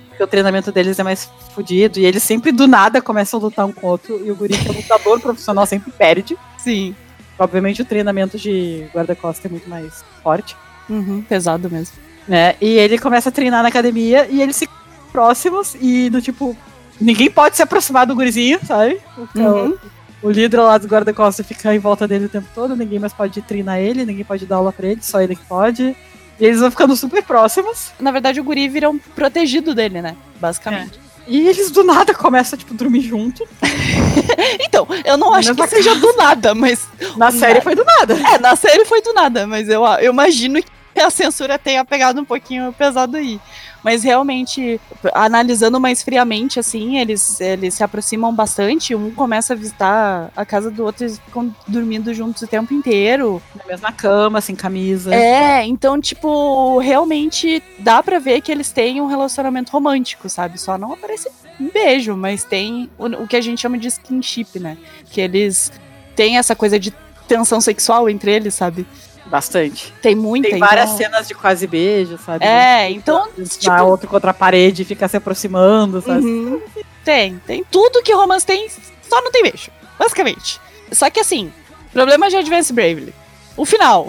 Porque 0.08 0.22
o 0.22 0.26
treinamento 0.26 0.72
deles 0.72 0.98
é 0.98 1.02
mais 1.04 1.30
fodido. 1.54 1.98
E 2.00 2.04
eles 2.06 2.22
sempre 2.22 2.50
do 2.50 2.66
nada 2.66 3.00
começam 3.02 3.38
a 3.38 3.42
lutar 3.42 3.66
um 3.66 3.72
com 3.72 3.86
o 3.86 3.90
outro. 3.90 4.20
E 4.24 4.30
o 4.30 4.34
guri, 4.34 4.56
que 4.56 4.68
é 4.68 4.72
lutador 4.72 5.20
profissional, 5.20 5.64
sempre 5.66 5.92
perde. 5.92 6.36
Sim. 6.58 6.94
Obviamente 7.38 7.82
o 7.82 7.84
treinamento 7.84 8.38
de 8.38 8.86
guarda-costas 8.94 9.44
é 9.44 9.48
muito 9.48 9.68
mais 9.68 10.02
forte. 10.22 10.56
Uhum, 10.88 11.22
pesado 11.22 11.70
mesmo. 11.70 11.94
Né? 12.28 12.54
E 12.60 12.68
ele 12.78 12.98
começa 12.98 13.28
a 13.28 13.32
treinar 13.32 13.62
na 13.62 13.68
academia 13.68 14.26
e 14.30 14.40
eles 14.42 14.58
ficam 14.58 14.74
próximos 15.12 15.76
e 15.80 16.10
do 16.10 16.20
tipo, 16.20 16.56
ninguém 17.00 17.30
pode 17.30 17.56
se 17.56 17.62
aproximar 17.62 18.06
do 18.06 18.14
gurizinho, 18.14 18.58
sabe? 18.66 19.00
Então, 19.18 19.66
Uhum. 19.66 19.76
o 20.22 20.30
líder 20.30 20.60
lá 20.60 20.76
do 20.78 20.86
guarda-costas 20.86 21.46
fica 21.46 21.74
em 21.74 21.78
volta 21.78 22.06
dele 22.06 22.26
o 22.26 22.28
tempo 22.28 22.48
todo, 22.54 22.76
ninguém 22.76 22.98
mais 22.98 23.12
pode 23.12 23.40
treinar 23.42 23.78
ele, 23.78 24.04
ninguém 24.04 24.24
pode 24.24 24.44
dar 24.46 24.56
aula 24.56 24.72
pra 24.72 24.88
ele, 24.88 25.00
só 25.02 25.20
ele 25.20 25.36
que 25.36 25.44
pode. 25.46 25.96
E 26.38 26.44
eles 26.44 26.60
vão 26.60 26.70
ficando 26.70 26.94
super 26.94 27.22
próximos. 27.22 27.92
Na 27.98 28.10
verdade, 28.10 28.38
o 28.40 28.44
guri 28.44 28.68
vira 28.68 28.90
um 28.90 28.98
protegido 28.98 29.74
dele, 29.74 30.02
né? 30.02 30.14
Basicamente. 30.38 31.00
E 31.26 31.48
eles 31.48 31.70
do 31.70 31.82
nada 31.82 32.12
começam, 32.14 32.58
tipo, 32.58 32.74
dormir 32.74 33.00
junto. 33.00 33.42
Então, 34.60 34.86
eu 35.04 35.16
não 35.16 35.32
acho 35.32 35.48
Mesma 35.48 35.64
que 35.66 35.74
seja 35.74 35.94
do 35.94 36.12
nada, 36.16 36.54
mas. 36.54 36.86
Na 37.16 37.30
série 37.30 37.54
nada. 37.54 37.62
foi 37.62 37.74
do 37.74 37.84
nada. 37.84 38.14
É, 38.34 38.38
na 38.38 38.56
série 38.56 38.84
foi 38.84 39.00
do 39.02 39.12
nada, 39.12 39.46
mas 39.46 39.68
eu, 39.68 39.84
eu 40.00 40.12
imagino 40.12 40.62
que 40.62 40.68
a 41.04 41.10
censura 41.10 41.58
tenha 41.58 41.84
pegado 41.84 42.20
um 42.20 42.24
pouquinho 42.24 42.72
pesado 42.72 43.16
aí. 43.16 43.40
Mas 43.84 44.02
realmente, 44.02 44.80
analisando 45.14 45.78
mais 45.78 46.02
friamente, 46.02 46.58
assim, 46.58 46.98
eles, 46.98 47.40
eles 47.40 47.74
se 47.74 47.84
aproximam 47.84 48.34
bastante. 48.34 48.96
Um 48.96 49.12
começa 49.12 49.52
a 49.52 49.56
visitar 49.56 50.32
a 50.34 50.44
casa 50.44 50.72
do 50.72 50.84
outro, 50.84 51.04
eles 51.04 51.18
ficam 51.20 51.54
dormindo 51.68 52.12
juntos 52.12 52.42
o 52.42 52.48
tempo 52.48 52.74
inteiro. 52.74 53.40
Na 53.54 53.64
mesma 53.64 53.92
cama, 53.92 54.40
sem 54.40 54.56
camisa. 54.56 55.14
É, 55.14 55.64
então, 55.64 56.00
tipo, 56.00 56.78
realmente 56.78 57.62
dá 57.78 58.02
pra 58.02 58.18
ver 58.18 58.40
que 58.40 58.50
eles 58.50 58.72
têm 58.72 59.00
um 59.00 59.06
relacionamento 59.06 59.70
romântico, 59.70 60.28
sabe? 60.28 60.58
Só 60.58 60.76
não 60.76 60.92
aparece 60.92 61.30
um 61.60 61.70
beijo, 61.70 62.16
mas 62.16 62.42
tem 62.42 62.90
o, 62.98 63.06
o 63.22 63.28
que 63.28 63.36
a 63.36 63.40
gente 63.40 63.60
chama 63.60 63.78
de 63.78 63.86
skinship, 63.86 64.58
né? 64.58 64.76
Que 65.10 65.20
eles 65.20 65.70
têm 66.16 66.38
essa 66.38 66.56
coisa 66.56 66.76
de 66.76 66.92
tensão 67.28 67.60
sexual 67.60 68.08
entre 68.10 68.32
eles, 68.32 68.54
sabe? 68.54 68.84
Bastante. 69.28 69.92
Tem 70.00 70.14
muita. 70.14 70.48
Tem 70.48 70.58
várias 70.58 70.86
então... 70.86 70.98
cenas 70.98 71.28
de 71.28 71.34
quase 71.34 71.66
beijo, 71.66 72.18
sabe? 72.18 72.44
É, 72.44 72.90
então, 72.90 73.28
tipo- 73.58 73.82
outro 73.82 74.08
contra 74.08 74.30
a 74.30 74.34
parede, 74.34 74.84
fica 74.84 75.08
se 75.08 75.16
aproximando, 75.16 76.00
sabe? 76.00 76.24
Uhum. 76.24 76.62
Tem, 77.04 77.38
tem 77.46 77.64
tudo 77.70 78.02
que 78.02 78.12
romance 78.12 78.46
tem, 78.46 78.68
só 79.08 79.20
não 79.22 79.30
tem 79.30 79.42
beijo, 79.42 79.70
basicamente. 79.98 80.60
Só 80.92 81.10
que 81.10 81.20
assim, 81.20 81.52
problema 81.92 82.28
de 82.28 82.36
Advance 82.36 82.72
Bravely. 82.72 83.14
O 83.56 83.64
final 83.64 84.08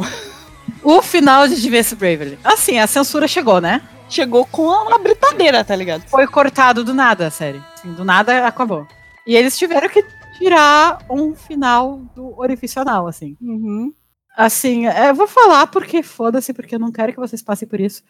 O 0.84 1.02
final 1.02 1.48
de 1.48 1.56
Advance 1.56 1.96
Bravely. 1.96 2.40
Assim, 2.44 2.80
a 2.80 2.88
censura 2.88 3.28
chegou, 3.28 3.60
né? 3.60 3.82
chegou 4.10 4.46
com 4.46 4.64
uma 4.64 4.98
britadeira, 4.98 5.64
tá 5.64 5.76
ligado? 5.76 6.04
Foi 6.08 6.26
cortado 6.28 6.84
do 6.84 6.94
nada 6.94 7.28
a 7.28 7.32
série. 7.32 7.62
Assim, 7.74 7.92
do 7.94 8.06
nada 8.06 8.48
acabou. 8.48 8.88
E 9.26 9.36
eles 9.36 9.58
tiveram 9.58 9.90
que 9.90 10.04
tirar 10.38 11.00
um 11.10 11.36
final 11.36 12.00
do 12.16 12.40
orificional, 12.40 13.08
assim. 13.08 13.36
Uhum. 13.42 13.94
Assim, 14.38 14.86
é, 14.86 15.10
eu 15.10 15.16
vou 15.16 15.28
falar 15.28 15.66
porque 15.66 16.04
foda-se, 16.04 16.54
porque 16.54 16.76
eu 16.76 16.80
não 16.80 16.92
quero 16.92 17.12
que 17.12 17.20
vocês 17.20 17.42
passem 17.42 17.68
por 17.68 17.80
isso. 17.80 18.04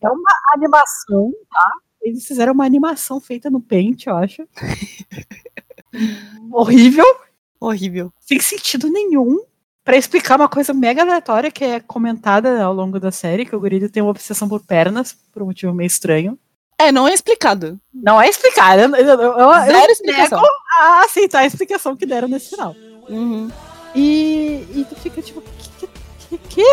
É 0.00 0.08
uma 0.08 0.30
animação, 0.54 1.30
tá? 1.50 1.70
Eles 2.00 2.26
fizeram 2.26 2.54
uma 2.54 2.64
animação 2.64 3.20
feita 3.20 3.50
no 3.50 3.60
Paint, 3.60 4.06
eu 4.06 4.16
acho. 4.16 4.48
Horrível, 6.50 7.04
Horrível. 7.60 8.10
sem 8.18 8.40
sentido 8.40 8.88
nenhum. 8.88 9.44
Pra 9.84 9.98
explicar 9.98 10.36
uma 10.36 10.48
coisa 10.48 10.72
mega 10.72 11.02
aleatória 11.02 11.50
que 11.50 11.62
é 11.62 11.78
comentada 11.78 12.62
ao 12.62 12.72
longo 12.72 12.98
da 12.98 13.12
série, 13.12 13.44
que 13.44 13.54
o 13.54 13.60
gorila 13.60 13.86
tem 13.86 14.02
uma 14.02 14.10
obsessão 14.10 14.48
por 14.48 14.64
pernas, 14.64 15.14
por 15.30 15.42
um 15.42 15.46
motivo 15.46 15.74
meio 15.74 15.86
estranho. 15.86 16.38
É, 16.78 16.90
não 16.90 17.06
é 17.06 17.12
explicado. 17.12 17.78
Não 17.92 18.20
é 18.20 18.26
explicado. 18.26 18.80
Eu, 18.80 18.96
eu, 18.96 19.20
eu, 19.20 19.38
eu 19.38 19.64
Zero 19.66 19.92
explicação. 19.92 20.40
nego 20.40 20.52
a 20.80 21.04
aceitar 21.04 21.40
a 21.40 21.46
explicação 21.46 21.94
que 21.94 22.06
deram 22.06 22.26
nesse 22.26 22.50
final. 22.50 22.74
Uhum. 23.10 23.50
E, 23.94 24.66
e 24.74 24.86
tu 24.88 24.96
fica 24.96 25.22
tipo, 25.22 25.40
que, 25.40 25.68
que, 26.36 26.64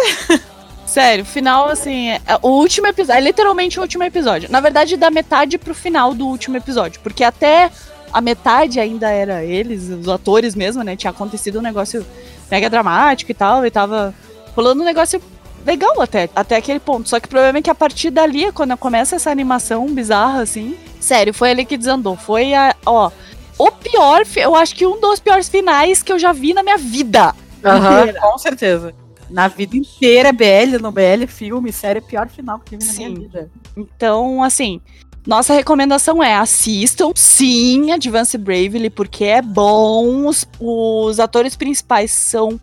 Sério, 0.92 1.24
final, 1.24 1.70
assim, 1.70 2.10
é, 2.10 2.20
o 2.42 2.50
último 2.50 2.86
episódio, 2.86 3.18
é 3.18 3.22
literalmente 3.22 3.80
o 3.80 3.82
último 3.82 4.04
episódio. 4.04 4.52
Na 4.52 4.60
verdade, 4.60 4.98
da 4.98 5.10
metade 5.10 5.58
pro 5.58 5.74
final 5.74 6.14
do 6.14 6.28
último 6.28 6.58
episódio. 6.58 7.00
Porque 7.02 7.24
até 7.24 7.72
a 8.12 8.20
metade 8.20 8.78
ainda 8.78 9.10
era 9.10 9.42
eles, 9.42 9.88
os 9.88 10.10
atores 10.10 10.54
mesmo, 10.54 10.84
né? 10.84 10.98
Tinha 10.98 11.12
acontecido 11.12 11.60
um 11.60 11.62
negócio 11.62 12.06
mega 12.52 12.70
dramático 12.70 13.32
e 13.32 13.34
tal, 13.34 13.66
e 13.66 13.72
tava 13.72 14.14
rolando 14.54 14.82
um 14.82 14.86
negócio 14.86 15.22
legal 15.66 16.02
até, 16.02 16.30
até 16.36 16.58
aquele 16.58 16.82
ponto. 16.82 17.08
Só 17.08 17.22
que 17.22 17.28
o 17.28 17.30
problema 17.30 17.60
é 17.60 17.62
que 17.62 17.70
a 17.70 17.76
partir 17.76 18.10
dali, 18.10 18.52
quando 18.52 18.76
começa 18.76 19.16
essa 19.16 19.32
animação 19.32 19.88
bizarra, 19.88 20.42
assim, 20.42 20.76
sério, 21.00 21.34
foi 21.34 21.52
ali 21.52 21.64
que 21.64 21.78
desandou. 21.78 22.18
Foi 22.18 22.54
a, 22.54 22.76
ó, 22.86 23.10
o 23.58 23.72
pior, 23.72 24.24
eu 24.36 24.58
acho 24.58 24.76
que 24.76 24.86
um 24.86 25.00
dos 25.00 25.22
piores 25.22 25.48
finais 25.48 26.04
que 26.04 26.12
eu 26.12 26.20
já 26.20 26.34
vi 26.34 26.54
na 26.54 26.64
minha 26.64 26.78
vida. 26.78 27.34
Aham, 27.64 28.12
com 28.20 28.38
certeza. 28.38 28.94
Na 29.32 29.48
vida 29.48 29.78
inteira, 29.78 30.32
BL, 30.32 30.78
no 30.82 30.92
BL, 30.92 31.26
filme, 31.28 31.72
série, 31.72 32.02
pior 32.02 32.28
final 32.30 32.60
que 32.60 32.78
tive 32.78 32.86
na 32.86 32.92
Sim. 32.92 33.08
minha 33.10 33.20
vida. 33.20 33.52
Então, 33.78 34.44
assim, 34.44 34.82
nossa 35.26 35.54
recomendação 35.54 36.24
é 36.24 36.36
assistam 36.36 37.12
sim 37.16 37.92
Advance 37.92 38.38
Bravely, 38.38 38.90
porque 38.90 39.24
é 39.26 39.42
bom. 39.42 40.28
Os, 40.28 40.48
os 40.60 41.20
atores 41.20 41.56
principais 41.56 42.12
são 42.12 42.60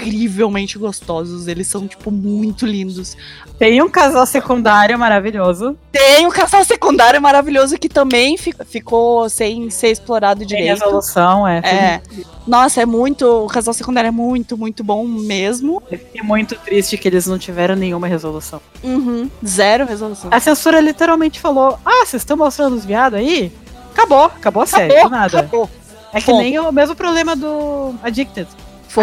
incrivelmente 0.00 0.78
gostosos. 0.78 1.48
Eles 1.48 1.66
são, 1.66 1.86
tipo, 1.86 2.10
muito 2.10 2.66
lindos. 2.66 3.16
Tem 3.58 3.82
um 3.82 3.88
casal 3.88 4.26
secundário 4.26 4.98
maravilhoso. 4.98 5.76
Tem 5.90 6.26
o 6.26 6.30
casal 6.30 6.62
secundário 6.64 7.20
maravilhoso 7.20 7.78
que 7.78 7.88
também 7.88 8.36
fi- 8.36 8.54
ficou 8.66 9.28
sem 9.28 9.70
ser 9.70 9.88
explorado 9.88 10.40
Tem 10.40 10.48
direito. 10.48 10.78
resolução, 10.78 11.48
é. 11.48 11.58
É. 11.64 12.00
Nossa, 12.46 12.82
é 12.82 12.86
muito. 12.86 13.24
O 13.44 13.46
casal 13.46 13.72
secundário 13.72 14.08
é 14.08 14.10
muito, 14.10 14.56
muito 14.58 14.84
bom 14.84 15.04
mesmo. 15.06 15.82
Eu 15.90 15.98
fiquei 15.98 16.22
muito 16.22 16.54
triste 16.56 16.98
que 16.98 17.08
eles 17.08 17.26
não 17.26 17.38
tiveram 17.38 17.74
nenhuma 17.74 18.06
resolução. 18.06 18.60
Uhum. 18.82 19.30
Zero 19.44 19.86
resolução. 19.86 20.30
A 20.32 20.38
censura 20.40 20.80
literalmente 20.80 21.40
falou: 21.40 21.78
Ah, 21.84 22.04
vocês 22.04 22.20
estão 22.22 22.36
mostrando 22.36 22.74
os 22.76 22.84
viados 22.84 23.18
aí? 23.18 23.50
Acabou, 23.92 24.24
acabou 24.26 24.62
a 24.62 24.66
série, 24.66 25.02
do 25.02 25.08
nada. 25.08 25.40
Acabou. 25.40 25.70
É 26.12 26.20
que 26.20 26.32
nem 26.32 26.58
o 26.58 26.70
mesmo 26.70 26.94
problema 26.94 27.34
do 27.34 27.94
Addicted. 28.02 28.46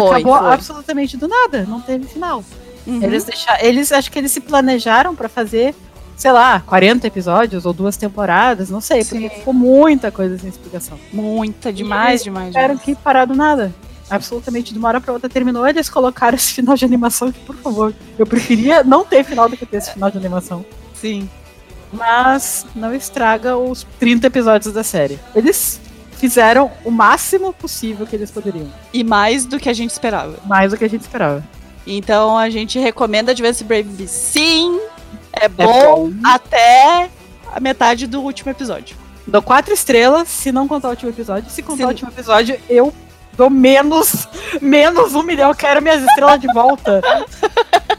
Foi. 0.00 0.20
acabou 0.20 0.38
foi. 0.38 0.52
absolutamente 0.52 1.16
do 1.16 1.28
nada, 1.28 1.64
não 1.68 1.80
teve 1.80 2.06
final. 2.06 2.44
Uhum. 2.86 3.02
Eles 3.02 3.24
deixaram, 3.24 3.64
eles 3.64 3.92
acho 3.92 4.10
que 4.10 4.18
eles 4.18 4.32
se 4.32 4.40
planejaram 4.40 5.14
pra 5.14 5.28
fazer, 5.28 5.74
sei 6.16 6.32
lá, 6.32 6.60
40 6.66 7.06
episódios 7.06 7.64
ou 7.64 7.72
duas 7.72 7.96
temporadas, 7.96 8.68
não 8.70 8.80
sei, 8.80 9.04
porque 9.04 9.28
Sim. 9.28 9.36
ficou 9.36 9.54
muita 9.54 10.10
coisa 10.10 10.38
sem 10.38 10.48
explicação. 10.48 10.98
Muita, 11.12 11.72
demais, 11.72 12.10
eles 12.10 12.24
demais. 12.24 12.46
Tiveram 12.48 12.76
que 12.76 12.94
parar 12.94 13.24
do 13.24 13.34
nada. 13.34 13.74
Absolutamente 14.10 14.72
de 14.72 14.78
uma 14.78 14.88
hora 14.88 15.00
pra 15.00 15.14
outra 15.14 15.30
terminou, 15.30 15.66
eles 15.66 15.88
colocaram 15.88 16.36
esse 16.36 16.52
final 16.52 16.76
de 16.76 16.84
animação 16.84 17.32
que, 17.32 17.40
por 17.40 17.56
favor, 17.56 17.94
eu 18.18 18.26
preferia 18.26 18.84
não 18.84 19.04
ter 19.04 19.24
final 19.24 19.48
do 19.48 19.56
que 19.56 19.64
ter 19.64 19.78
esse 19.78 19.92
final 19.92 20.10
de 20.10 20.18
animação. 20.18 20.64
Sim. 20.94 21.28
Mas 21.92 22.66
não 22.74 22.94
estraga 22.94 23.56
os 23.56 23.86
30 23.98 24.26
episódios 24.26 24.74
da 24.74 24.82
série. 24.82 25.18
Eles 25.34 25.80
fizeram 26.16 26.70
o 26.84 26.90
máximo 26.90 27.52
possível 27.52 28.06
que 28.06 28.16
eles 28.16 28.30
poderiam. 28.30 28.72
E 28.92 29.04
mais 29.04 29.44
do 29.44 29.58
que 29.58 29.68
a 29.68 29.72
gente 29.72 29.90
esperava. 29.90 30.36
Mais 30.46 30.70
do 30.70 30.78
que 30.78 30.84
a 30.84 30.88
gente 30.88 31.02
esperava. 31.02 31.44
Então 31.86 32.38
a 32.38 32.48
gente 32.48 32.78
recomenda 32.78 33.32
Advance 33.32 33.62
Brave 33.62 34.08
sim. 34.08 34.80
É 35.32 35.48
bom, 35.48 36.12
até 36.24 37.10
a 37.52 37.60
metade 37.60 38.06
do 38.06 38.22
último 38.22 38.50
episódio. 38.50 38.96
Dou 39.26 39.42
quatro 39.42 39.74
estrelas, 39.74 40.28
se 40.28 40.52
não 40.52 40.68
contar 40.68 40.88
o 40.88 40.90
último 40.92 41.10
episódio. 41.10 41.50
Se 41.50 41.62
contar 41.62 41.76
Se- 41.78 41.84
o 41.84 41.88
último 41.88 42.10
episódio, 42.10 42.58
eu 42.68 42.92
dou 43.36 43.50
menos, 43.50 44.28
menos 44.62 45.14
um 45.14 45.22
milhão. 45.22 45.50
Eu 45.50 45.54
quero 45.54 45.82
minhas 45.82 46.02
estrelas 46.02 46.40
de 46.40 46.46
volta. 46.52 47.00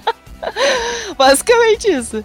Basicamente 1.18 1.92
isso. 1.92 2.24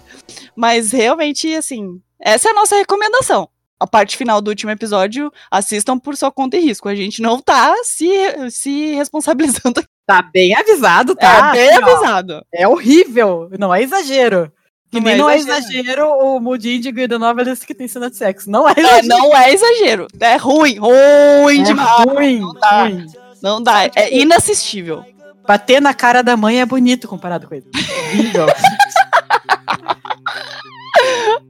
Mas 0.55 0.91
realmente, 0.91 1.53
assim, 1.55 1.99
essa 2.19 2.49
é 2.49 2.51
a 2.51 2.55
nossa 2.55 2.75
recomendação. 2.75 3.47
A 3.81 3.87
parte 3.87 4.15
final 4.15 4.39
do 4.41 4.49
último 4.49 4.69
episódio, 4.71 5.31
assistam 5.49 5.97
por 5.97 6.15
sua 6.15 6.31
conta 6.31 6.55
e 6.55 6.59
risco. 6.61 6.87
A 6.87 6.93
gente 6.93 7.19
não 7.21 7.39
tá 7.41 7.73
se, 7.83 8.07
se 8.51 8.93
responsabilizando 8.93 9.79
aqui. 9.79 9.89
Tá 10.05 10.21
bem 10.21 10.53
avisado, 10.55 11.15
tá? 11.15 11.49
é 11.49 11.51
bem 11.53 11.69
Assim, 11.71 11.83
ó, 11.83 11.95
avisado. 11.95 12.45
É 12.53 12.67
horrível, 12.67 13.49
não 13.57 13.73
é 13.73 13.81
exagero. 13.81 14.51
Que 14.91 14.99
Não 14.99 15.05
nem 15.05 15.13
é 15.13 15.17
não 15.17 15.29
é 15.29 15.37
exagero. 15.37 15.73
exagero 15.73 16.07
o 16.19 16.39
Mood 16.39 16.69
Índigo 16.69 16.99
e 16.99 17.07
da 17.07 17.17
Novelist 17.17 17.65
que 17.65 17.73
tem 17.73 17.87
cena 17.87 18.09
de 18.09 18.17
sexo. 18.17 18.51
Não 18.51 18.67
é 18.69 18.73
É, 18.75 18.81
exagero. 18.81 19.07
não 19.07 19.35
é 19.37 19.53
exagero. 19.53 20.07
É 20.19 20.35
ruim, 20.35 20.77
ruim 20.77 21.61
é 21.61 21.63
demais. 21.63 22.03
ruim, 22.05 22.39
não 22.39 22.53
dá. 22.53 22.81
ruim. 22.83 23.05
Não 23.41 23.63
dá. 23.63 23.85
É 23.95 24.15
inassistível. 24.15 25.03
Bater 25.47 25.81
na 25.81 25.93
cara 25.93 26.21
da 26.21 26.37
mãe 26.37 26.59
é 26.61 26.65
bonito 26.65 27.07
comparado 27.07 27.47
com 27.47 27.55
ele. 27.55 27.65
Horrível. 28.11 28.45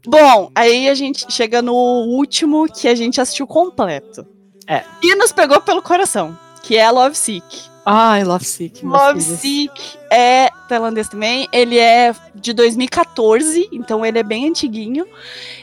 Bom, 0.05 0.51
aí 0.55 0.89
a 0.89 0.95
gente 0.95 1.25
chega 1.31 1.61
no 1.61 1.73
último 1.73 2.67
que 2.67 2.87
a 2.87 2.95
gente 2.95 3.21
assistiu 3.21 3.47
completo. 3.47 4.25
É. 4.67 4.83
E 5.01 5.15
nos 5.15 5.31
pegou 5.31 5.59
pelo 5.61 5.81
coração, 5.81 6.37
que 6.63 6.77
é 6.77 6.89
Love 6.89 7.15
Sick. 7.15 7.71
Ai, 7.85 8.23
Love 8.23 8.45
Sick. 8.45 8.85
Love 8.85 9.21
filhos. 9.21 9.39
Sick 9.39 9.97
é 10.11 10.49
tailandês 10.67 11.09
também. 11.09 11.47
Ele 11.51 11.79
é 11.79 12.13
de 12.35 12.53
2014, 12.53 13.69
então 13.71 14.05
ele 14.05 14.19
é 14.19 14.23
bem 14.23 14.47
antiguinho. 14.47 15.05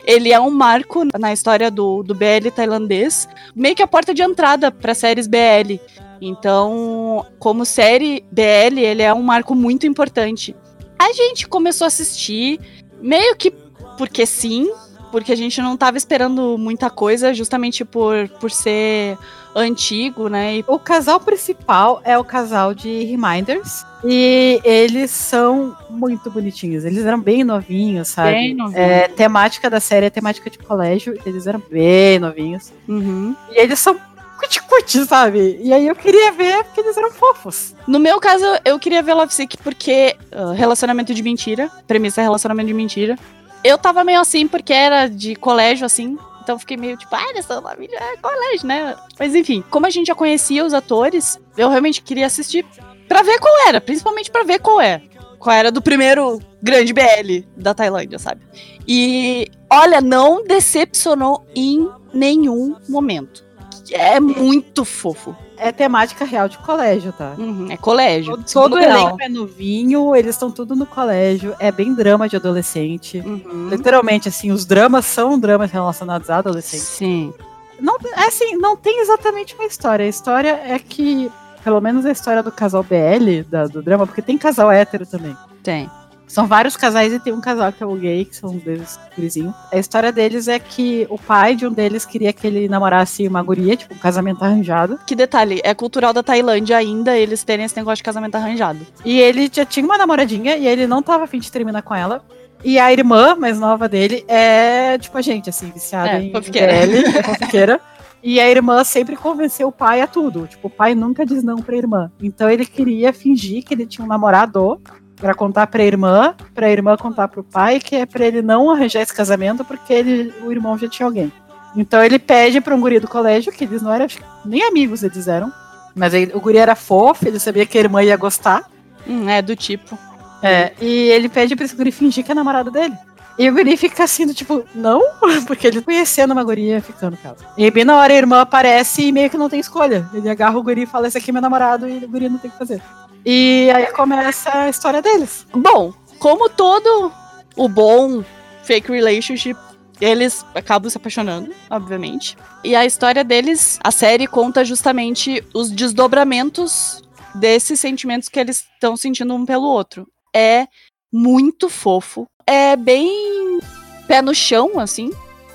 Ele 0.05 0.33
é 0.33 0.41
um 0.41 0.51
marco 0.51 1.05
na 1.19 1.33
história 1.33 1.71
do, 1.71 2.03
do 2.03 2.15
BL 2.15 2.51
tailandês, 2.55 3.29
meio 3.55 3.77
que 3.77 3.83
a 3.83 3.87
porta 3.87 4.13
de 4.13 4.23
entrada 4.23 4.71
para 4.71 4.95
séries 4.95 5.29
BL. 5.29 5.79
Então, 6.21 7.25
como 7.39 7.65
série 7.65 8.25
BL, 8.33 8.79
ele 8.79 9.03
é 9.03 9.15
um 9.15 9.23
marco 9.23 9.55
muito 9.55 9.87
importante. 9.87 10.57
A 10.99 11.13
gente 11.13 11.47
começou 11.47 11.85
a 11.85 11.89
assistir 11.89 12.59
meio 13.01 13.37
que 13.37 13.53
porque 13.99 14.25
sim, 14.25 14.71
porque 15.11 15.33
a 15.33 15.37
gente 15.37 15.61
não 15.61 15.77
tava 15.77 15.99
esperando 15.99 16.57
muita 16.57 16.89
coisa, 16.89 17.35
justamente 17.35 17.85
por, 17.85 18.29
por 18.41 18.51
ser 18.51 19.19
antigo, 19.55 20.29
né? 20.29 20.59
E 20.59 20.65
O 20.67 20.79
casal 20.79 21.19
principal 21.19 22.01
é 22.05 22.17
o 22.17 22.25
casal 22.25 22.73
de 22.73 23.05
Reminders. 23.05 23.85
E 24.05 24.61
eles 24.63 25.11
são 25.11 25.77
muito 25.91 26.31
bonitinhos. 26.31 26.85
Eles 26.85 27.05
eram 27.05 27.21
bem 27.21 27.43
novinhos, 27.43 28.09
sabe? 28.09 28.33
Bem 28.33 28.55
novinho. 28.55 28.81
É, 28.81 29.09
temática 29.09 29.69
da 29.69 29.81
série 29.81 30.07
é 30.07 30.11
temática 30.11 30.49
de 30.49 30.59
colégio. 30.59 31.19
Eles 31.27 31.47
eram 31.47 31.61
bem 31.71 32.19
novinhos. 32.21 32.73
Uhum. 32.87 33.35
E 33.51 33.61
eles 33.61 33.79
são 33.81 33.99
cuti-cuti, 34.39 35.05
sabe? 35.05 35.59
E 35.61 35.73
aí 35.73 35.89
eu 35.89 35.97
queria 35.97 36.31
ver 36.31 36.63
porque 36.65 36.81
eles 36.81 36.97
eram 36.97 37.11
fofos. 37.11 37.75
No 37.89 37.99
meu 37.99 38.21
caso, 38.21 38.45
eu 38.65 38.79
queria 38.79 39.03
ver 39.03 39.15
Love 39.15 39.35
Sick 39.35 39.57
porque 39.59 40.17
ah, 40.31 40.53
relacionamento 40.53 41.13
de 41.13 41.23
mentira, 41.23 41.69
premissa 41.87 42.21
é 42.21 42.25
relacionamento 42.25 42.69
de 42.69 42.75
mentira. 42.75 43.19
Eu 43.65 43.79
tava 43.79 44.05
meio 44.05 44.21
assim 44.21 44.47
porque 44.47 44.73
era 44.73 45.09
de 45.09 45.35
colégio, 45.37 45.85
assim. 45.87 46.19
Então 46.43 46.59
fiquei 46.59 46.77
meio 46.77 46.97
tipo, 46.97 47.15
ah, 47.15 47.33
nessa 47.35 47.61
família 47.61 47.99
é 47.99 48.17
colégio, 48.17 48.67
né? 48.67 48.97
Mas 49.19 49.35
enfim, 49.35 49.63
como 49.69 49.85
a 49.87 49.91
gente 49.91 50.07
já 50.07 50.15
conhecia 50.15 50.65
os 50.65 50.73
atores, 50.73 51.39
eu 51.57 51.69
realmente 51.69 52.01
queria 52.01 52.27
assistir 52.27 52.65
pra 53.07 53.23
ver 53.23 53.39
qual 53.39 53.69
era, 53.69 53.81
principalmente 53.81 54.31
pra 54.31 54.45
ver 54.45 54.59
qual 54.59 54.81
é. 54.81 55.03
Qual 55.39 55.55
era 55.55 55.71
do 55.71 55.83
primeiro 55.83 56.41
grande 56.63 56.93
BL 56.93 57.47
da 57.57 57.75
Tailândia, 57.75 58.19
sabe? 58.19 58.41
E 58.87 59.47
olha, 59.71 60.01
não 60.01 60.43
decepcionou 60.43 61.47
em 61.55 61.89
nenhum 62.15 62.77
momento. 62.89 63.45
É 63.93 64.19
muito 64.19 64.85
fofo. 64.85 65.37
É 65.61 65.73
temática 65.73 66.25
real 66.25 66.49
de 66.49 66.57
colégio, 66.59 67.13
tá? 67.13 67.35
Uhum, 67.39 67.67
é 67.71 67.77
colégio. 67.77 68.37
Todo, 68.37 68.45
todo 68.53 68.77
grau. 68.81 68.91
elenco 69.09 69.17
é 69.23 69.29
novinho, 69.29 70.15
eles 70.15 70.35
estão 70.35 70.51
tudo 70.51 70.77
no 70.77 70.87
colégio. 70.87 71.55
É 71.59 71.71
bem 71.73 71.93
drama 71.95 72.29
de 72.29 72.37
adolescente. 72.37 73.19
Uhum. 73.25 73.69
Literalmente, 73.71 74.29
assim, 74.29 74.51
os 74.53 74.65
dramas 74.65 75.05
são 75.07 75.39
dramas 75.39 75.71
relacionados 75.71 76.31
a 76.31 76.37
adolescente. 76.39 76.83
Sim. 76.83 77.33
Não, 77.81 77.97
é 78.17 78.25
assim, 78.27 78.57
não 78.57 78.77
tem 78.77 79.01
exatamente 79.01 79.55
uma 79.55 79.65
história. 79.67 80.05
A 80.05 80.09
história 80.09 80.61
é 80.65 80.79
que, 80.79 81.31
pelo 81.63 81.81
menos 81.81 82.05
a 82.07 82.11
história 82.11 82.43
do 82.43 82.51
casal 82.51 82.83
BL, 82.83 83.43
da- 83.49 83.67
do 83.67 83.81
drama, 83.83 84.07
porque 84.07 84.23
tem 84.23 84.37
casal 84.39 84.71
hétero 84.71 85.07
também. 85.07 85.37
Tem. 85.63 85.89
São 86.29 86.47
vários 86.47 86.77
casais 86.77 87.13
e 87.13 87.19
tem 87.19 87.33
um 87.33 87.41
casal 87.41 87.73
que 87.73 87.83
é 87.83 87.87
o 87.87 87.97
gay, 87.97 88.25
que 88.25 88.37
são 88.37 88.55
os 88.55 88.63
dois 88.63 89.01
gurizinhos. 89.17 89.55
A 89.73 89.79
história 89.79 90.13
deles 90.13 90.47
é 90.47 90.59
que 90.59 91.07
o 91.11 91.19
pai 91.19 91.57
de 91.57 91.67
um 91.67 91.73
deles 91.73 92.05
queria 92.05 92.33
que 92.33 92.47
ele 92.47 92.69
namorasse 92.69 93.27
uma 93.27 93.43
guria, 93.43 93.77
tipo, 93.77 93.95
um 93.95 93.99
casamento 93.99 94.45
arranjado. 94.45 94.99
Que 95.07 95.17
detalhe, 95.17 95.61
é 95.65 95.75
cultural 95.75 96.13
da 96.13 96.23
Tailândia 96.23 96.77
ainda 96.77 97.17
eles 97.17 97.43
terem 97.43 97.65
esse 97.65 97.77
negócio 97.77 97.97
de 97.97 98.03
casamento 98.03 98.35
arranjado. 98.35 98.87
E 99.05 99.19
ele 99.19 99.51
já 99.53 99.65
tinha 99.65 99.85
uma 99.85 99.97
namoradinha 99.99 100.57
e 100.57 100.67
ele 100.67 100.87
não 100.87 101.03
tava 101.03 101.25
afim 101.25 101.39
de 101.39 101.51
terminar 101.51 101.83
com 101.83 101.95
ela. 101.95 102.23
E 102.63 102.79
a 102.79 102.93
irmã 102.93 103.35
mais 103.35 103.59
nova 103.59 103.89
dele 103.89 104.25
é, 104.29 104.99
tipo, 104.99 105.17
a 105.17 105.23
gente, 105.23 105.49
assim, 105.49 105.71
viciada 105.71 106.11
É, 106.11 106.23
em 106.23 106.33
fofiqueira. 106.33 106.73
BL, 106.87 106.93
é 107.19 107.23
fofiqueira. 107.23 107.81
E 108.21 108.41
a 108.41 108.51
irmã 108.51 108.83
sempre 108.83 109.15
convenceu 109.15 109.69
o 109.69 109.73
pai 109.73 110.01
a 110.01 110.07
tudo. 110.09 110.47
Tipo, 110.49 110.67
o 110.67 110.71
pai 110.71 110.93
nunca 110.95 111.25
diz 111.25 111.45
não 111.45 111.59
pra 111.59 111.77
irmã. 111.77 112.11
Então 112.21 112.51
ele 112.51 112.67
queria 112.67 113.13
fingir 113.13 113.63
que 113.65 113.73
ele 113.73 113.87
tinha 113.87 114.05
um 114.05 114.09
namorado 114.09 114.81
pra 115.19 115.35
contar 115.35 115.67
pra 115.67 115.83
irmã, 115.83 116.35
pra 116.55 116.71
irmã 116.71 116.97
contar 116.97 117.29
pro 117.29 117.43
pai, 117.43 117.81
que 117.81 117.97
é 117.97 118.07
pra 118.07 118.25
ele 118.25 118.43
não 118.43 118.71
arranjar 118.71 119.03
esse 119.03 119.15
casamento 119.15 119.65
porque 119.65 119.93
ele, 119.93 120.33
o 120.43 120.51
irmão 120.51 120.79
já 120.79 120.89
tinha 120.89 121.07
alguém. 121.07 121.33
Então 121.77 122.03
ele 122.03 122.19
pede 122.19 122.61
pra 122.61 122.75
um 122.75 122.81
guri 122.81 122.99
do 122.99 123.09
colégio, 123.09 123.53
que 123.53 123.65
eles 123.65 123.83
não 123.83 123.93
eram 123.93 124.07
nem 124.45 124.63
amigos, 124.65 125.03
eles 125.03 125.29
eram. 125.29 125.53
Mas 125.95 126.15
aí, 126.15 126.31
o 126.33 126.41
guri 126.41 126.59
era 126.59 126.75
fofo, 126.75 127.27
ele 127.27 127.39
sabia 127.39 127.67
que 127.67 127.77
a 127.77 127.81
irmã 127.81 128.03
ia 128.03 128.17
gostar. 128.17 128.65
Hum, 129.07 129.29
é 129.29 129.43
do 129.43 129.55
tipo. 129.55 129.99
É, 130.43 130.73
e 130.81 131.09
ele 131.11 131.29
pede 131.29 131.57
pra 131.57 131.65
esse 131.65 131.75
guri 131.75 131.91
fingir 131.91 132.25
que 132.25 132.33
é 132.33 132.35
namorado 132.35 132.71
dele. 132.71 132.95
E 133.39 133.49
o 133.49 133.55
guri 133.55 133.77
fica 133.77 134.05
assim, 134.05 134.27
do 134.27 134.35
tipo, 134.35 134.65
não? 134.75 135.01
Porque 135.47 135.67
ele 135.67 135.81
conhecendo 135.81 136.33
uma 136.33 136.43
guria 136.43 136.81
ficando 136.81 137.17
com 137.17 137.29
ela. 137.29 137.37
E 137.57 137.71
bem 137.71 137.85
na 137.85 137.97
hora 137.97 138.13
a 138.13 138.17
irmã 138.17 138.41
aparece 138.41 139.03
e 139.03 139.13
meio 139.13 139.31
que 139.31 139.39
não 139.39 139.49
tem 139.49 139.61
escolha. 139.61 140.09
Ele 140.13 140.29
agarra 140.29 140.59
o 140.59 140.63
guri 140.63 140.83
e 140.83 140.87
fala, 140.87 141.07
esse 141.07 141.19
aqui 141.19 141.31
é 141.31 141.33
meu 141.33 141.43
namorado, 141.43 141.89
e 141.89 142.05
o 142.05 142.09
guri 142.09 142.29
não 142.29 142.39
tem 142.39 142.49
o 142.49 142.53
que 142.53 142.59
fazer. 142.59 142.83
E 143.25 143.71
aí 143.75 143.87
começa 143.89 144.51
a 144.53 144.69
história 144.69 145.03
deles. 145.03 145.47
Bom, 145.53 145.93
como 146.19 146.49
todo 146.49 147.13
o 147.57 147.69
bom 147.69 148.25
fake 148.65 148.91
relationship, 148.91 149.59
eles 150.01 150.45
acabam 150.55 150.89
se 150.89 150.97
apaixonando, 150.97 151.53
obviamente. 151.69 152.37
E 152.63 152.75
a 152.77 152.87
história 152.87 153.25
deles, 153.25 153.79
a 153.83 153.91
série 153.91 154.27
conta 154.27 154.65
justamente 154.65 155.45
os 155.53 155.71
desdobramentos 155.71 157.03
desses 157.35 157.81
sentimentos 157.81 158.29
que 158.29 158.39
eles 158.39 158.65
estão 158.75 158.97
sentindo 158.97 159.35
um 159.35 159.45
pelo 159.45 159.67
outro. 159.67 160.07
É 160.35 160.67
muito 161.13 161.69
fofo. 161.69 162.27
É 162.47 162.77
bem 162.77 163.59
pé 164.07 164.23
no 164.23 164.35
chão, 164.35 164.79
assim. 164.79 165.11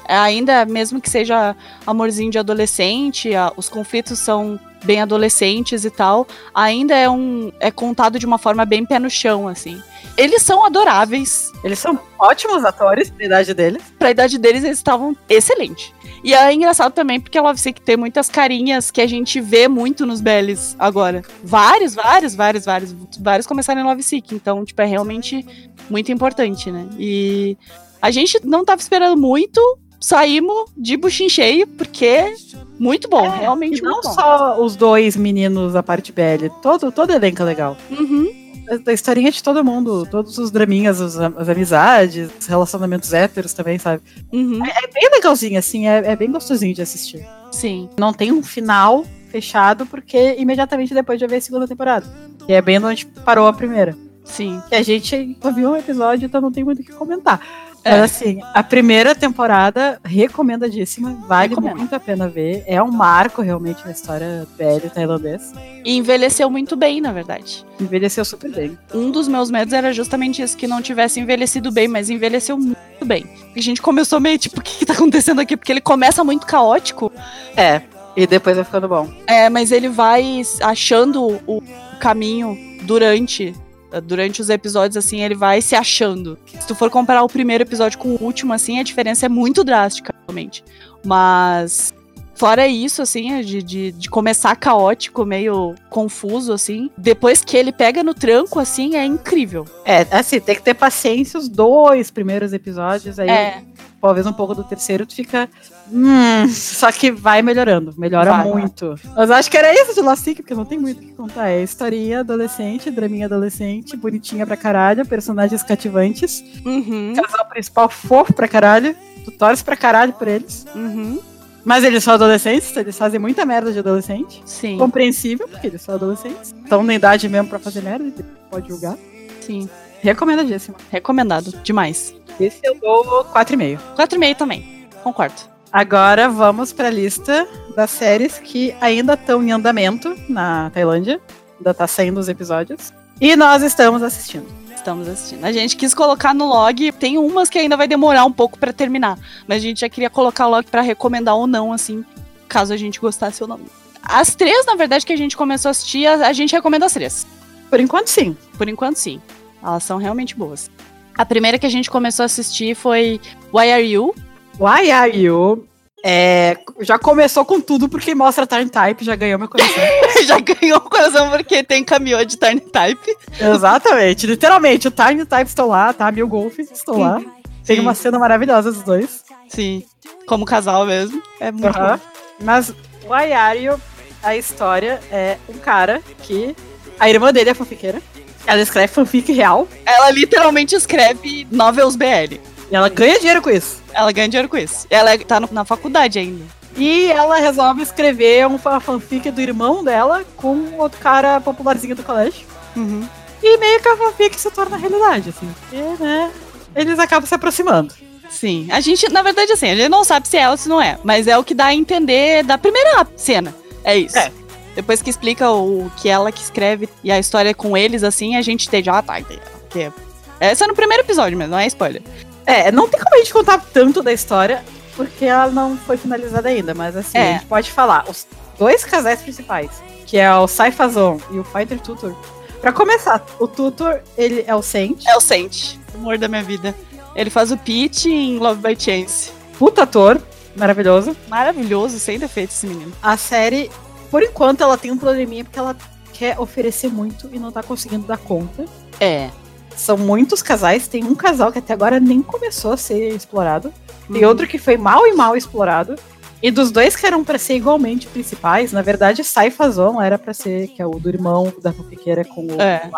Ainda, 0.07 0.65
mesmo 0.65 0.99
que 0.99 1.09
seja 1.09 1.55
amorzinho 1.87 2.29
de 2.29 2.37
adolescente, 2.37 3.29
os 3.55 3.69
conflitos 3.69 4.19
são 4.19 4.59
bem 4.83 5.01
adolescentes 5.01 5.85
e 5.85 5.89
tal, 5.89 6.27
ainda 6.53 6.95
é 6.95 7.09
um 7.09 7.51
é 7.59 7.71
contado 7.71 8.19
de 8.19 8.25
uma 8.25 8.37
forma 8.37 8.65
bem 8.65 8.85
pé 8.85 8.99
no 8.99 9.09
chão, 9.09 9.47
assim. 9.47 9.81
Eles 10.15 10.43
são 10.43 10.63
adoráveis. 10.63 11.51
Eles 11.63 11.79
são 11.79 11.99
ótimos 12.19 12.63
atores 12.63 13.09
pra 13.09 13.25
idade 13.25 13.53
deles. 13.53 13.81
Pra 13.97 14.11
idade 14.11 14.37
deles, 14.37 14.63
eles 14.63 14.77
estavam 14.77 15.17
excelentes. 15.27 15.91
E 16.23 16.33
é 16.33 16.53
engraçado 16.53 16.93
também 16.93 17.19
porque 17.19 17.37
a 17.37 17.41
Love 17.41 17.59
Sick 17.59 17.81
tem 17.81 17.97
muitas 17.97 18.29
carinhas 18.29 18.91
que 18.91 19.01
a 19.01 19.07
gente 19.07 19.41
vê 19.41 19.67
muito 19.67 20.05
nos 20.05 20.21
Bells 20.21 20.75
agora. 20.77 21.23
Vários, 21.43 21.95
vários, 21.95 22.35
vários, 22.35 22.65
vários. 22.65 22.95
Vários 23.19 23.47
começaram 23.47 23.81
em 23.81 23.83
Love 23.83 24.03
Sick. 24.03 24.33
Então, 24.33 24.63
tipo, 24.63 24.81
é 24.81 24.85
realmente 24.85 25.45
muito 25.89 26.11
importante, 26.11 26.71
né? 26.71 26.87
E 26.97 27.57
a 28.01 28.11
gente 28.11 28.39
não 28.43 28.63
tava 28.63 28.81
esperando 28.81 29.19
muito. 29.19 29.59
Saímos 29.99 30.69
de 30.75 30.97
buchinho 30.97 31.29
cheio, 31.29 31.65
porque 31.65 32.35
muito 32.79 33.07
bom, 33.09 33.27
realmente 33.29 33.79
E 33.79 33.81
não 33.81 34.01
bom. 34.01 34.13
só 34.13 34.61
os 34.63 34.75
dois 34.75 35.15
meninos 35.15 35.73
da 35.73 35.83
parte 35.83 36.11
BL, 36.11 36.47
todo, 36.61 36.91
todo 36.91 37.11
elenco 37.11 37.41
é 37.41 37.45
legal. 37.45 37.77
Uhum. 37.91 38.43
A, 38.69 38.89
a 38.89 38.93
historinha 38.93 39.29
de 39.31 39.43
todo 39.43 39.63
mundo, 39.63 40.07
todos 40.09 40.37
os 40.37 40.49
draminhas, 40.51 40.99
os- 41.01 41.17
as 41.19 41.49
amizades, 41.49 42.29
os 42.39 42.47
relacionamentos 42.47 43.13
héteros 43.13 43.53
também, 43.53 43.77
sabe? 43.77 44.01
Uhum. 44.31 44.59
É 44.65 44.87
bem 44.93 45.09
legalzinho, 45.13 45.59
assim, 45.59 45.87
é, 45.87 45.97
é 46.11 46.15
bem 46.15 46.31
gostosinho 46.31 46.73
de 46.73 46.81
assistir. 46.81 47.25
Sim. 47.51 47.89
Não 47.99 48.13
tem 48.13 48.31
um 48.31 48.41
final 48.41 49.05
fechado, 49.29 49.85
porque 49.85 50.35
imediatamente 50.37 50.93
depois 50.93 51.19
já 51.19 51.27
veio 51.27 51.39
a 51.39 51.41
segunda 51.41 51.67
temporada. 51.67 52.05
E 52.47 52.53
é 52.53 52.61
bem 52.61 52.83
onde 52.83 53.05
parou 53.05 53.47
a 53.47 53.53
primeira. 53.53 53.95
Sim. 54.23 54.61
Que 54.69 54.75
a 54.75 54.81
gente 54.81 55.37
só 55.41 55.51
viu 55.51 55.71
um 55.71 55.75
episódio, 55.75 56.25
então 56.25 56.39
não 56.39 56.51
tem 56.51 56.63
muito 56.63 56.81
o 56.81 56.85
que 56.85 56.93
comentar. 56.93 57.41
É. 57.83 57.91
Mas 57.91 58.11
assim, 58.11 58.39
a 58.53 58.63
primeira 58.63 59.13
temporada, 59.13 59.99
recomendadíssima, 60.03 61.13
vale 61.27 61.49
Recomendo. 61.49 61.77
muito 61.77 61.93
a 61.93 61.99
pena 61.99 62.27
ver. 62.29 62.63
É 62.65 62.81
um 62.81 62.91
marco 62.91 63.41
realmente 63.41 63.83
na 63.85 63.91
história 63.91 64.47
velho 64.57 64.89
tailandês. 64.89 65.53
E 65.83 65.97
envelheceu 65.97 66.49
muito 66.49 66.75
bem, 66.75 67.01
na 67.01 67.11
verdade. 67.11 67.65
Envelheceu 67.79 68.23
super 68.23 68.51
bem. 68.51 68.77
Um 68.93 69.11
dos 69.11 69.27
meus 69.27 69.51
medos 69.51 69.73
era 69.73 69.91
justamente 69.91 70.41
isso, 70.41 70.55
que 70.55 70.67
não 70.67 70.81
tivesse 70.81 71.19
envelhecido 71.19 71.71
bem, 71.71 71.87
mas 71.87 72.09
envelheceu 72.09 72.57
muito 72.57 73.05
bem. 73.05 73.25
A 73.55 73.59
gente 73.59 73.81
começou 73.81 74.19
meio 74.19 74.37
tipo, 74.37 74.59
o 74.61 74.63
que, 74.63 74.79
que 74.79 74.85
tá 74.85 74.93
acontecendo 74.93 75.39
aqui? 75.41 75.57
Porque 75.57 75.71
ele 75.71 75.81
começa 75.81 76.23
muito 76.23 76.45
caótico, 76.45 77.11
É. 77.57 77.81
E 78.15 78.27
depois 78.27 78.55
vai 78.55 78.63
ficando 78.63 78.87
bom. 78.87 79.09
é, 79.25 79.49
mas 79.49 79.71
ele 79.71 79.89
vai 79.89 80.43
achando 80.61 81.41
o 81.47 81.63
caminho 81.99 82.55
durante. 82.83 83.55
Durante 84.01 84.41
os 84.41 84.49
episódios, 84.49 84.97
assim, 84.97 85.21
ele 85.21 85.35
vai 85.35 85.61
se 85.61 85.75
achando. 85.75 86.37
Se 86.59 86.67
tu 86.67 86.75
for 86.75 86.89
comparar 86.89 87.23
o 87.23 87.27
primeiro 87.27 87.63
episódio 87.63 87.99
com 87.99 88.09
o 88.09 88.23
último, 88.23 88.53
assim, 88.53 88.79
a 88.79 88.83
diferença 88.83 89.25
é 89.25 89.29
muito 89.29 89.63
drástica, 89.63 90.13
realmente. 90.27 90.63
Mas 91.05 91.93
Fora 92.35 92.67
isso, 92.67 93.01
assim, 93.01 93.41
de, 93.41 93.61
de, 93.61 93.91
de 93.91 94.09
começar 94.09 94.55
caótico, 94.55 95.23
meio 95.23 95.75
confuso, 95.89 96.51
assim. 96.51 96.89
Depois 96.97 97.43
que 97.43 97.55
ele 97.55 97.71
pega 97.71 98.03
no 98.03 98.13
tranco, 98.13 98.59
assim, 98.59 98.95
é 98.95 99.05
incrível. 99.05 99.65
É, 99.85 100.05
assim, 100.11 100.39
tem 100.39 100.55
que 100.55 100.63
ter 100.63 100.73
paciência 100.73 101.39
os 101.39 101.47
dois 101.47 102.09
primeiros 102.09 102.51
episódios, 102.51 103.19
aí 103.19 103.29
É, 103.29 103.63
talvez 104.03 104.27
um 104.27 104.33
pouco 104.33 104.53
do 104.53 104.65
terceiro 104.65 105.05
tu 105.05 105.15
fica. 105.15 105.49
Hum, 105.89 106.45
só 106.49 106.91
que 106.91 107.09
vai 107.09 107.41
melhorando, 107.41 107.93
melhora 107.97 108.31
Vai. 108.31 108.51
muito. 108.51 108.95
Mas 109.15 109.31
acho 109.31 109.49
que 109.49 109.57
era 109.57 109.73
isso 109.73 109.95
de 109.95 110.17
City, 110.17 110.41
porque 110.41 110.53
não 110.53 110.65
tem 110.65 110.77
muito 110.77 110.97
o 110.97 111.01
que 111.01 111.13
contar. 111.13 111.47
É 111.47 111.63
historinha 111.63 112.19
adolescente, 112.19 112.91
draminha 112.91 113.27
adolescente, 113.27 113.95
bonitinha 113.95 114.45
pra 114.45 114.57
caralho, 114.57 115.05
personagens 115.05 115.63
cativantes, 115.63 116.43
uhum, 116.65 117.13
casal 117.15 117.45
principal 117.45 117.87
fofo 117.87 118.33
pra 118.33 118.45
caralho, 118.45 118.93
tu 119.23 119.31
torce 119.31 119.63
pra 119.63 119.77
caralho 119.77 120.11
por 120.11 120.27
eles. 120.27 120.65
uhum. 120.75 121.21
Mas 121.63 121.85
eles 121.85 122.03
são 122.03 122.15
adolescentes, 122.15 122.75
eles 122.75 122.97
fazem 122.97 123.17
muita 123.21 123.45
merda 123.45 123.71
de 123.71 123.79
adolescente. 123.79 124.43
Sim. 124.45 124.77
Compreensível, 124.77 125.47
porque 125.47 125.67
eles 125.67 125.81
são 125.81 125.95
adolescentes. 125.95 126.53
Estão 126.61 126.83
na 126.83 126.93
idade 126.93 127.29
mesmo 127.29 127.47
pra 127.47 127.57
fazer 127.57 127.81
merda, 127.81 128.05
então 128.05 128.25
pode 128.51 128.67
julgar. 128.67 128.97
Sim. 129.39 129.69
Recomendadíssimo. 130.03 130.75
Recomendado. 130.91 131.51
Demais. 131.63 132.13
Esse 132.37 132.59
eu 132.63 132.75
dou 132.75 133.23
4,5. 133.25 133.79
4,5 133.97 134.35
também. 134.35 134.87
Concordo. 135.01 135.35
Agora 135.71 136.27
vamos 136.27 136.73
pra 136.73 136.89
lista 136.89 137.47
das 137.73 137.89
séries 137.89 138.37
que 138.37 138.75
ainda 138.81 139.13
estão 139.13 139.41
em 139.41 139.53
andamento 139.53 140.13
na 140.27 140.69
Tailândia. 140.71 141.21
Ainda 141.57 141.73
tá 141.73 141.87
saindo 141.87 142.19
os 142.19 142.27
episódios. 142.27 142.91
E 143.19 143.33
nós 143.37 143.63
estamos 143.63 144.03
assistindo. 144.03 144.45
Estamos 144.75 145.07
assistindo. 145.07 145.45
A 145.45 145.53
gente 145.53 145.77
quis 145.77 145.93
colocar 145.93 146.33
no 146.33 146.47
log. 146.47 146.91
Tem 146.91 147.17
umas 147.17 147.49
que 147.49 147.57
ainda 147.57 147.77
vai 147.77 147.87
demorar 147.87 148.25
um 148.25 148.31
pouco 148.31 148.59
pra 148.59 148.73
terminar. 148.73 149.17
Mas 149.47 149.59
a 149.59 149.61
gente 149.61 149.79
já 149.79 149.89
queria 149.89 150.09
colocar 150.09 150.47
o 150.47 150.49
log 150.49 150.65
pra 150.69 150.81
recomendar 150.81 151.35
ou 151.37 151.47
não, 151.47 151.71
assim, 151.71 152.03
caso 152.49 152.73
a 152.73 152.77
gente 152.77 152.99
gostasse 152.99 153.41
ou 153.41 153.47
não. 153.47 153.61
As 154.03 154.35
três, 154.35 154.65
na 154.65 154.75
verdade, 154.75 155.05
que 155.05 155.13
a 155.13 155.17
gente 155.17 155.37
começou 155.37 155.69
a 155.69 155.71
assistir, 155.71 156.05
a, 156.05 156.27
a 156.27 156.33
gente 156.33 156.51
recomenda 156.51 156.85
as 156.85 156.93
três. 156.93 157.25
Por 157.69 157.79
enquanto, 157.79 158.09
sim. 158.09 158.35
Por 158.57 158.67
enquanto, 158.67 158.97
sim. 158.97 159.21
Elas 159.63 159.83
são 159.83 159.97
realmente 159.97 160.35
boas. 160.35 160.69
A 161.17 161.25
primeira 161.25 161.57
que 161.57 161.65
a 161.65 161.69
gente 161.69 161.89
começou 161.89 162.23
a 162.23 162.25
assistir 162.25 162.75
foi 162.75 163.21
Why 163.53 163.71
Are 163.71 163.85
You? 163.85 164.13
Why 164.59 164.91
Are 164.91 165.17
You? 165.17 165.67
É, 166.05 166.57
já 166.81 166.99
começou 166.99 167.45
com 167.45 167.61
tudo 167.61 167.87
porque 167.87 168.13
mostra 168.13 168.45
Time 168.45 168.69
Type, 168.69 169.05
já 169.05 169.15
ganhou 169.15 169.39
meu 169.39 169.47
coração. 169.47 169.83
Já 170.27 170.39
ganhou 170.39 170.77
o 170.77 170.89
coração 170.89 171.29
porque 171.29 171.63
tem 171.63 171.83
caminhão 171.83 172.23
de 172.23 172.37
Tiny 172.37 172.61
Type. 172.61 173.15
Exatamente, 173.39 174.25
literalmente, 174.25 174.87
o 174.87 174.91
Time 174.91 175.25
Type 175.25 175.49
estão 175.49 175.67
lá, 175.67 175.91
tá? 175.93 176.09
Mil 176.11 176.27
Golf 176.27 176.59
estão 176.59 176.99
lá. 176.99 177.21
Tem 177.65 177.77
Sim. 177.77 177.81
uma 177.81 177.93
cena 177.93 178.19
maravilhosa 178.19 178.71
dos 178.71 178.83
dois. 178.83 179.23
Sim. 179.49 179.83
Como 180.25 180.45
casal 180.45 180.85
mesmo. 180.85 181.21
É 181.39 181.51
muito 181.51 181.77
bom. 181.77 181.99
Mas 182.41 182.73
Why 183.05 183.33
Are 183.33 183.59
You, 183.59 183.79
a 184.21 184.35
história 184.35 185.01
é 185.11 185.37
um 185.49 185.57
cara 185.57 186.01
que. 186.21 186.55
A 186.99 187.09
irmã 187.09 187.33
dele 187.33 187.49
é 187.49 187.53
fanfiqueira. 187.53 188.01
Ela 188.45 188.61
escreve 188.61 188.91
fanfic 188.93 189.31
real 189.31 189.67
Ela 189.85 190.11
literalmente 190.11 190.75
escreve 190.75 191.47
novels 191.51 191.95
BL. 191.95 192.39
e 192.71 192.75
ela 192.75 192.89
ganha 192.89 193.17
dinheiro 193.19 193.41
com 193.41 193.49
isso. 193.49 193.81
Ela 193.93 194.11
ganha 194.11 194.27
dinheiro 194.27 194.49
com 194.49 194.57
isso. 194.57 194.85
Ela 194.89 195.13
é- 195.13 195.17
tá 195.19 195.39
no- 195.39 195.49
na 195.51 195.63
faculdade 195.63 196.19
ainda. 196.19 196.43
E 196.75 197.05
ela 197.11 197.37
resolve 197.37 197.83
escrever 197.83 198.47
um- 198.47 198.59
uma 198.63 198.79
fanfic 198.79 199.29
do 199.29 199.39
irmão 199.41 199.83
dela 199.83 200.23
com 200.35 200.73
outro 200.79 200.99
cara 200.99 201.39
popularzinho 201.39 201.95
do 201.95 202.03
colégio. 202.03 202.45
Uhum. 202.75 203.07
E 203.43 203.57
meio 203.57 203.79
que 203.79 203.87
a 203.89 203.97
fanfic 203.97 204.39
se 204.39 204.49
torna 204.49 204.75
realidade, 204.77 205.29
assim. 205.29 205.53
Porque, 205.69 206.03
né? 206.03 206.31
Eles 206.75 206.97
acabam 206.97 207.27
se 207.27 207.35
aproximando. 207.35 207.93
Sim. 208.29 208.67
A 208.71 208.79
gente, 208.79 209.07
na 209.11 209.21
verdade, 209.21 209.51
assim, 209.51 209.69
a 209.69 209.75
gente 209.75 209.89
não 209.89 210.03
sabe 210.03 210.27
se 210.27 210.35
é 210.37 210.41
ela 210.41 210.53
ou 210.53 210.57
se 210.57 210.67
não 210.67 210.81
é. 210.81 210.97
Mas 211.03 211.27
é 211.27 211.37
o 211.37 211.43
que 211.43 211.53
dá 211.53 211.65
a 211.65 211.75
entender 211.75 212.43
da 212.43 212.57
primeira 212.57 213.05
cena. 213.15 213.53
É 213.83 213.95
isso. 213.95 214.17
É. 214.17 214.31
Depois 214.75 215.01
que 215.01 215.09
explica 215.09 215.49
o 215.51 215.91
que 215.97 216.09
ela 216.09 216.31
que 216.31 216.41
escreve 216.41 216.89
e 217.03 217.11
a 217.11 217.19
história 217.19 217.53
com 217.53 217.75
eles, 217.77 218.03
assim, 218.03 218.35
a 218.35 218.41
gente 218.41 218.67
entende. 218.67 218.89
Ah, 218.89 219.01
tá, 219.01 219.19
entendi. 219.19 219.41
Que 219.69 219.81
é- 219.83 219.91
Essa 220.39 220.65
é 220.65 220.67
no 220.67 220.73
primeiro 220.75 221.03
episódio 221.03 221.37
mesmo, 221.37 221.51
não 221.51 221.59
é 221.59 221.67
spoiler. 221.67 222.01
É, 222.45 222.71
não 222.71 222.87
tem 222.89 222.99
como 222.99 223.15
a 223.15 223.17
gente 223.19 223.31
contar 223.31 223.63
tanto 223.73 224.01
da 224.03 224.11
história, 224.11 224.63
porque 224.95 225.25
ela 225.25 225.47
não 225.47 225.77
foi 225.77 225.95
finalizada 225.95 226.49
ainda, 226.49 226.73
mas 226.73 226.95
assim, 226.95 227.17
É. 227.17 227.29
a 227.29 227.33
gente 227.33 227.45
pode 227.45 227.71
falar. 227.71 228.05
Os 228.09 228.27
dois 228.59 228.83
casais 228.83 229.21
principais, 229.21 229.69
que 230.05 230.17
é 230.17 230.33
o 230.35 230.47
Saifazon 230.47 231.19
e 231.31 231.39
o 231.39 231.43
Fighter 231.43 231.79
Tutor. 231.79 232.15
Pra 232.59 232.71
começar, 232.73 233.25
o 233.39 233.47
Tutor, 233.47 234.01
ele 234.17 234.43
é 234.47 234.55
o 234.55 234.61
Saint, 234.61 235.05
É 235.05 235.15
o 235.15 235.21
Sente, 235.21 235.79
amor 235.95 236.17
da 236.17 236.27
minha 236.27 236.43
vida. 236.43 236.75
Ele 237.15 237.29
faz 237.29 237.51
o 237.51 237.57
Pete 237.57 238.09
em 238.09 238.37
Love 238.39 238.61
by 238.61 238.75
Chance. 238.79 239.31
puta 239.59 239.83
ator, 239.83 240.19
maravilhoso. 240.55 241.15
Maravilhoso, 241.29 241.99
sem 241.99 242.17
defeito 242.19 242.49
esse 242.51 242.65
menino. 242.67 242.91
A 243.01 243.15
série, 243.17 243.69
por 244.13 244.21
enquanto, 244.21 244.61
ela 244.61 244.77
tem 244.77 244.91
um 244.91 244.97
probleminha 244.97 245.43
porque 245.43 245.57
ela 245.57 245.75
quer 246.13 246.39
oferecer 246.39 246.87
muito 246.87 247.27
e 247.33 247.39
não 247.39 247.51
tá 247.51 247.63
conseguindo 247.63 248.05
dar 248.05 248.17
conta. 248.19 248.63
É. 248.99 249.31
São 249.75 249.97
muitos 249.97 250.43
casais, 250.43 250.87
tem 250.87 251.03
um 251.03 251.15
casal 251.15 251.51
que 251.51 251.57
até 251.57 251.73
agora 251.73 251.99
nem 251.99 252.21
começou 252.21 252.73
a 252.73 252.77
ser 252.77 253.09
explorado. 253.15 253.73
Tem 254.11 254.21
Uhum. 254.21 254.27
outro 254.29 254.45
que 254.47 254.59
foi 254.59 254.77
mal 254.77 255.07
e 255.07 255.13
mal 255.15 255.35
explorado. 255.35 255.95
E 256.43 256.51
dos 256.51 256.69
dois 256.69 256.95
que 256.95 257.07
eram 257.07 257.23
pra 257.23 257.39
ser 257.39 257.55
igualmente 257.55 258.05
principais, 258.05 258.71
na 258.71 258.83
verdade, 258.83 259.23
Saifazon 259.23 259.99
era 259.99 260.19
pra 260.19 260.31
ser, 260.31 260.67
que 260.67 260.79
é 260.79 260.85
o 260.85 260.91
do 260.99 261.09
irmão 261.09 261.51
da 261.63 261.73
fanfiqueira 261.73 262.23
com 262.23 262.45
o. 262.45 262.61
É. 262.61 262.91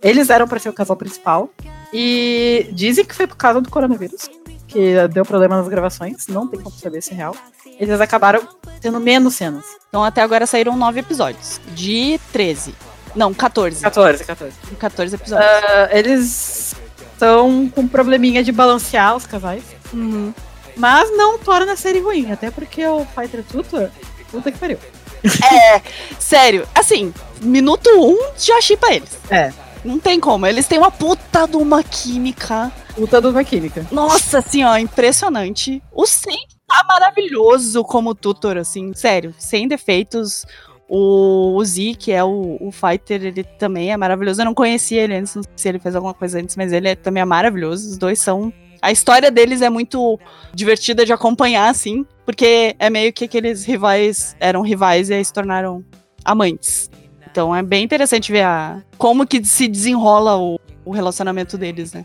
Eles 0.00 0.30
eram 0.30 0.46
pra 0.46 0.60
ser 0.60 0.68
o 0.68 0.72
casal 0.72 0.94
principal. 0.96 1.50
E 1.92 2.68
dizem 2.72 3.04
que 3.04 3.16
foi 3.16 3.26
por 3.26 3.36
causa 3.36 3.60
do 3.60 3.68
coronavírus, 3.68 4.30
que 4.72 5.08
deu 5.08 5.24
problema 5.24 5.56
nas 5.56 5.68
gravações, 5.68 6.26
não 6.26 6.48
tem 6.48 6.60
como 6.60 6.74
saber 6.76 7.02
se 7.02 7.12
é 7.12 7.16
real. 7.16 7.36
Eles 7.78 8.00
acabaram 8.00 8.40
tendo 8.80 8.98
menos 8.98 9.34
cenas. 9.34 9.64
Então 9.88 10.02
até 10.02 10.22
agora 10.22 10.46
saíram 10.46 10.76
nove 10.76 11.00
episódios. 11.00 11.60
De 11.74 12.18
13. 12.32 12.74
Não, 13.14 13.34
14. 13.34 13.82
14, 13.82 14.24
14. 14.24 14.56
14 14.78 15.14
episódios. 15.14 15.50
Ah, 15.50 15.88
eles 15.92 16.74
estão 17.12 17.68
com 17.68 17.82
um 17.82 17.88
probleminha 17.88 18.42
de 18.42 18.50
balancear 18.50 19.14
os 19.14 19.26
casais. 19.26 19.62
Uhum. 19.92 20.32
Mas 20.76 21.14
não 21.16 21.38
torna 21.38 21.72
a 21.72 21.76
série 21.76 22.00
ruim, 22.00 22.32
até 22.32 22.50
porque 22.50 22.84
o 22.86 23.04
Fighter 23.04 23.44
Tutor, 23.44 23.90
puta 24.30 24.50
que 24.50 24.58
pariu. 24.58 24.78
Sério, 26.18 26.66
assim, 26.74 27.12
minuto 27.42 27.88
um 27.90 28.32
já 28.38 28.60
chipa 28.62 28.92
eles. 28.92 29.18
É. 29.30 29.52
Não 29.84 29.98
tem 29.98 30.20
como. 30.20 30.46
Eles 30.46 30.66
têm 30.66 30.78
uma 30.78 30.90
puta 30.90 31.46
de 31.46 31.56
uma 31.56 31.82
química. 31.82 32.70
Puta 32.94 33.20
dupla 33.20 33.42
química. 33.42 33.86
Nossa, 33.90 34.38
assim, 34.38 34.62
ó, 34.64 34.76
impressionante. 34.76 35.82
O 35.92 36.06
Sen 36.06 36.38
tá 36.68 36.84
maravilhoso 36.88 37.82
como 37.84 38.14
tutor, 38.14 38.56
assim, 38.56 38.92
sério, 38.94 39.34
sem 39.38 39.66
defeitos. 39.66 40.44
O, 40.88 41.56
o 41.56 41.64
Z, 41.64 41.94
que 41.98 42.12
é 42.12 42.22
o, 42.22 42.58
o 42.60 42.70
fighter, 42.70 43.24
ele 43.24 43.42
também 43.42 43.90
é 43.92 43.96
maravilhoso. 43.96 44.40
Eu 44.40 44.44
não 44.44 44.54
conhecia 44.54 45.02
ele 45.02 45.14
antes, 45.16 45.34
não 45.34 45.42
sei 45.42 45.52
se 45.56 45.68
ele 45.68 45.78
fez 45.78 45.96
alguma 45.96 46.12
coisa 46.14 46.38
antes, 46.38 46.54
mas 46.54 46.72
ele 46.72 46.88
é- 46.88 46.94
também 46.94 47.22
é 47.22 47.24
maravilhoso. 47.24 47.88
Os 47.88 47.96
dois 47.96 48.20
são. 48.20 48.52
A 48.80 48.92
história 48.92 49.30
deles 49.30 49.62
é 49.62 49.70
muito 49.70 50.18
divertida 50.52 51.06
de 51.06 51.12
acompanhar, 51.12 51.68
assim, 51.70 52.04
porque 52.26 52.74
é 52.78 52.90
meio 52.90 53.12
que 53.12 53.24
aqueles 53.24 53.64
rivais 53.64 54.36
eram 54.38 54.60
rivais 54.60 55.08
e 55.08 55.14
aí 55.14 55.24
se 55.24 55.32
tornaram 55.32 55.82
amantes. 56.24 56.90
Então 57.32 57.56
é 57.56 57.62
bem 57.62 57.82
interessante 57.82 58.30
ver 58.30 58.42
a, 58.42 58.82
como 58.98 59.26
que 59.26 59.42
se 59.42 59.66
desenrola 59.66 60.36
o, 60.36 60.60
o 60.84 60.92
relacionamento 60.92 61.56
deles, 61.56 61.94
né? 61.94 62.04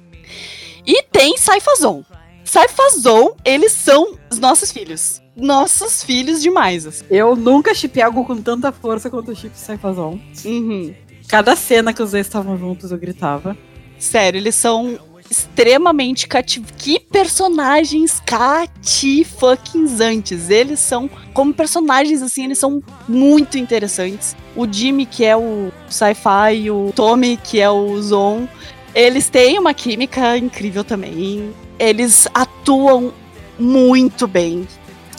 E 0.85 1.03
tem 1.03 1.37
Saifazon. 1.37 2.01
Saifazon, 2.45 3.35
eles 3.43 3.73
são 3.73 4.17
os 4.31 4.39
nossos 4.39 4.71
filhos. 4.71 5.21
Nossos 5.35 6.01
filhos 6.01 6.41
demais. 6.41 6.87
assim. 6.87 7.03
Eu 7.09 7.35
nunca 7.35 7.73
chipei 7.73 8.01
algo 8.01 8.23
com 8.23 8.41
tanta 8.41 8.71
força 8.71 9.09
quanto 9.09 9.31
o 9.31 9.35
chip 9.35 9.51
Saifazon. 9.53 10.17
Uhum. 10.45 10.95
Cada 11.27 11.57
cena 11.57 11.93
que 11.93 12.01
os 12.01 12.11
dois 12.11 12.25
estavam 12.25 12.57
juntos 12.57 12.93
eu 12.93 12.97
gritava. 12.97 13.57
Sério, 13.99 14.37
eles 14.37 14.55
são 14.55 14.97
extremamente 15.29 16.27
cativos. 16.27 16.71
Que 16.77 16.99
personagens 16.99 18.21
catifuckingzantes. 18.25 20.49
Eles 20.49 20.79
são, 20.79 21.09
como 21.33 21.53
personagens, 21.53 22.21
assim, 22.21 22.45
eles 22.45 22.59
são 22.59 22.81
muito 23.07 23.57
interessantes. 23.57 24.35
O 24.55 24.71
Jimmy, 24.71 25.05
que 25.05 25.25
é 25.25 25.35
o 25.35 25.71
sci-fi, 25.89 26.71
o 26.71 26.93
Tommy, 26.95 27.37
que 27.37 27.59
é 27.59 27.69
o 27.69 28.01
Zon, 28.01 28.47
eles 28.93 29.29
têm 29.29 29.59
uma 29.59 29.73
química 29.73 30.37
incrível 30.37 30.83
também. 30.83 31.53
Eles 31.77 32.27
atuam 32.33 33.13
muito 33.59 34.27
bem. 34.27 34.67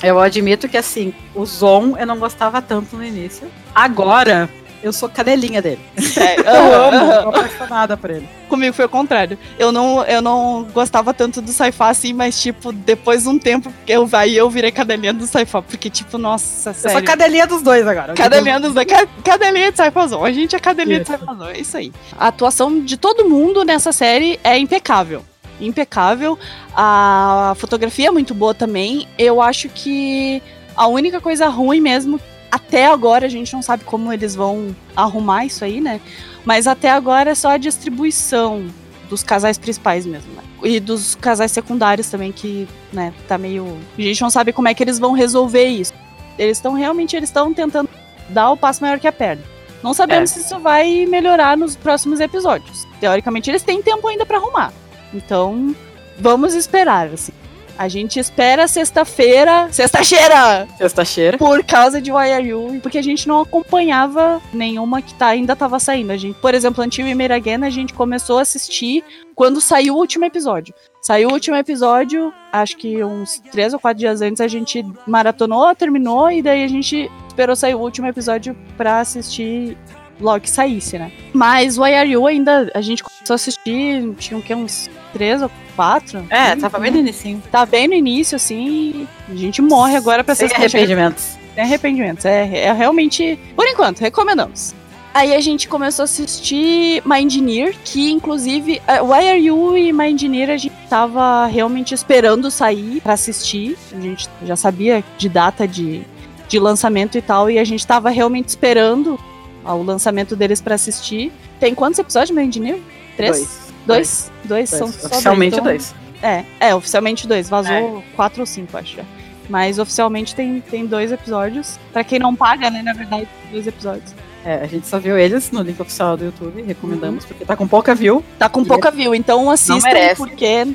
Eu 0.03 0.19
admito 0.19 0.69
que 0.69 0.77
assim, 0.77 1.13
o 1.35 1.45
Zon 1.45 1.97
eu 1.97 2.07
não 2.07 2.19
gostava 2.19 2.63
tanto 2.63 2.97
no 2.97 3.05
início. 3.05 3.49
Agora, 3.75 4.49
eu 4.83 4.93
sou 4.93 5.09
cadelinha 5.09 5.61
dele. 5.63 5.81
Sério. 5.99 6.45
Eu 6.49 6.75
amo, 6.85 7.23
tô 7.23 7.29
apaixonada 7.31 7.97
por 7.97 8.11
ele. 8.11 8.29
Comigo 8.49 8.73
foi 8.73 8.85
o 8.85 8.89
contrário. 8.89 9.39
Eu 9.59 9.71
não, 9.73 10.03
eu 10.05 10.23
não 10.23 10.67
gostava 10.73 11.13
tanto 11.13 11.41
do 11.43 11.51
sci-fi 11.53 11.83
assim, 11.83 12.13
mas, 12.13 12.41
tipo, 12.41 12.73
depois 12.73 13.25
de 13.25 13.29
um 13.29 13.39
tempo, 13.39 13.73
eu, 13.87 14.09
aí 14.13 14.37
eu 14.37 14.49
virei 14.49 14.71
cadelinha 14.71 15.13
do 15.13 15.27
sci-fi. 15.27 15.61
Porque, 15.69 15.91
tipo, 15.91 16.17
nossa, 16.17 16.71
Eu 16.71 16.75
sério. 16.75 16.97
sou 16.99 17.07
cadelinha 17.07 17.47
dos 17.47 17.61
dois 17.63 17.87
agora. 17.87 18.15
Cadelinha 18.15 18.59
dos 18.61 18.73
ca- 18.75 19.07
Cadelinha 19.25 19.71
de 19.71 19.77
Saifazon. 19.77 20.25
A 20.25 20.33
gente 20.33 20.57
é 20.57 20.59
cadelinha 20.59 21.01
de 21.01 21.11
Isso. 21.11 21.19
Saifazon. 21.19 21.49
É 21.49 21.59
isso 21.61 21.77
aí. 21.77 21.93
A 22.19 22.29
atuação 22.29 22.81
de 22.81 22.97
todo 22.97 23.29
mundo 23.29 23.65
nessa 23.65 23.93
série 23.93 24.39
é 24.43 24.57
impecável. 24.59 25.23
Impecável. 25.61 26.39
A 26.75 27.55
fotografia 27.59 28.09
é 28.09 28.11
muito 28.11 28.33
boa 28.33 28.55
também. 28.55 29.07
Eu 29.19 29.43
acho 29.43 29.69
que 29.69 30.43
a 30.77 30.87
única 30.87 31.21
coisa 31.21 31.49
ruim 31.49 31.81
mesmo, 31.81 32.21
até 32.51 32.87
agora 32.87 33.27
a 33.27 33.29
gente 33.29 33.53
não 33.53 33.63
sabe 33.63 33.85
como 33.85 34.13
eles 34.13 34.35
vão 34.35 34.75
arrumar 34.97 35.45
isso 35.45 35.65
aí, 35.65 35.81
né? 35.81 36.01
Mas 36.45 36.67
até 36.67 36.91
agora 36.91 37.31
é 37.31 37.35
só 37.35 37.51
a 37.51 37.57
distribuição 37.59 38.67
dos 39.09 39.23
casais 39.23 39.59
principais 39.59 40.05
mesmo, 40.07 40.33
né? 40.35 40.43
E 40.63 40.81
dos 40.81 41.15
casais 41.15 41.53
secundários 41.53 42.09
também, 42.11 42.33
que, 42.33 42.69
né, 42.93 43.13
tá 43.27 43.39
meio. 43.39 43.79
A 43.97 44.03
gente 44.03 44.21
não 44.23 44.31
sabe 44.31 44.53
como 44.53 44.69
é 44.69 44.75
que 44.75 44.83
eles 44.83 44.99
vão 44.99 45.13
resolver 45.13 45.67
isso. 45.67 45.93
Eles 46.39 46.59
estão 46.59 46.73
realmente, 46.75 47.17
eles 47.17 47.29
estão 47.29 47.53
tentando 47.55 47.89
dar 48.29 48.51
o 48.51 48.57
passo 48.57 48.83
maior 48.83 48.99
que 48.99 49.07
a 49.09 49.13
perna. 49.13 49.43
Não 49.83 49.95
sabemos 49.95 50.31
É. 50.31 50.35
se 50.35 50.41
isso 50.41 50.59
vai 50.59 51.07
melhorar 51.07 51.57
nos 51.57 51.77
próximos 51.77 52.19
episódios. 52.21 52.87
Teoricamente, 53.01 53.51
eles 53.51 53.63
têm 53.63 53.81
tempo 53.83 54.07
ainda 54.09 54.27
pra 54.27 54.39
arrumar. 54.39 54.73
Então, 55.15 55.75
vamos 56.19 56.55
esperar, 56.55 57.09
assim. 57.09 57.33
A 57.79 57.87
gente 57.87 58.19
espera 58.19 58.67
sexta-feira. 58.67 59.69
Sexta-feira! 59.71 60.67
Sexta-feira. 60.77 61.39
Por 61.39 61.65
causa 61.65 62.01
de 62.01 62.11
Why 62.11 62.33
Are 62.33 62.45
You? 62.45 62.81
Porque 62.83 62.99
a 62.99 63.03
gente 63.03 63.29
não 63.29 63.41
acompanhava 63.41 64.43
nenhuma 64.53 65.01
que 65.01 65.15
tá, 65.15 65.29
ainda 65.29 65.55
tava 65.55 65.79
saindo. 65.79 66.11
A 66.11 66.17
gente, 66.17 66.35
por 66.41 66.55
exemplo, 66.55 66.83
We 66.83 67.15
Meet 67.15 67.31
Again, 67.31 67.65
a 67.65 67.71
gente 67.71 67.95
começou 67.95 68.39
a 68.39 68.43
assistir 68.43 69.05
quando 69.33 69.61
saiu 69.61 69.95
o 69.95 69.99
último 69.99 70.25
episódio. 70.25 70.75
Saiu 71.01 71.29
o 71.29 71.33
último 71.33 71.57
episódio, 71.57 72.35
acho 72.53 72.77
que 72.77 73.03
uns 73.05 73.41
três 73.53 73.73
ou 73.73 73.79
quatro 73.79 74.01
dias 74.01 74.21
antes 74.21 74.41
a 74.41 74.49
gente 74.49 74.85
maratonou, 75.07 75.73
terminou, 75.77 76.29
e 76.29 76.43
daí 76.43 76.65
a 76.65 76.69
gente 76.69 77.09
esperou 77.29 77.55
sair 77.55 77.77
o 77.77 77.79
último 77.79 78.09
episódio 78.09 78.57
pra 78.77 78.99
assistir 78.99 79.79
logo 80.21 80.41
que 80.41 80.51
saísse, 80.51 80.99
né? 80.99 81.13
Mas 81.33 81.79
Why 81.79 81.95
Are 81.95 82.11
You 82.11 82.27
ainda, 82.27 82.71
a 82.75 82.81
gente 82.81 83.03
começou 83.03 83.35
a 83.35 83.37
assistir, 83.37 84.15
tinha 84.19 84.39
o 84.39 84.43
quê, 84.43 84.55
uns 84.55 84.91
três 85.13 85.43
ou 85.43 85.51
quatro? 85.75 86.25
É, 86.31 86.57
tava 86.57 86.79
bem 86.79 86.91
no 86.91 86.99
início. 86.99 87.43
Tá 87.51 87.65
bem 87.65 87.89
no 87.89 87.95
início, 87.95 88.37
assim, 88.37 89.07
a 89.29 89.35
gente 89.35 89.63
morre 89.63 89.97
agora 89.97 90.25
pra 90.25 90.35
Sem 90.35 90.47
essas 90.47 90.59
arrependimentos. 90.59 91.39
Sem 91.55 91.65
arrependimentos. 91.65 92.25
É, 92.25 92.65
é 92.65 92.73
realmente, 92.73 93.39
por 93.55 93.67
enquanto, 93.67 94.01
recomendamos. 94.01 94.75
Aí 95.15 95.35
a 95.35 95.41
gente 95.41 95.69
começou 95.69 96.03
a 96.03 96.05
assistir 96.05 97.03
My 97.05 97.21
Engineer, 97.21 97.75
que 97.85 98.11
inclusive, 98.11 98.81
uh, 98.87 99.05
Why 99.05 99.29
Are 99.29 99.39
You 99.39 99.77
e 99.77 99.93
My 99.93 100.11
Engineer 100.11 100.51
a 100.51 100.57
gente 100.57 100.75
tava 100.89 101.47
realmente 101.47 101.95
esperando 101.95 102.51
sair 102.51 103.01
pra 103.01 103.15
assistir. 103.15 103.77
A 103.93 104.01
gente 104.01 104.29
já 104.45 104.55
sabia 104.55 105.03
de 105.17 105.29
data 105.29 105.67
de, 105.67 106.03
de 106.47 106.59
lançamento 106.59 107.19
e 107.19 107.23
tal, 107.23 107.51
e 107.51 107.59
a 107.59 107.65
gente 107.65 107.87
tava 107.87 108.11
realmente 108.11 108.49
esperando 108.49 109.19
ó, 109.65 109.75
o 109.75 109.83
lançamento 109.83 110.35
deles 110.37 110.61
pra 110.61 110.75
assistir. 110.75 111.33
Tem 111.61 111.75
quantos 111.75 111.99
episódios 111.99 112.37
My 112.37 112.45
Engineer? 112.45 112.81
Três? 113.17 113.37
Dois. 113.39 113.59
Dois? 113.87 114.33
Dois, 114.45 114.71
são 114.71 114.93
só 114.93 115.07
Oficialmente 115.07 115.55
então- 115.55 115.65
dois. 115.65 115.95
é, 116.23 116.45
é, 116.61 116.75
oficialmente 116.75 117.27
dois. 117.27 117.49
Vazou 117.49 118.03
quatro 118.17 118.41
ou 118.41 118.47
cinco, 118.47 118.77
acho. 118.77 118.97
já. 118.97 119.05
Mas 119.49 119.79
oficialmente 119.79 120.35
tem, 120.35 120.61
tem 120.61 120.85
dois 120.87 121.11
episódios. 121.11 121.79
Pra 121.93 122.05
quem 122.05 122.19
não 122.19 122.37
paga, 122.37 122.71
né, 122.71 122.83
na 122.83 122.93
verdade, 122.93 123.27
dois 123.51 123.67
episódios. 123.67 124.15
É, 124.45 124.57
a 124.63 124.67
gente 124.67 124.87
só 124.87 124.99
viu 124.99 125.19
eles 125.19 125.51
no 125.51 125.63
link 125.63 125.81
oficial 125.81 126.17
do 126.17 126.27
YouTube, 126.27 126.63
recomendamos, 126.63 127.25
porque 127.25 127.45
tá 127.45 127.57
com 127.57 127.67
pouca 127.67 127.95
view. 127.95 128.23
Tá 128.39 128.49
com 128.49 128.65
pouca 128.65 128.91
view, 128.91 129.15
então 129.15 129.51
assistam, 129.51 129.91
porque. 130.17 130.67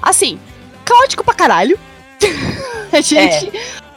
Assim, 0.00 0.38
caótico 0.84 1.24
pra 1.24 1.34
caralho. 1.34 1.78
a 2.92 3.00
gente 3.00 3.50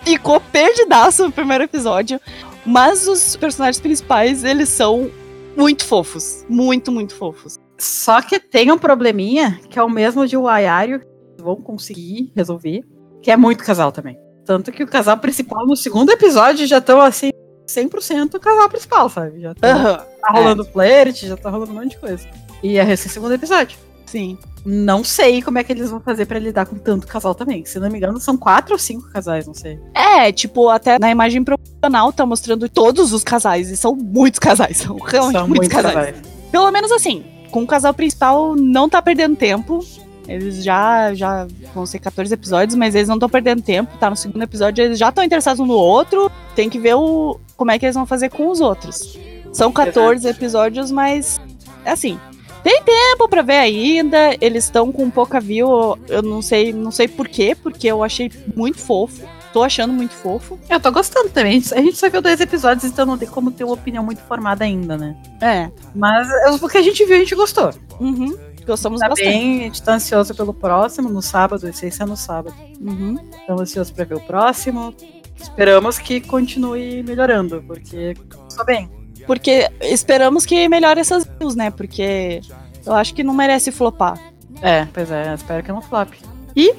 ficou 0.03 0.39
perdidaço 0.39 1.23
no 1.25 1.31
primeiro 1.31 1.63
episódio. 1.65 2.19
Mas 2.65 3.07
os 3.07 3.35
personagens 3.35 3.79
principais, 3.81 4.43
eles 4.43 4.69
são 4.69 5.09
muito 5.55 5.85
fofos. 5.85 6.45
Muito, 6.47 6.91
muito 6.91 7.15
fofos. 7.15 7.57
Só 7.77 8.21
que 8.21 8.39
tem 8.39 8.71
um 8.71 8.77
probleminha, 8.77 9.59
que 9.69 9.79
é 9.79 9.83
o 9.83 9.89
mesmo 9.89 10.27
de 10.27 10.37
Waiario, 10.37 10.99
que 10.99 11.43
vão 11.43 11.55
conseguir 11.55 12.31
resolver, 12.35 12.83
que 13.21 13.31
é 13.31 13.37
muito 13.37 13.63
casal 13.63 13.91
também. 13.91 14.17
Tanto 14.45 14.71
que 14.71 14.83
o 14.83 14.87
casal 14.87 15.17
principal 15.17 15.65
no 15.65 15.75
segundo 15.75 16.11
episódio 16.11 16.67
já 16.67 16.77
estão 16.77 17.01
assim, 17.01 17.31
100% 17.67 18.35
o 18.35 18.39
casal 18.39 18.69
principal, 18.69 19.09
sabe? 19.09 19.41
Já 19.41 19.55
tá, 19.55 19.67
Aham. 19.67 20.05
tá 20.21 20.31
rolando 20.31 20.65
flirt, 20.65 21.25
já 21.25 21.37
tá 21.37 21.49
rolando 21.49 21.71
um 21.71 21.75
monte 21.75 21.91
de 21.91 21.97
coisa. 21.97 22.27
E 22.61 22.77
é 22.77 22.91
esse 22.91 23.09
segundo 23.09 23.33
episódio. 23.33 23.77
Sim. 24.11 24.37
Não 24.65 25.03
sei 25.03 25.41
como 25.41 25.57
é 25.57 25.63
que 25.63 25.71
eles 25.71 25.89
vão 25.89 26.01
fazer 26.01 26.25
pra 26.25 26.37
lidar 26.37 26.65
com 26.65 26.75
tanto 26.75 27.07
casal 27.07 27.33
também. 27.33 27.63
Se 27.65 27.79
não 27.79 27.89
me 27.89 27.97
engano, 27.97 28.19
são 28.19 28.35
quatro 28.35 28.73
ou 28.73 28.79
cinco 28.79 29.09
casais, 29.09 29.47
não 29.47 29.53
sei. 29.53 29.79
É, 29.93 30.31
tipo, 30.31 30.69
até 30.69 30.99
na 30.99 31.09
imagem 31.09 31.43
promocional 31.43 32.11
tá 32.11 32.25
mostrando 32.25 32.67
todos 32.67 33.13
os 33.13 33.23
casais. 33.23 33.69
E 33.69 33.77
são 33.77 33.95
muitos 33.95 34.37
casais. 34.37 34.77
São 34.77 34.97
realmente 34.97 35.37
São 35.37 35.47
muitos 35.47 35.67
muitos 35.67 35.69
casais. 35.69 35.95
casais. 35.95 36.15
Pelo 36.51 36.69
menos 36.71 36.91
assim, 36.91 37.23
com 37.49 37.63
o 37.63 37.67
casal 37.67 37.93
principal 37.93 38.55
não 38.55 38.89
tá 38.89 39.01
perdendo 39.01 39.35
tempo. 39.37 39.79
Eles 40.27 40.63
já, 40.63 41.13
já 41.13 41.47
vão 41.73 41.85
ser 41.85 41.99
14 41.99 42.33
episódios, 42.33 42.75
mas 42.75 42.93
eles 42.93 43.07
não 43.07 43.15
estão 43.15 43.29
perdendo 43.29 43.61
tempo. 43.61 43.97
Tá 43.97 44.09
no 44.09 44.15
segundo 44.15 44.43
episódio, 44.43 44.83
eles 44.83 44.99
já 44.99 45.09
estão 45.09 45.23
interessados 45.23 45.59
um 45.59 45.65
no 45.65 45.73
outro. 45.73 46.29
Tem 46.55 46.69
que 46.69 46.77
ver 46.77 46.95
o, 46.95 47.39
como 47.55 47.71
é 47.71 47.79
que 47.79 47.85
eles 47.85 47.95
vão 47.95 48.05
fazer 48.05 48.29
com 48.29 48.49
os 48.49 48.59
outros. 48.61 49.17
São 49.53 49.71
14 49.71 50.27
episódios, 50.27 50.91
mas 50.91 51.39
assim, 51.85 52.19
tem 52.63 52.81
tempo 52.83 53.27
pra 53.29 53.41
ver 53.41 53.57
ainda. 53.57 54.35
Eles 54.39 54.65
estão 54.65 54.91
com 54.91 55.09
pouca 55.09 55.39
view. 55.39 55.97
Eu 56.07 56.21
não 56.21 56.41
sei, 56.41 56.71
não 56.73 56.91
sei 56.91 57.07
por 57.07 57.27
quê, 57.27 57.55
porque 57.61 57.87
eu 57.87 58.03
achei 58.03 58.31
muito 58.55 58.79
fofo. 58.79 59.27
Tô 59.51 59.63
achando 59.63 59.91
muito 59.91 60.13
fofo. 60.13 60.57
Eu 60.69 60.79
tô 60.79 60.91
gostando 60.91 61.29
também. 61.29 61.61
A 61.73 61.81
gente 61.81 61.97
só 61.97 62.09
viu 62.09 62.21
dois 62.21 62.39
episódios, 62.39 62.85
então 62.85 63.05
não 63.05 63.17
tem 63.17 63.27
como 63.27 63.51
ter 63.51 63.65
uma 63.65 63.73
opinião 63.73 64.03
muito 64.03 64.21
formada 64.21 64.63
ainda, 64.63 64.95
né? 64.97 65.15
É. 65.41 65.69
Mas 65.93 66.27
o 66.61 66.69
que 66.69 66.77
a 66.77 66.81
gente 66.81 67.03
viu, 67.05 67.17
a 67.17 67.19
gente 67.19 67.35
gostou. 67.35 67.73
Uhum. 67.99 68.37
Gostamos 68.65 68.99
Tá 69.01 69.09
bastante. 69.09 69.27
bem, 69.27 69.61
a 69.61 69.63
gente 69.63 69.83
tá 69.83 69.95
ansioso 69.95 70.33
pelo 70.35 70.53
próximo, 70.53 71.09
no 71.09 71.21
sábado, 71.21 71.67
esse 71.67 71.91
é 72.01 72.05
no 72.05 72.15
sábado. 72.15 72.55
Uhum. 72.79 73.17
Estamos 73.41 73.61
ansiosos 73.63 73.91
pra 73.91 74.05
ver 74.05 74.15
o 74.15 74.21
próximo. 74.21 74.93
Esperamos 75.37 75.97
que 75.97 76.21
continue 76.21 77.03
melhorando, 77.03 77.61
porque 77.67 78.15
só 78.47 78.63
bem. 78.63 78.89
Porque 79.25 79.69
esperamos 79.81 80.45
que 80.45 80.67
melhore 80.67 80.99
essas 80.99 81.25
views, 81.39 81.55
né? 81.55 81.71
Porque 81.71 82.41
eu 82.85 82.93
acho 82.93 83.13
que 83.13 83.23
não 83.23 83.33
merece 83.33 83.71
flopar. 83.71 84.19
É, 84.61 84.85
pois 84.93 85.09
é, 85.11 85.33
espero 85.33 85.63
que 85.63 85.71
não 85.71 85.81
flop. 85.81 86.13
E. 86.55 86.73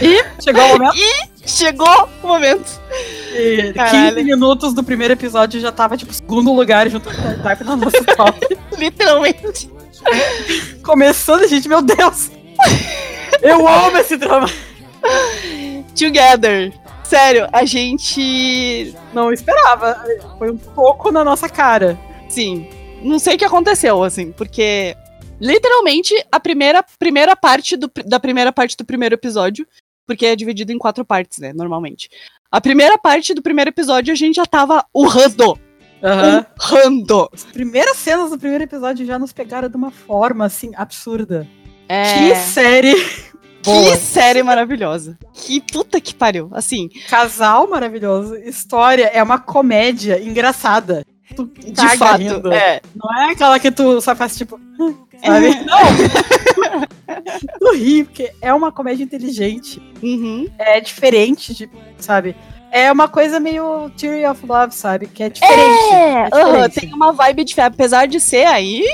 E 0.00 0.24
chegou 0.42 0.62
o 0.62 0.78
momento. 0.78 0.96
Chegou 1.44 2.08
o 2.22 2.26
momento. 2.26 2.80
E 3.34 3.72
Caralho. 3.74 4.16
15 4.16 4.24
minutos 4.24 4.74
do 4.74 4.84
primeiro 4.84 5.14
episódio 5.14 5.60
já 5.60 5.72
tava, 5.72 5.96
tipo, 5.96 6.12
segundo 6.12 6.52
lugar 6.52 6.88
junto 6.88 7.08
com 7.10 7.28
o 7.28 7.42
Type 7.42 7.64
na 7.64 7.76
nossa 7.76 8.04
top. 8.04 8.58
Literalmente. 8.78 9.70
Começando, 10.82 11.46
gente, 11.46 11.68
meu 11.68 11.80
Deus! 11.80 12.30
Eu 13.40 13.66
amo 13.66 13.96
esse 13.98 14.16
drama! 14.16 14.48
Together. 15.96 16.72
Sério, 17.12 17.46
a 17.52 17.66
gente. 17.66 18.94
Não 19.12 19.30
esperava. 19.30 20.02
Foi 20.38 20.50
um 20.50 20.56
pouco 20.56 21.12
na 21.12 21.22
nossa 21.22 21.46
cara. 21.46 22.00
Sim. 22.26 22.66
Não 23.02 23.18
sei 23.18 23.34
o 23.34 23.38
que 23.38 23.44
aconteceu, 23.44 24.02
assim, 24.02 24.32
porque. 24.32 24.96
Literalmente, 25.38 26.14
a 26.32 26.40
primeira, 26.40 26.82
primeira 26.98 27.36
parte 27.36 27.76
do, 27.76 27.90
da 28.06 28.18
primeira 28.18 28.50
parte 28.50 28.78
do 28.78 28.84
primeiro 28.86 29.14
episódio. 29.14 29.66
Porque 30.06 30.24
é 30.24 30.34
dividido 30.34 30.72
em 30.72 30.78
quatro 30.78 31.04
partes, 31.04 31.36
né? 31.38 31.52
Normalmente. 31.52 32.08
A 32.50 32.62
primeira 32.62 32.96
parte 32.96 33.34
do 33.34 33.42
primeiro 33.42 33.68
episódio 33.68 34.10
a 34.10 34.16
gente 34.16 34.36
já 34.36 34.46
tava 34.46 34.82
urrando. 34.94 35.60
Aham. 36.02 36.46
Urrando. 36.58 37.28
As 37.30 37.44
primeiras 37.44 37.98
cenas 37.98 38.30
do 38.30 38.38
primeiro 38.38 38.64
episódio 38.64 39.04
já 39.04 39.18
nos 39.18 39.34
pegaram 39.34 39.68
de 39.68 39.76
uma 39.76 39.90
forma, 39.90 40.46
assim, 40.46 40.72
absurda. 40.76 41.46
É. 41.90 42.30
Que 42.30 42.34
série 42.36 42.96
boa. 43.62 43.92
Que 43.92 43.96
série 43.96 44.42
maravilhosa. 44.42 45.18
Que 45.32 45.60
puta 45.60 46.00
que 46.00 46.14
pariu. 46.14 46.48
Assim, 46.52 46.88
Casal 47.08 47.68
maravilhoso. 47.68 48.36
História 48.36 49.06
é 49.06 49.22
uma 49.22 49.38
comédia 49.38 50.22
engraçada. 50.22 51.04
Tu 51.34 51.46
de 51.46 51.72
caga 51.72 51.96
fato. 51.96 52.18
rindo. 52.18 52.52
É. 52.52 52.80
Não 52.94 53.22
é 53.22 53.32
aquela 53.32 53.58
que 53.58 53.70
tu 53.70 54.00
só 54.00 54.14
faz 54.14 54.36
tipo. 54.36 54.60
Sabe? 55.24 55.54
Não! 55.64 56.86
tu 57.58 57.72
ri, 57.74 58.04
porque 58.04 58.32
é 58.40 58.52
uma 58.52 58.72
comédia 58.72 59.04
inteligente. 59.04 59.80
Uhum. 60.02 60.48
É 60.58 60.80
diferente, 60.80 61.54
de, 61.54 61.70
sabe? 61.98 62.36
É 62.70 62.90
uma 62.90 63.06
coisa 63.06 63.38
meio 63.38 63.90
Theory 63.90 64.26
of 64.26 64.44
Love, 64.46 64.74
sabe? 64.74 65.06
Que 65.06 65.24
é 65.24 65.28
diferente. 65.28 65.94
É, 65.94 66.22
é 66.22 66.30
diferente. 66.30 66.80
tem 66.80 66.94
uma 66.94 67.12
vibe 67.12 67.44
de 67.44 67.60
apesar 67.60 68.06
de 68.06 68.18
ser 68.18 68.46
aí, 68.46 68.84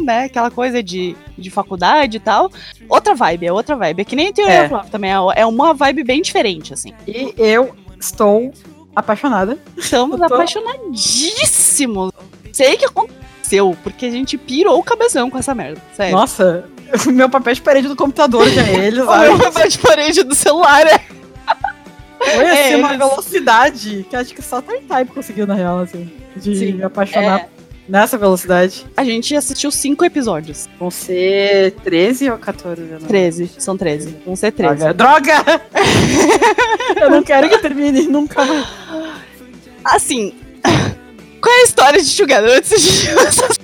né, 0.00 0.24
aquela 0.24 0.50
coisa 0.50 0.82
de, 0.82 1.16
de 1.36 1.50
faculdade 1.50 2.16
e 2.16 2.20
tal. 2.20 2.50
Outra 2.88 3.14
vibe, 3.14 3.46
é 3.46 3.52
outra 3.52 3.76
vibe. 3.76 4.02
É 4.02 4.04
que 4.04 4.16
nem 4.16 4.32
Theory 4.32 4.52
É. 4.52 4.64
of 4.64 4.74
Love 4.74 4.90
também, 4.90 5.10
é- 5.10 5.40
é 5.40 5.46
uma 5.46 5.72
vibe 5.74 6.04
bem 6.04 6.22
diferente, 6.22 6.72
assim. 6.72 6.92
E 7.06 7.34
eu 7.36 7.74
estou 7.98 8.52
apaixonada. 8.94 9.58
Estamos 9.76 10.18
tô- 10.18 10.24
apaixonadíssimos. 10.24 12.12
Sei 12.52 12.76
que 12.76 12.84
aconteceu, 12.84 13.76
porque 13.82 14.06
a 14.06 14.10
gente 14.10 14.36
pirou 14.36 14.78
o 14.78 14.82
cabeção 14.82 15.30
com 15.30 15.38
essa 15.38 15.54
merda, 15.54 15.80
sério. 15.94 16.16
Nossa, 16.16 16.64
meu 17.06 17.28
papel 17.28 17.54
de 17.54 17.62
parede 17.62 17.88
do 17.88 17.96
computador 17.96 18.48
já 18.50 18.62
é 18.62 18.74
ele, 18.86 19.00
o 19.02 19.06
sabe? 19.06 19.24
meu 19.28 19.38
papel 19.38 19.68
de 19.68 19.78
parede 19.78 20.22
do 20.22 20.34
celular 20.34 20.86
é... 20.86 20.98
Foi 22.22 22.50
assim, 22.50 22.72
É, 22.72 22.76
uma 22.76 22.96
velocidade 22.98 24.06
que 24.10 24.14
acho 24.14 24.34
que 24.34 24.42
só 24.42 24.60
Type 24.60 25.10
conseguiu, 25.14 25.46
na 25.46 25.54
real, 25.54 25.78
assim. 25.78 26.10
De 26.36 26.54
Sim, 26.54 26.72
me 26.72 26.82
apaixonar 26.82 27.40
é. 27.40 27.48
Nessa 27.90 28.16
velocidade. 28.16 28.86
A 28.96 29.04
gente 29.04 29.34
assistiu 29.34 29.70
cinco 29.70 30.04
episódios. 30.04 30.68
Vão 30.78 30.90
ser 30.90 31.72
13 31.82 32.30
ou 32.30 32.38
14? 32.38 32.80
eu 32.82 33.00
não- 33.00 33.08
13, 33.08 33.50
são 33.58 33.76
13. 33.76 34.16
Vão 34.24 34.36
ser 34.36 34.52
13. 34.52 34.92
Droga! 34.94 34.94
Droga! 34.94 35.62
eu 37.00 37.10
não 37.10 37.22
quero 37.22 37.48
que 37.48 37.58
termine 37.58 38.02
nunca 38.02 38.44
mais. 38.44 38.66
Assim, 39.84 40.34
qual 41.42 41.54
é 41.54 41.60
a 41.60 41.64
história 41.64 42.02
de 42.02 42.16
Together? 42.16 42.56
Antes 42.56 43.58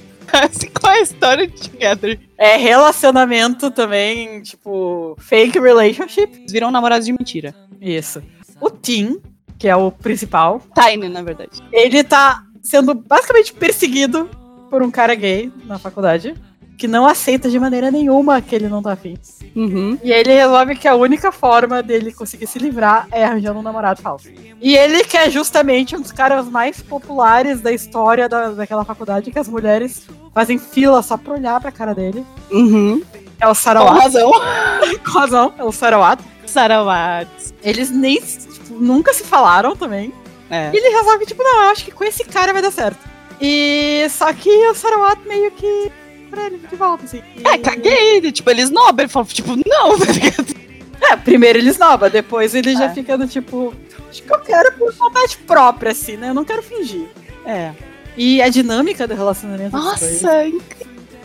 qual 0.81 0.93
é 0.93 0.99
a 0.99 1.03
história 1.03 1.47
de 1.47 1.71
Together? 1.71 2.19
É 2.37 2.57
relacionamento 2.57 3.71
também, 3.71 4.43
tipo, 4.43 5.17
fake 5.21 5.59
relationship. 5.59 6.45
Viram 6.51 6.71
namorados 6.71 7.07
de 7.07 7.13
mentira. 7.13 7.55
Isso. 7.81 8.23
O 8.61 8.71
Tim, 8.71 9.21
que 9.59 9.69
é 9.69 9.77
o 9.77 9.91
principal, 9.91 10.61
Tiny, 10.75 11.09
na 11.09 11.23
verdade. 11.23 11.63
ele 11.73 12.03
tá 12.03 12.43
sendo 12.67 12.95
basicamente 12.95 13.53
perseguido 13.53 14.29
por 14.71 14.83
um 14.83 14.91
cara 14.91 15.15
gay 15.15 15.53
na 15.65 15.79
faculdade. 15.79 16.35
que 16.79 16.87
não 16.87 17.07
aceita 17.07 17.49
de 17.49 17.59
maneira 17.59 17.91
nenhuma 17.91 18.43
que 18.43 18.55
ele 18.55 18.69
não 18.69 18.83
tá 18.83 18.93
afim. 18.93 19.17
Uhum. 19.55 19.99
E 20.05 20.13
ele 20.13 20.35
resolve 20.35 20.77
que 20.77 20.87
a 20.87 20.95
única 20.95 21.33
forma 21.33 21.83
dele 21.83 22.13
conseguir 22.13 22.47
se 22.47 22.59
livrar 22.59 23.09
é 23.11 23.25
arranjando 23.25 23.61
um 23.61 23.63
namorado 23.63 24.03
falso. 24.03 24.29
E 24.61 24.77
ele 24.77 25.03
que 25.05 25.17
é 25.17 25.31
justamente 25.31 25.97
um 25.97 26.03
dos 26.03 26.13
caras 26.13 26.47
mais 26.51 26.83
populares 26.83 27.63
da 27.63 27.73
história 27.73 28.29
da, 28.29 28.51
daquela 28.51 28.85
faculdade, 28.85 29.31
que 29.31 29.39
as 29.39 29.49
mulheres 29.49 30.07
fazem 30.35 30.59
fila 30.59 31.01
só 31.01 31.17
pra 31.17 31.33
olhar 31.33 31.59
pra 31.63 31.73
cara 31.73 31.95
dele. 31.95 32.23
Uhum. 32.51 33.01
É 33.41 33.47
o 33.47 33.49
Com 33.49 33.55
Sarawat. 33.55 33.99
razão. 34.03 34.31
Com 35.03 35.11
razão, 35.19 35.55
é 35.57 35.65
o 35.65 35.73
Sarawat. 35.73 36.23
Sarawat. 36.45 37.29
Eles 37.63 37.91
nem 37.91 38.21
tipo, 38.21 38.75
nunca 38.79 39.15
se 39.15 39.25
falaram 39.25 39.75
também. 39.75 40.13
É. 40.51 40.71
E 40.73 40.77
ele 40.77 40.89
resolve, 40.97 41.27
tipo, 41.27 41.43
não, 41.43 41.65
eu 41.65 41.71
acho 41.71 41.85
que 41.85 41.91
com 41.91 42.05
esse 42.05 42.25
cara 42.25 42.53
vai 42.53 42.63
dar 42.63 42.71
certo. 42.71 42.99
E 43.41 44.07
só 44.11 44.33
que 44.33 44.49
o 44.69 44.75
Sarawat 44.75 45.21
meio 45.27 45.51
que 45.51 45.91
pra 46.31 46.47
ele 46.47 46.59
de 46.59 46.77
volta, 46.77 47.05
assim. 47.05 47.23
E- 47.37 47.47
É, 47.47 47.59
caguei. 47.59 48.33
Tipo, 48.33 48.51
eles 48.51 48.71
nobram. 48.71 49.05
Ele 49.05 49.13
fala, 49.13 49.27
tipo, 49.27 49.51
não, 49.57 49.99
tá 49.99 50.13
ligado? 50.13 50.57
É, 51.01 51.17
primeiro 51.17 51.59
ele 51.59 51.69
esnoba, 51.71 52.09
depois 52.09 52.55
ele 52.55 52.73
já 52.73 52.87
É. 52.87 52.95
fica 52.95 53.19
do 53.19 53.27
tipo. 53.29 53.75
Acho 54.09 54.23
que 54.23 54.33
eu 54.33 54.39
quero 54.41 54.73
por 54.73 54.93
vontade 54.95 55.37
própria, 55.39 55.93
assim, 55.93 56.17
né? 56.17 56.31
Eu 56.31 56.35
não 56.35 56.45
quero 56.45 56.63
fingir. 56.63 57.07
É. 57.45 57.73
E 58.17 58.41
a 58.41 58.49
dinâmica 58.49 59.07
do 59.07 59.15
relacionamento 59.15 59.73
dos 59.77 59.85
dois. 60.01 60.23
Nossa, 60.23 60.43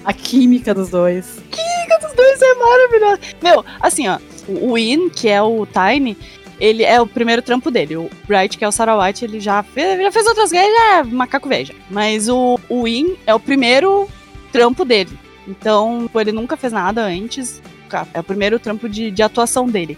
A 0.03 0.11
química 0.13 0.73
dos 0.73 0.89
dois. 0.89 1.25
os 1.27 2.13
dois 2.15 2.41
é 2.41 2.53
maravilhoso. 2.55 3.19
Meu, 3.41 3.63
assim, 3.79 4.07
ó, 4.09 4.17
o 4.47 4.73
Win, 4.73 5.09
que 5.09 5.29
é 5.29 5.41
o 5.41 5.65
Tiny, 5.65 6.17
ele 6.61 6.83
é 6.83 7.01
o 7.01 7.07
primeiro 7.07 7.41
trampo 7.41 7.71
dele. 7.71 7.97
O 7.97 8.07
Bright, 8.27 8.55
que 8.55 8.63
é 8.63 8.67
o 8.67 8.71
Sarawat, 8.71 9.25
ele 9.25 9.39
já 9.39 9.63
fez, 9.63 9.99
já 9.99 10.11
fez 10.11 10.27
outras 10.27 10.51
coisas, 10.51 10.67
já 10.71 10.97
é 10.99 11.03
macaco 11.03 11.49
veja. 11.49 11.73
Mas 11.89 12.29
o, 12.29 12.59
o 12.69 12.83
Win 12.83 13.17
é 13.25 13.33
o 13.33 13.39
primeiro 13.39 14.07
trampo 14.51 14.85
dele. 14.85 15.17
Então, 15.47 16.07
ele 16.15 16.31
nunca 16.31 16.55
fez 16.55 16.71
nada 16.71 17.03
antes. 17.03 17.59
É 18.13 18.19
o 18.19 18.23
primeiro 18.23 18.59
trampo 18.59 18.87
de, 18.87 19.09
de 19.09 19.23
atuação 19.23 19.65
dele. 19.65 19.97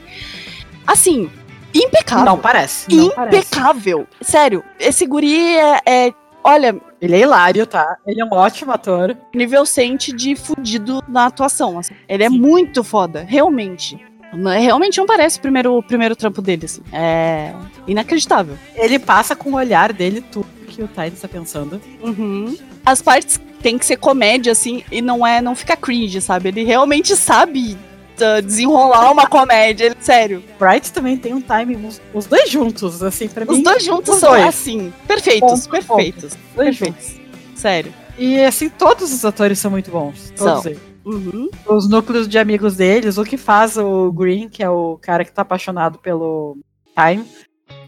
Assim, 0.88 1.30
impecável. 1.76 2.26
Não 2.26 2.39
parece. 2.39 2.89
Não 2.95 3.09
parece. 3.11 3.38
impecável. 3.38 4.07
Sério, 4.22 4.64
esse 4.80 5.05
guri 5.05 5.57
é, 5.57 5.80
é- 5.86 6.14
Olha, 6.45 6.76
Ele 7.01 7.16
é 7.16 7.20
hilário, 7.20 7.66
tá? 7.66 7.97
Ele 8.05 8.20
é 8.22 8.26
um 8.26 8.34
ótimo 8.34 8.72
ator. 8.72 9.16
nível 9.34 9.66
sente 9.66 10.11
de 10.11 10.36
fudido 10.36 11.01
na 11.07 11.28
atuação. 11.28 11.80
assim. 11.80 11.93
Ele 12.07 12.24
é 12.24 12.30
Sim. 12.30 12.38
muito 12.39 12.84
foda, 12.84 13.24
realmente. 13.28 13.97
Realmente 14.59 14.97
não 14.97 15.05
parece 15.05 15.38
o 15.38 15.41
primeiro, 15.41 15.77
o 15.77 15.84
primeiro 15.84 16.15
trampo 16.15 16.41
dele, 16.41 16.65
assim. 16.65 16.81
É 16.91 17.53
inacreditável. 17.88 18.57
Ele 18.75 18.97
passa 18.99 19.36
com 19.36 19.51
o 19.51 19.55
olhar 19.55 19.91
dele 19.93 20.21
tudo 20.21 20.47
que 20.67 20.81
o 20.81 20.88
Tyler 20.88 21.13
está 21.13 21.27
pensando. 21.27 21.79
Uhum. 22.01 22.57
As 22.86 23.01
partes 23.01 23.39
tem 23.61 23.77
que 23.77 23.86
ser 23.86 23.97
comédia, 23.97 24.51
assim, 24.51 24.84
e 24.91 25.01
não 25.01 25.25
é, 25.25 25.41
não 25.41 25.55
fica 25.55 25.75
cringe, 25.77 26.19
sabe? 26.19 26.49
Ele 26.49 26.63
realmente 26.63 27.15
sabe 27.15 27.77
uh, 28.17 28.41
desenrolar 28.41 29.11
uma 29.11 29.27
comédia, 29.27 29.86
ele- 29.86 29.95
sério. 30.01 30.43
Bright 30.59 30.91
também 30.91 31.15
tem 31.17 31.34
um 31.34 31.39
timing, 31.41 31.86
os, 31.86 32.01
os 32.13 32.25
dois 32.25 32.49
juntos, 32.49 33.01
assim, 33.03 33.27
pra 33.27 33.45
Os 33.47 33.57
mim. 33.57 33.63
dois 33.63 33.84
juntos 33.86 34.15
os 34.15 34.19
são, 34.19 34.31
dois. 34.31 34.45
assim, 34.47 34.91
perfeitos, 35.07 35.67
Ponto, 35.67 35.69
perfeitos, 35.69 36.21
juntos. 36.34 36.38
perfeitos. 36.55 37.15
Sério. 37.55 37.93
E 38.17 38.43
assim, 38.43 38.67
todos 38.69 39.13
os 39.13 39.23
atores 39.23 39.57
são 39.59 39.71
muito 39.71 39.89
bons. 39.91 40.34
Todos 40.36 40.63
São. 40.63 40.71
eles. 40.71 40.93
Uhum. 41.06 41.49
Os 41.68 41.89
núcleos 41.89 42.28
de 42.28 42.38
amigos 42.38 42.76
deles, 42.78 43.18
o 43.18 43.24
que 43.24 43.38
faz 43.38 43.78
o 43.78 44.12
Green, 44.12 44.49
que 44.49 44.64
é 44.64 44.70
o 44.70 44.97
cara 45.01 45.26
que 45.26 45.32
tá 45.32 45.41
apaixonado 45.41 45.99
pelo 45.99 46.58
Time, 46.95 47.26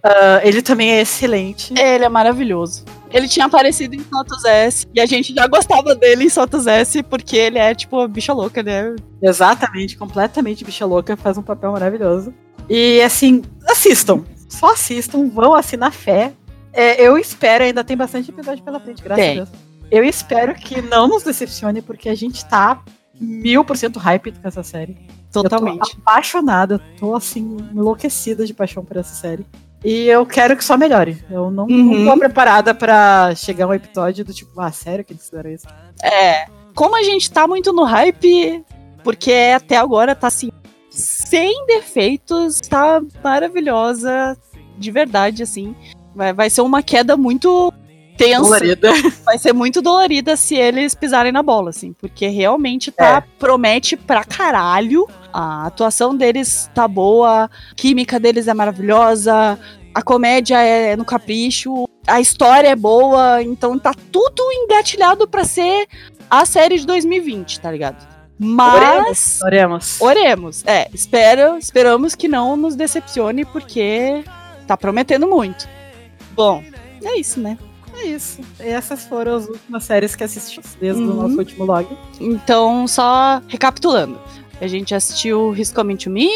ah, 0.04 0.40
ele 0.44 0.62
também 0.62 0.92
é 0.92 1.02
excelente. 1.02 1.74
Ele 1.74 2.06
é 2.06 2.10
maravilhoso. 2.10 2.86
Ele 3.12 3.28
tinha 3.28 3.46
aparecido 3.46 3.96
em 3.96 4.04
Santos 4.04 4.44
S 4.46 4.86
e 4.94 5.00
a 5.00 5.06
gente 5.06 5.34
já 5.34 5.48
gostava 5.48 5.96
dele 5.96 6.26
em 6.26 6.30
Santos 6.30 6.68
S 6.68 7.02
porque 7.04 7.36
ele 7.36 7.58
é, 7.58 7.74
tipo, 7.74 8.08
bicha 8.08 8.34
louca, 8.34 8.62
né? 8.62 8.96
Exatamente, 9.22 9.98
completamente 9.98 10.64
bicha 10.64 10.86
louca, 10.86 11.18
faz 11.18 11.38
um 11.38 11.42
papel 11.42 11.72
maravilhoso. 11.72 12.34
E 12.70 13.02
assim, 13.02 13.42
assistam. 13.68 14.24
Só 14.50 14.74
assistam, 14.74 15.28
vão 15.30 15.56
assim 15.56 15.78
na 15.78 15.92
fé. 15.92 16.34
É, 16.72 17.02
eu 17.02 17.18
espero, 17.18 17.64
ainda 17.64 17.84
tem 17.84 17.96
bastante 17.98 18.30
episódio 18.30 18.64
pela 18.64 18.80
frente, 18.80 19.02
graças 19.02 19.24
Tem. 19.24 19.40
a 19.40 19.44
Deus. 19.44 19.50
Eu 19.90 20.04
espero 20.04 20.54
que 20.54 20.82
não 20.82 21.08
nos 21.08 21.24
decepcione, 21.24 21.82
porque 21.82 22.10
a 22.10 22.16
gente 22.16 22.44
tá 22.46 22.84
mil 23.20 23.64
por 23.64 23.78
cento 23.78 24.00
hype 24.00 24.32
com 24.32 24.48
essa 24.48 24.64
série. 24.64 24.98
Eu 25.34 25.44
Totalmente. 25.44 25.92
tô 25.92 25.98
apaixonada, 26.02 26.80
tô 27.00 27.14
assim, 27.16 27.58
enlouquecida 27.74 28.46
de 28.46 28.54
paixão 28.54 28.84
por 28.86 28.98
essa 28.98 29.14
série. 29.14 29.46
E 29.84 30.08
eu 30.08 30.26
quero 30.26 30.56
que 30.58 30.64
só 30.64 30.78
melhore. 30.78 31.24
Eu 31.30 31.52
não, 31.52 31.66
Uhum. 31.66 32.04
não 32.06 32.14
tô 32.14 32.20
preparada 32.20 32.74
pra 32.74 33.34
chegar 33.36 33.68
um 33.68 33.74
episódio 33.74 34.24
do 34.26 34.34
tipo, 34.34 34.60
ah, 34.60 34.72
sério 34.72 35.04
que 35.06 35.14
eles 35.14 35.26
fizeram 35.30 35.50
isso? 35.52 35.68
É. 36.02 36.48
Como 36.74 36.96
a 36.96 37.04
gente 37.04 37.30
tá 37.32 37.48
muito 37.48 37.72
no 37.72 37.84
hype, 37.84 38.64
porque 39.04 39.32
até 39.56 39.78
agora 39.78 40.16
tá 40.16 40.28
assim, 40.28 40.50
sem 40.90 41.66
defeitos, 41.68 42.60
tá 42.62 43.02
maravilhosa, 43.24 44.38
de 44.78 44.92
verdade, 44.92 45.44
assim. 45.44 45.76
Vai, 46.16 46.34
vai 46.34 46.50
ser 46.50 46.62
uma 46.62 46.82
queda 46.82 47.16
muito 47.16 47.72
tensa. 48.18 48.42
Colorida. 48.42 48.92
vai 49.24 49.38
ser 49.38 49.54
muito 49.54 49.82
dolorida 49.82 50.36
se 50.36 50.56
eles 50.56 50.94
pisarem 50.96 51.32
na 51.32 51.44
bola, 51.44 51.70
assim, 51.70 51.94
porque 51.94 52.28
realmente 52.28 52.92
tá 52.92 53.24
promete 53.38 53.96
pra 53.96 54.24
caralho. 54.24 55.08
A 55.34 55.68
atuação 55.68 56.16
deles 56.16 56.70
tá 56.74 56.88
boa, 56.88 57.46
a 57.46 57.50
química 57.76 58.20
deles 58.20 58.48
é 58.48 58.54
maravilhosa, 58.54 59.60
a 59.94 60.02
comédia 60.02 60.62
é 60.62 60.96
no 60.96 61.06
capricho, 61.06 61.88
a 62.08 62.20
história 62.20 62.70
é 62.70 62.76
boa, 62.76 63.42
então 63.42 63.78
tá 63.78 63.94
tudo 64.12 64.44
engatilhado 64.52 65.28
pra 65.28 65.44
ser 65.44 65.88
a 66.30 66.46
série 66.46 66.78
de 66.78 66.86
2020, 66.86 67.60
tá 67.60 67.72
ligado? 67.72 68.16
Mas 68.38 69.40
Oremos. 69.42 70.02
oremos, 70.02 70.64
é, 70.66 70.90
espero, 70.94 71.58
esperamos 71.58 72.16
que 72.16 72.28
não 72.28 72.58
nos 72.58 72.76
decepcione 72.76 73.46
porque 73.46 74.24
tá 74.68 74.76
prometendo 74.76 75.26
muito. 75.26 75.68
Bom, 76.34 76.62
é 77.04 77.18
isso, 77.18 77.40
né? 77.40 77.58
É 77.98 78.08
isso. 78.08 78.42
Essas 78.60 79.06
foram 79.06 79.36
as 79.36 79.48
últimas 79.48 79.84
séries 79.84 80.16
que 80.16 80.24
assistimos 80.24 80.76
desde 80.80 81.02
o 81.02 81.08
Uhum. 81.10 81.22
nosso 81.24 81.38
último 81.38 81.66
log. 81.66 81.88
Então, 82.20 82.88
só 82.88 83.42
recapitulando. 83.48 84.20
A 84.62 84.68
gente 84.68 84.94
assistiu 84.94 85.54
His 85.56 85.72
Coming 85.72 85.98
to 85.98 86.10
Me, 86.10 86.30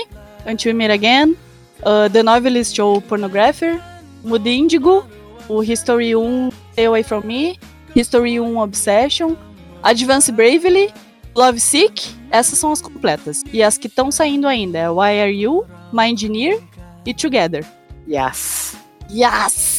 Until 0.48 0.72
We 0.72 0.78
Meet 0.78 0.92
Again, 0.92 1.36
uh, 1.82 2.10
The 2.12 2.24
Novelist 2.24 2.76
Show 2.76 3.02
Pornographer, 3.02 3.80
Mood 4.24 4.50
Indigo, 4.50 5.06
o 5.48 5.64
History 5.64 6.16
1 6.16 6.50
Stay 6.74 6.86
Away 6.86 7.04
From 7.04 7.22
Me, 7.26 7.58
History 7.96 8.40
1 8.40 8.58
Obsession, 8.60 9.36
Advance 9.84 10.32
Bravely, 10.32 10.94
Love 11.36 11.60
Sick, 11.60 12.10
essas 12.32 12.60
são 12.60 12.72
as 12.72 12.82
completas. 12.82 13.44
E 13.54 13.64
as 13.64 13.78
que 13.78 13.88
estão 13.88 14.12
saindo 14.12 14.48
ainda 14.48 14.78
é 14.78 14.90
Why 14.90 15.22
Are 15.22 15.32
You, 15.32 15.66
My 15.94 16.10
Engineer 16.10 16.60
e 17.06 17.14
Together. 17.14 17.66
Yes. 18.08 18.76
Yes! 19.10 19.79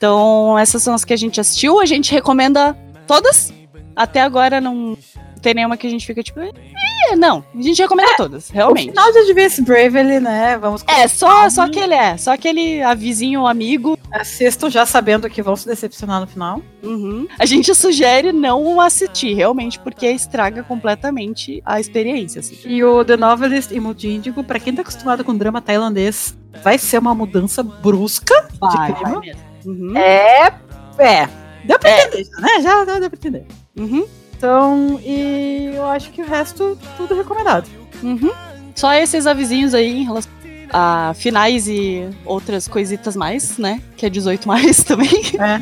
Então, 0.00 0.58
essas 0.58 0.82
são 0.82 0.94
as 0.94 1.04
que 1.04 1.12
a 1.12 1.16
gente 1.16 1.38
assistiu. 1.38 1.78
A 1.78 1.84
gente 1.84 2.10
recomenda 2.10 2.74
todas. 3.06 3.52
Até 3.94 4.22
agora 4.22 4.58
não 4.58 4.96
tem 5.42 5.52
nenhuma 5.52 5.76
que 5.76 5.86
a 5.86 5.90
gente 5.90 6.06
fica 6.06 6.22
tipo. 6.22 6.40
"Eh", 6.40 7.16
não, 7.16 7.44
a 7.54 7.60
gente 7.60 7.82
recomenda 7.82 8.16
todas, 8.16 8.48
O 8.48 8.52
realmente. 8.54 8.88
final 8.88 9.12
de 9.12 9.18
Advance 9.18 9.60
Bravely, 9.60 10.18
né? 10.20 10.56
Vamos 10.56 10.82
É, 10.88 11.06
só, 11.06 11.50
só 11.50 11.62
aquele 11.64 11.92
é, 11.92 12.16
só 12.16 12.32
aquele 12.32 12.82
avisinho 12.82 13.46
amigo. 13.46 13.98
assistam 14.10 14.70
já 14.70 14.86
sabendo 14.86 15.28
que 15.28 15.42
vão 15.42 15.54
se 15.54 15.66
decepcionar 15.66 16.18
no 16.20 16.26
final. 16.26 16.62
Uhum. 16.82 17.28
A 17.38 17.44
gente 17.44 17.74
sugere 17.74 18.32
não 18.32 18.80
assistir, 18.80 19.34
realmente, 19.34 19.78
porque 19.80 20.06
estraga 20.10 20.62
completamente 20.62 21.60
a 21.66 21.78
experiência. 21.78 22.40
Assim. 22.40 22.56
E 22.64 22.82
o 22.82 23.04
The 23.04 23.18
Novelist 23.18 23.70
e 23.70 23.78
Mood 23.78 24.08
Índigo, 24.08 24.42
pra 24.42 24.58
quem 24.58 24.74
tá 24.74 24.80
acostumado 24.80 25.22
com 25.24 25.36
drama 25.36 25.60
tailandês, 25.60 26.34
vai 26.64 26.78
ser 26.78 26.98
uma 26.98 27.14
mudança 27.14 27.62
brusca 27.62 28.48
Vai, 28.58 28.92
de 28.92 28.94
clima. 28.98 29.10
vai 29.18 29.26
mesmo. 29.26 29.49
Uhum. 29.64 29.96
É, 29.96 30.52
é. 30.98 31.28
Deu 31.64 31.78
pra 31.78 31.90
É. 31.90 32.02
entender, 32.06 32.24
já, 32.24 32.40
né? 32.40 32.48
Já, 32.62 32.84
já 32.84 32.98
deu 32.98 33.10
pra 33.10 33.16
entender. 33.18 33.46
Uhum. 33.78 34.06
Então, 34.36 35.00
e 35.04 35.72
eu 35.74 35.84
acho 35.86 36.10
que 36.10 36.22
o 36.22 36.26
resto, 36.26 36.78
tudo 36.96 37.14
recomendado. 37.14 37.68
Uhum. 38.02 38.30
Só 38.74 38.92
esses 38.94 39.26
avisinhos 39.26 39.74
aí 39.74 40.00
em 40.00 40.04
relação 40.04 40.30
a 40.72 41.12
finais 41.14 41.68
e 41.68 42.08
outras 42.24 42.66
coisitas 42.68 43.14
mais, 43.16 43.58
né? 43.58 43.82
Que 43.96 44.06
é 44.06 44.10
18 44.10 44.48
mais 44.48 44.78
também. 44.84 45.10
É. 45.38 45.60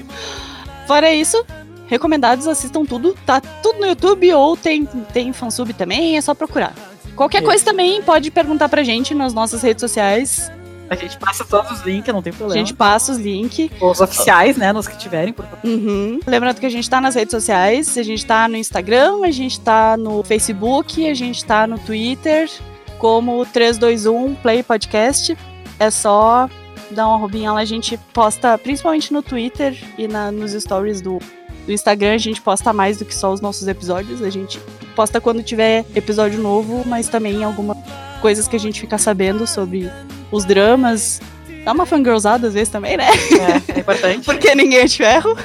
Fora 0.86 1.12
isso, 1.12 1.44
recomendados, 1.88 2.46
assistam 2.46 2.84
tudo. 2.84 3.16
Tá 3.26 3.40
tudo 3.40 3.80
no 3.80 3.86
YouTube 3.86 4.32
ou 4.34 4.57
tem, 4.57 4.84
tem 5.12 5.32
fansub 5.32 5.72
também, 5.72 6.16
é 6.16 6.20
só 6.20 6.32
procurar. 6.34 6.72
Qualquer 7.16 7.38
Isso. 7.38 7.46
coisa 7.46 7.64
também 7.64 8.01
pode 8.03 8.30
perguntar 8.30 8.68
pra 8.68 8.84
gente 8.84 9.12
nas 9.12 9.34
nossas 9.34 9.61
redes 9.62 9.80
sociais. 9.80 10.53
A 10.91 10.95
gente 10.95 11.18
passa 11.18 11.45
todos 11.45 11.70
os 11.70 11.80
links, 11.82 12.12
não 12.14 12.22
tem 12.22 12.32
A 12.32 12.36
problema. 12.36 12.59
gente 12.59 12.74
passa 12.74 13.12
os 13.12 13.18
links. 13.18 13.70
Os 13.80 14.01
oficiais, 14.01 14.57
né? 14.57 14.72
Nos 14.72 14.89
que 14.89 14.97
tiverem, 14.97 15.32
por 15.32 15.45
favor. 15.45 15.59
Uhum. 15.64 16.20
Lembrando 16.26 16.59
que 16.61 16.66
a 16.66 16.70
gente 16.70 16.89
tá 16.89 17.01
nas 17.01 17.14
redes 17.14 17.30
sociais, 17.32 17.97
a 17.99 18.03
gente 18.03 18.24
tá 18.24 18.49
no 18.49 18.57
Instagram, 18.57 19.22
a 19.24 19.30
gente 19.30 19.61
tá 19.61 19.97
no 19.97 20.22
Facebook, 20.22 21.09
a 21.09 21.14
gente 21.14 21.45
tá 21.45 21.66
no 21.66 21.78
Twitter, 21.78 22.51
como 22.99 23.45
321 23.47 24.34
Play 24.36 24.62
Podcast. 24.62 25.36
É 25.78 25.91
só 25.91 26.49
dar 26.91 27.07
uma 27.07 27.18
roubinha 27.18 27.53
lá, 27.53 27.61
a 27.61 27.64
gente 27.66 27.99
posta 28.14 28.57
principalmente 28.57 29.12
no 29.12 29.22
Twitter 29.22 29.76
e 29.99 30.09
na- 30.09 30.32
nos 30.32 30.53
stories 30.53 31.01
do, 31.03 31.18
No 31.66 31.74
Instagram 31.74 32.14
a 32.14 32.18
gente 32.18 32.41
posta 32.41 32.72
mais 32.72 32.97
do 32.97 33.05
que 33.05 33.14
só 33.14 33.30
os 33.30 33.43
nossos 33.43 33.68
episódios. 33.68 34.22
A 34.22 34.30
gente 34.30 34.59
posta 34.97 35.20
quando 35.20 35.43
tiver 35.43 35.84
episódio 35.95 36.41
novo, 36.41 36.82
mas 36.86 37.09
também 37.09 37.45
algumas 37.45 37.76
coisas 38.18 38.46
que 38.46 38.56
a 38.56 38.60
gente 38.60 38.80
fica 38.80 38.98
sabendo 38.98 39.46
sobre 39.46 39.90
os 40.30 40.44
dramas. 40.44 41.20
Dá 41.64 41.72
uma 41.72 41.86
fangirlzada 41.86 42.48
às 42.48 42.54
vezes 42.54 42.68
também, 42.68 42.96
né? 42.96 43.06
É, 43.06 43.78
é 43.78 43.80
importante. 43.80 44.24
Porque 44.26 44.54
ninguém 44.54 44.80
é 44.80 44.84
de 44.84 44.96
ferro. 44.96 45.36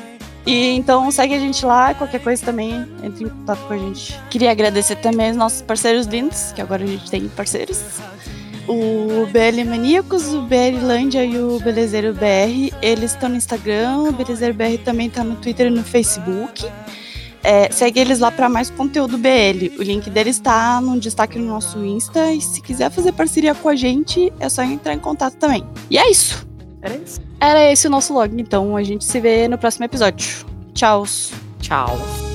E 0.46 0.76
então 0.76 1.10
segue 1.10 1.34
a 1.34 1.40
gente 1.40 1.66
lá, 1.66 1.94
qualquer 1.94 2.20
coisa 2.22 2.44
também, 2.44 2.86
entre 3.02 3.24
em 3.24 3.30
contato 3.30 3.66
com 3.66 3.74
a 3.74 3.78
gente. 3.78 4.20
Queria 4.30 4.52
agradecer 4.52 4.98
também 4.98 5.32
os 5.32 5.38
nossos 5.38 5.62
parceiros 5.62 6.06
lindos, 6.06 6.52
que 6.52 6.62
agora 6.62 6.84
a 6.84 6.88
gente 6.88 7.10
tem 7.10 7.28
parceiros. 7.30 7.82
O 8.68 9.26
BL 9.28 9.70
Maníacos, 9.70 10.34
o 10.34 10.42
BL 10.42 10.82
Lândia 10.82 11.24
e 11.24 11.38
o 11.38 11.60
Belezeiro 11.60 12.14
BR, 12.14 12.74
eles 12.82 13.12
estão 13.12 13.30
no 13.30 13.36
Instagram, 13.36 14.00
o 14.00 14.12
Belezeiro 14.12 14.54
BR 14.54 14.78
também 14.84 15.08
está 15.08 15.24
no 15.24 15.36
Twitter 15.36 15.68
e 15.68 15.70
no 15.70 15.84
Facebook. 15.84 16.66
É, 17.44 17.70
segue 17.72 18.00
eles 18.00 18.20
lá 18.20 18.32
para 18.32 18.48
mais 18.48 18.70
conteúdo 18.70 19.18
BL. 19.18 19.78
O 19.78 19.84
link 19.84 20.10
deles 20.10 20.38
está 20.38 20.80
no 20.80 21.00
destaque 21.00 21.38
no 21.38 21.46
nosso 21.46 21.84
Insta. 21.84 22.32
E 22.32 22.42
se 22.42 22.62
quiser 22.62 22.90
fazer 22.90 23.12
parceria 23.12 23.54
com 23.54 23.68
a 23.68 23.76
gente, 23.76 24.32
é 24.40 24.48
só 24.48 24.64
entrar 24.64 24.94
em 24.94 25.00
contato 25.00 25.36
também. 25.36 25.64
E 25.90 25.98
é 25.98 26.10
isso. 26.10 26.48
Era 26.82 26.96
isso. 26.96 27.22
Era 27.40 27.72
esse 27.72 27.88
o 27.88 27.90
nosso 27.90 28.14
log. 28.14 28.34
Então 28.40 28.76
a 28.78 28.84
gente 28.84 29.04
se 29.04 29.20
vê 29.20 29.48
no 29.48 29.58
próximo 29.58 29.86
episódio. 29.86 30.46
Tchau. 30.74 31.06
Tchau. 31.60 32.33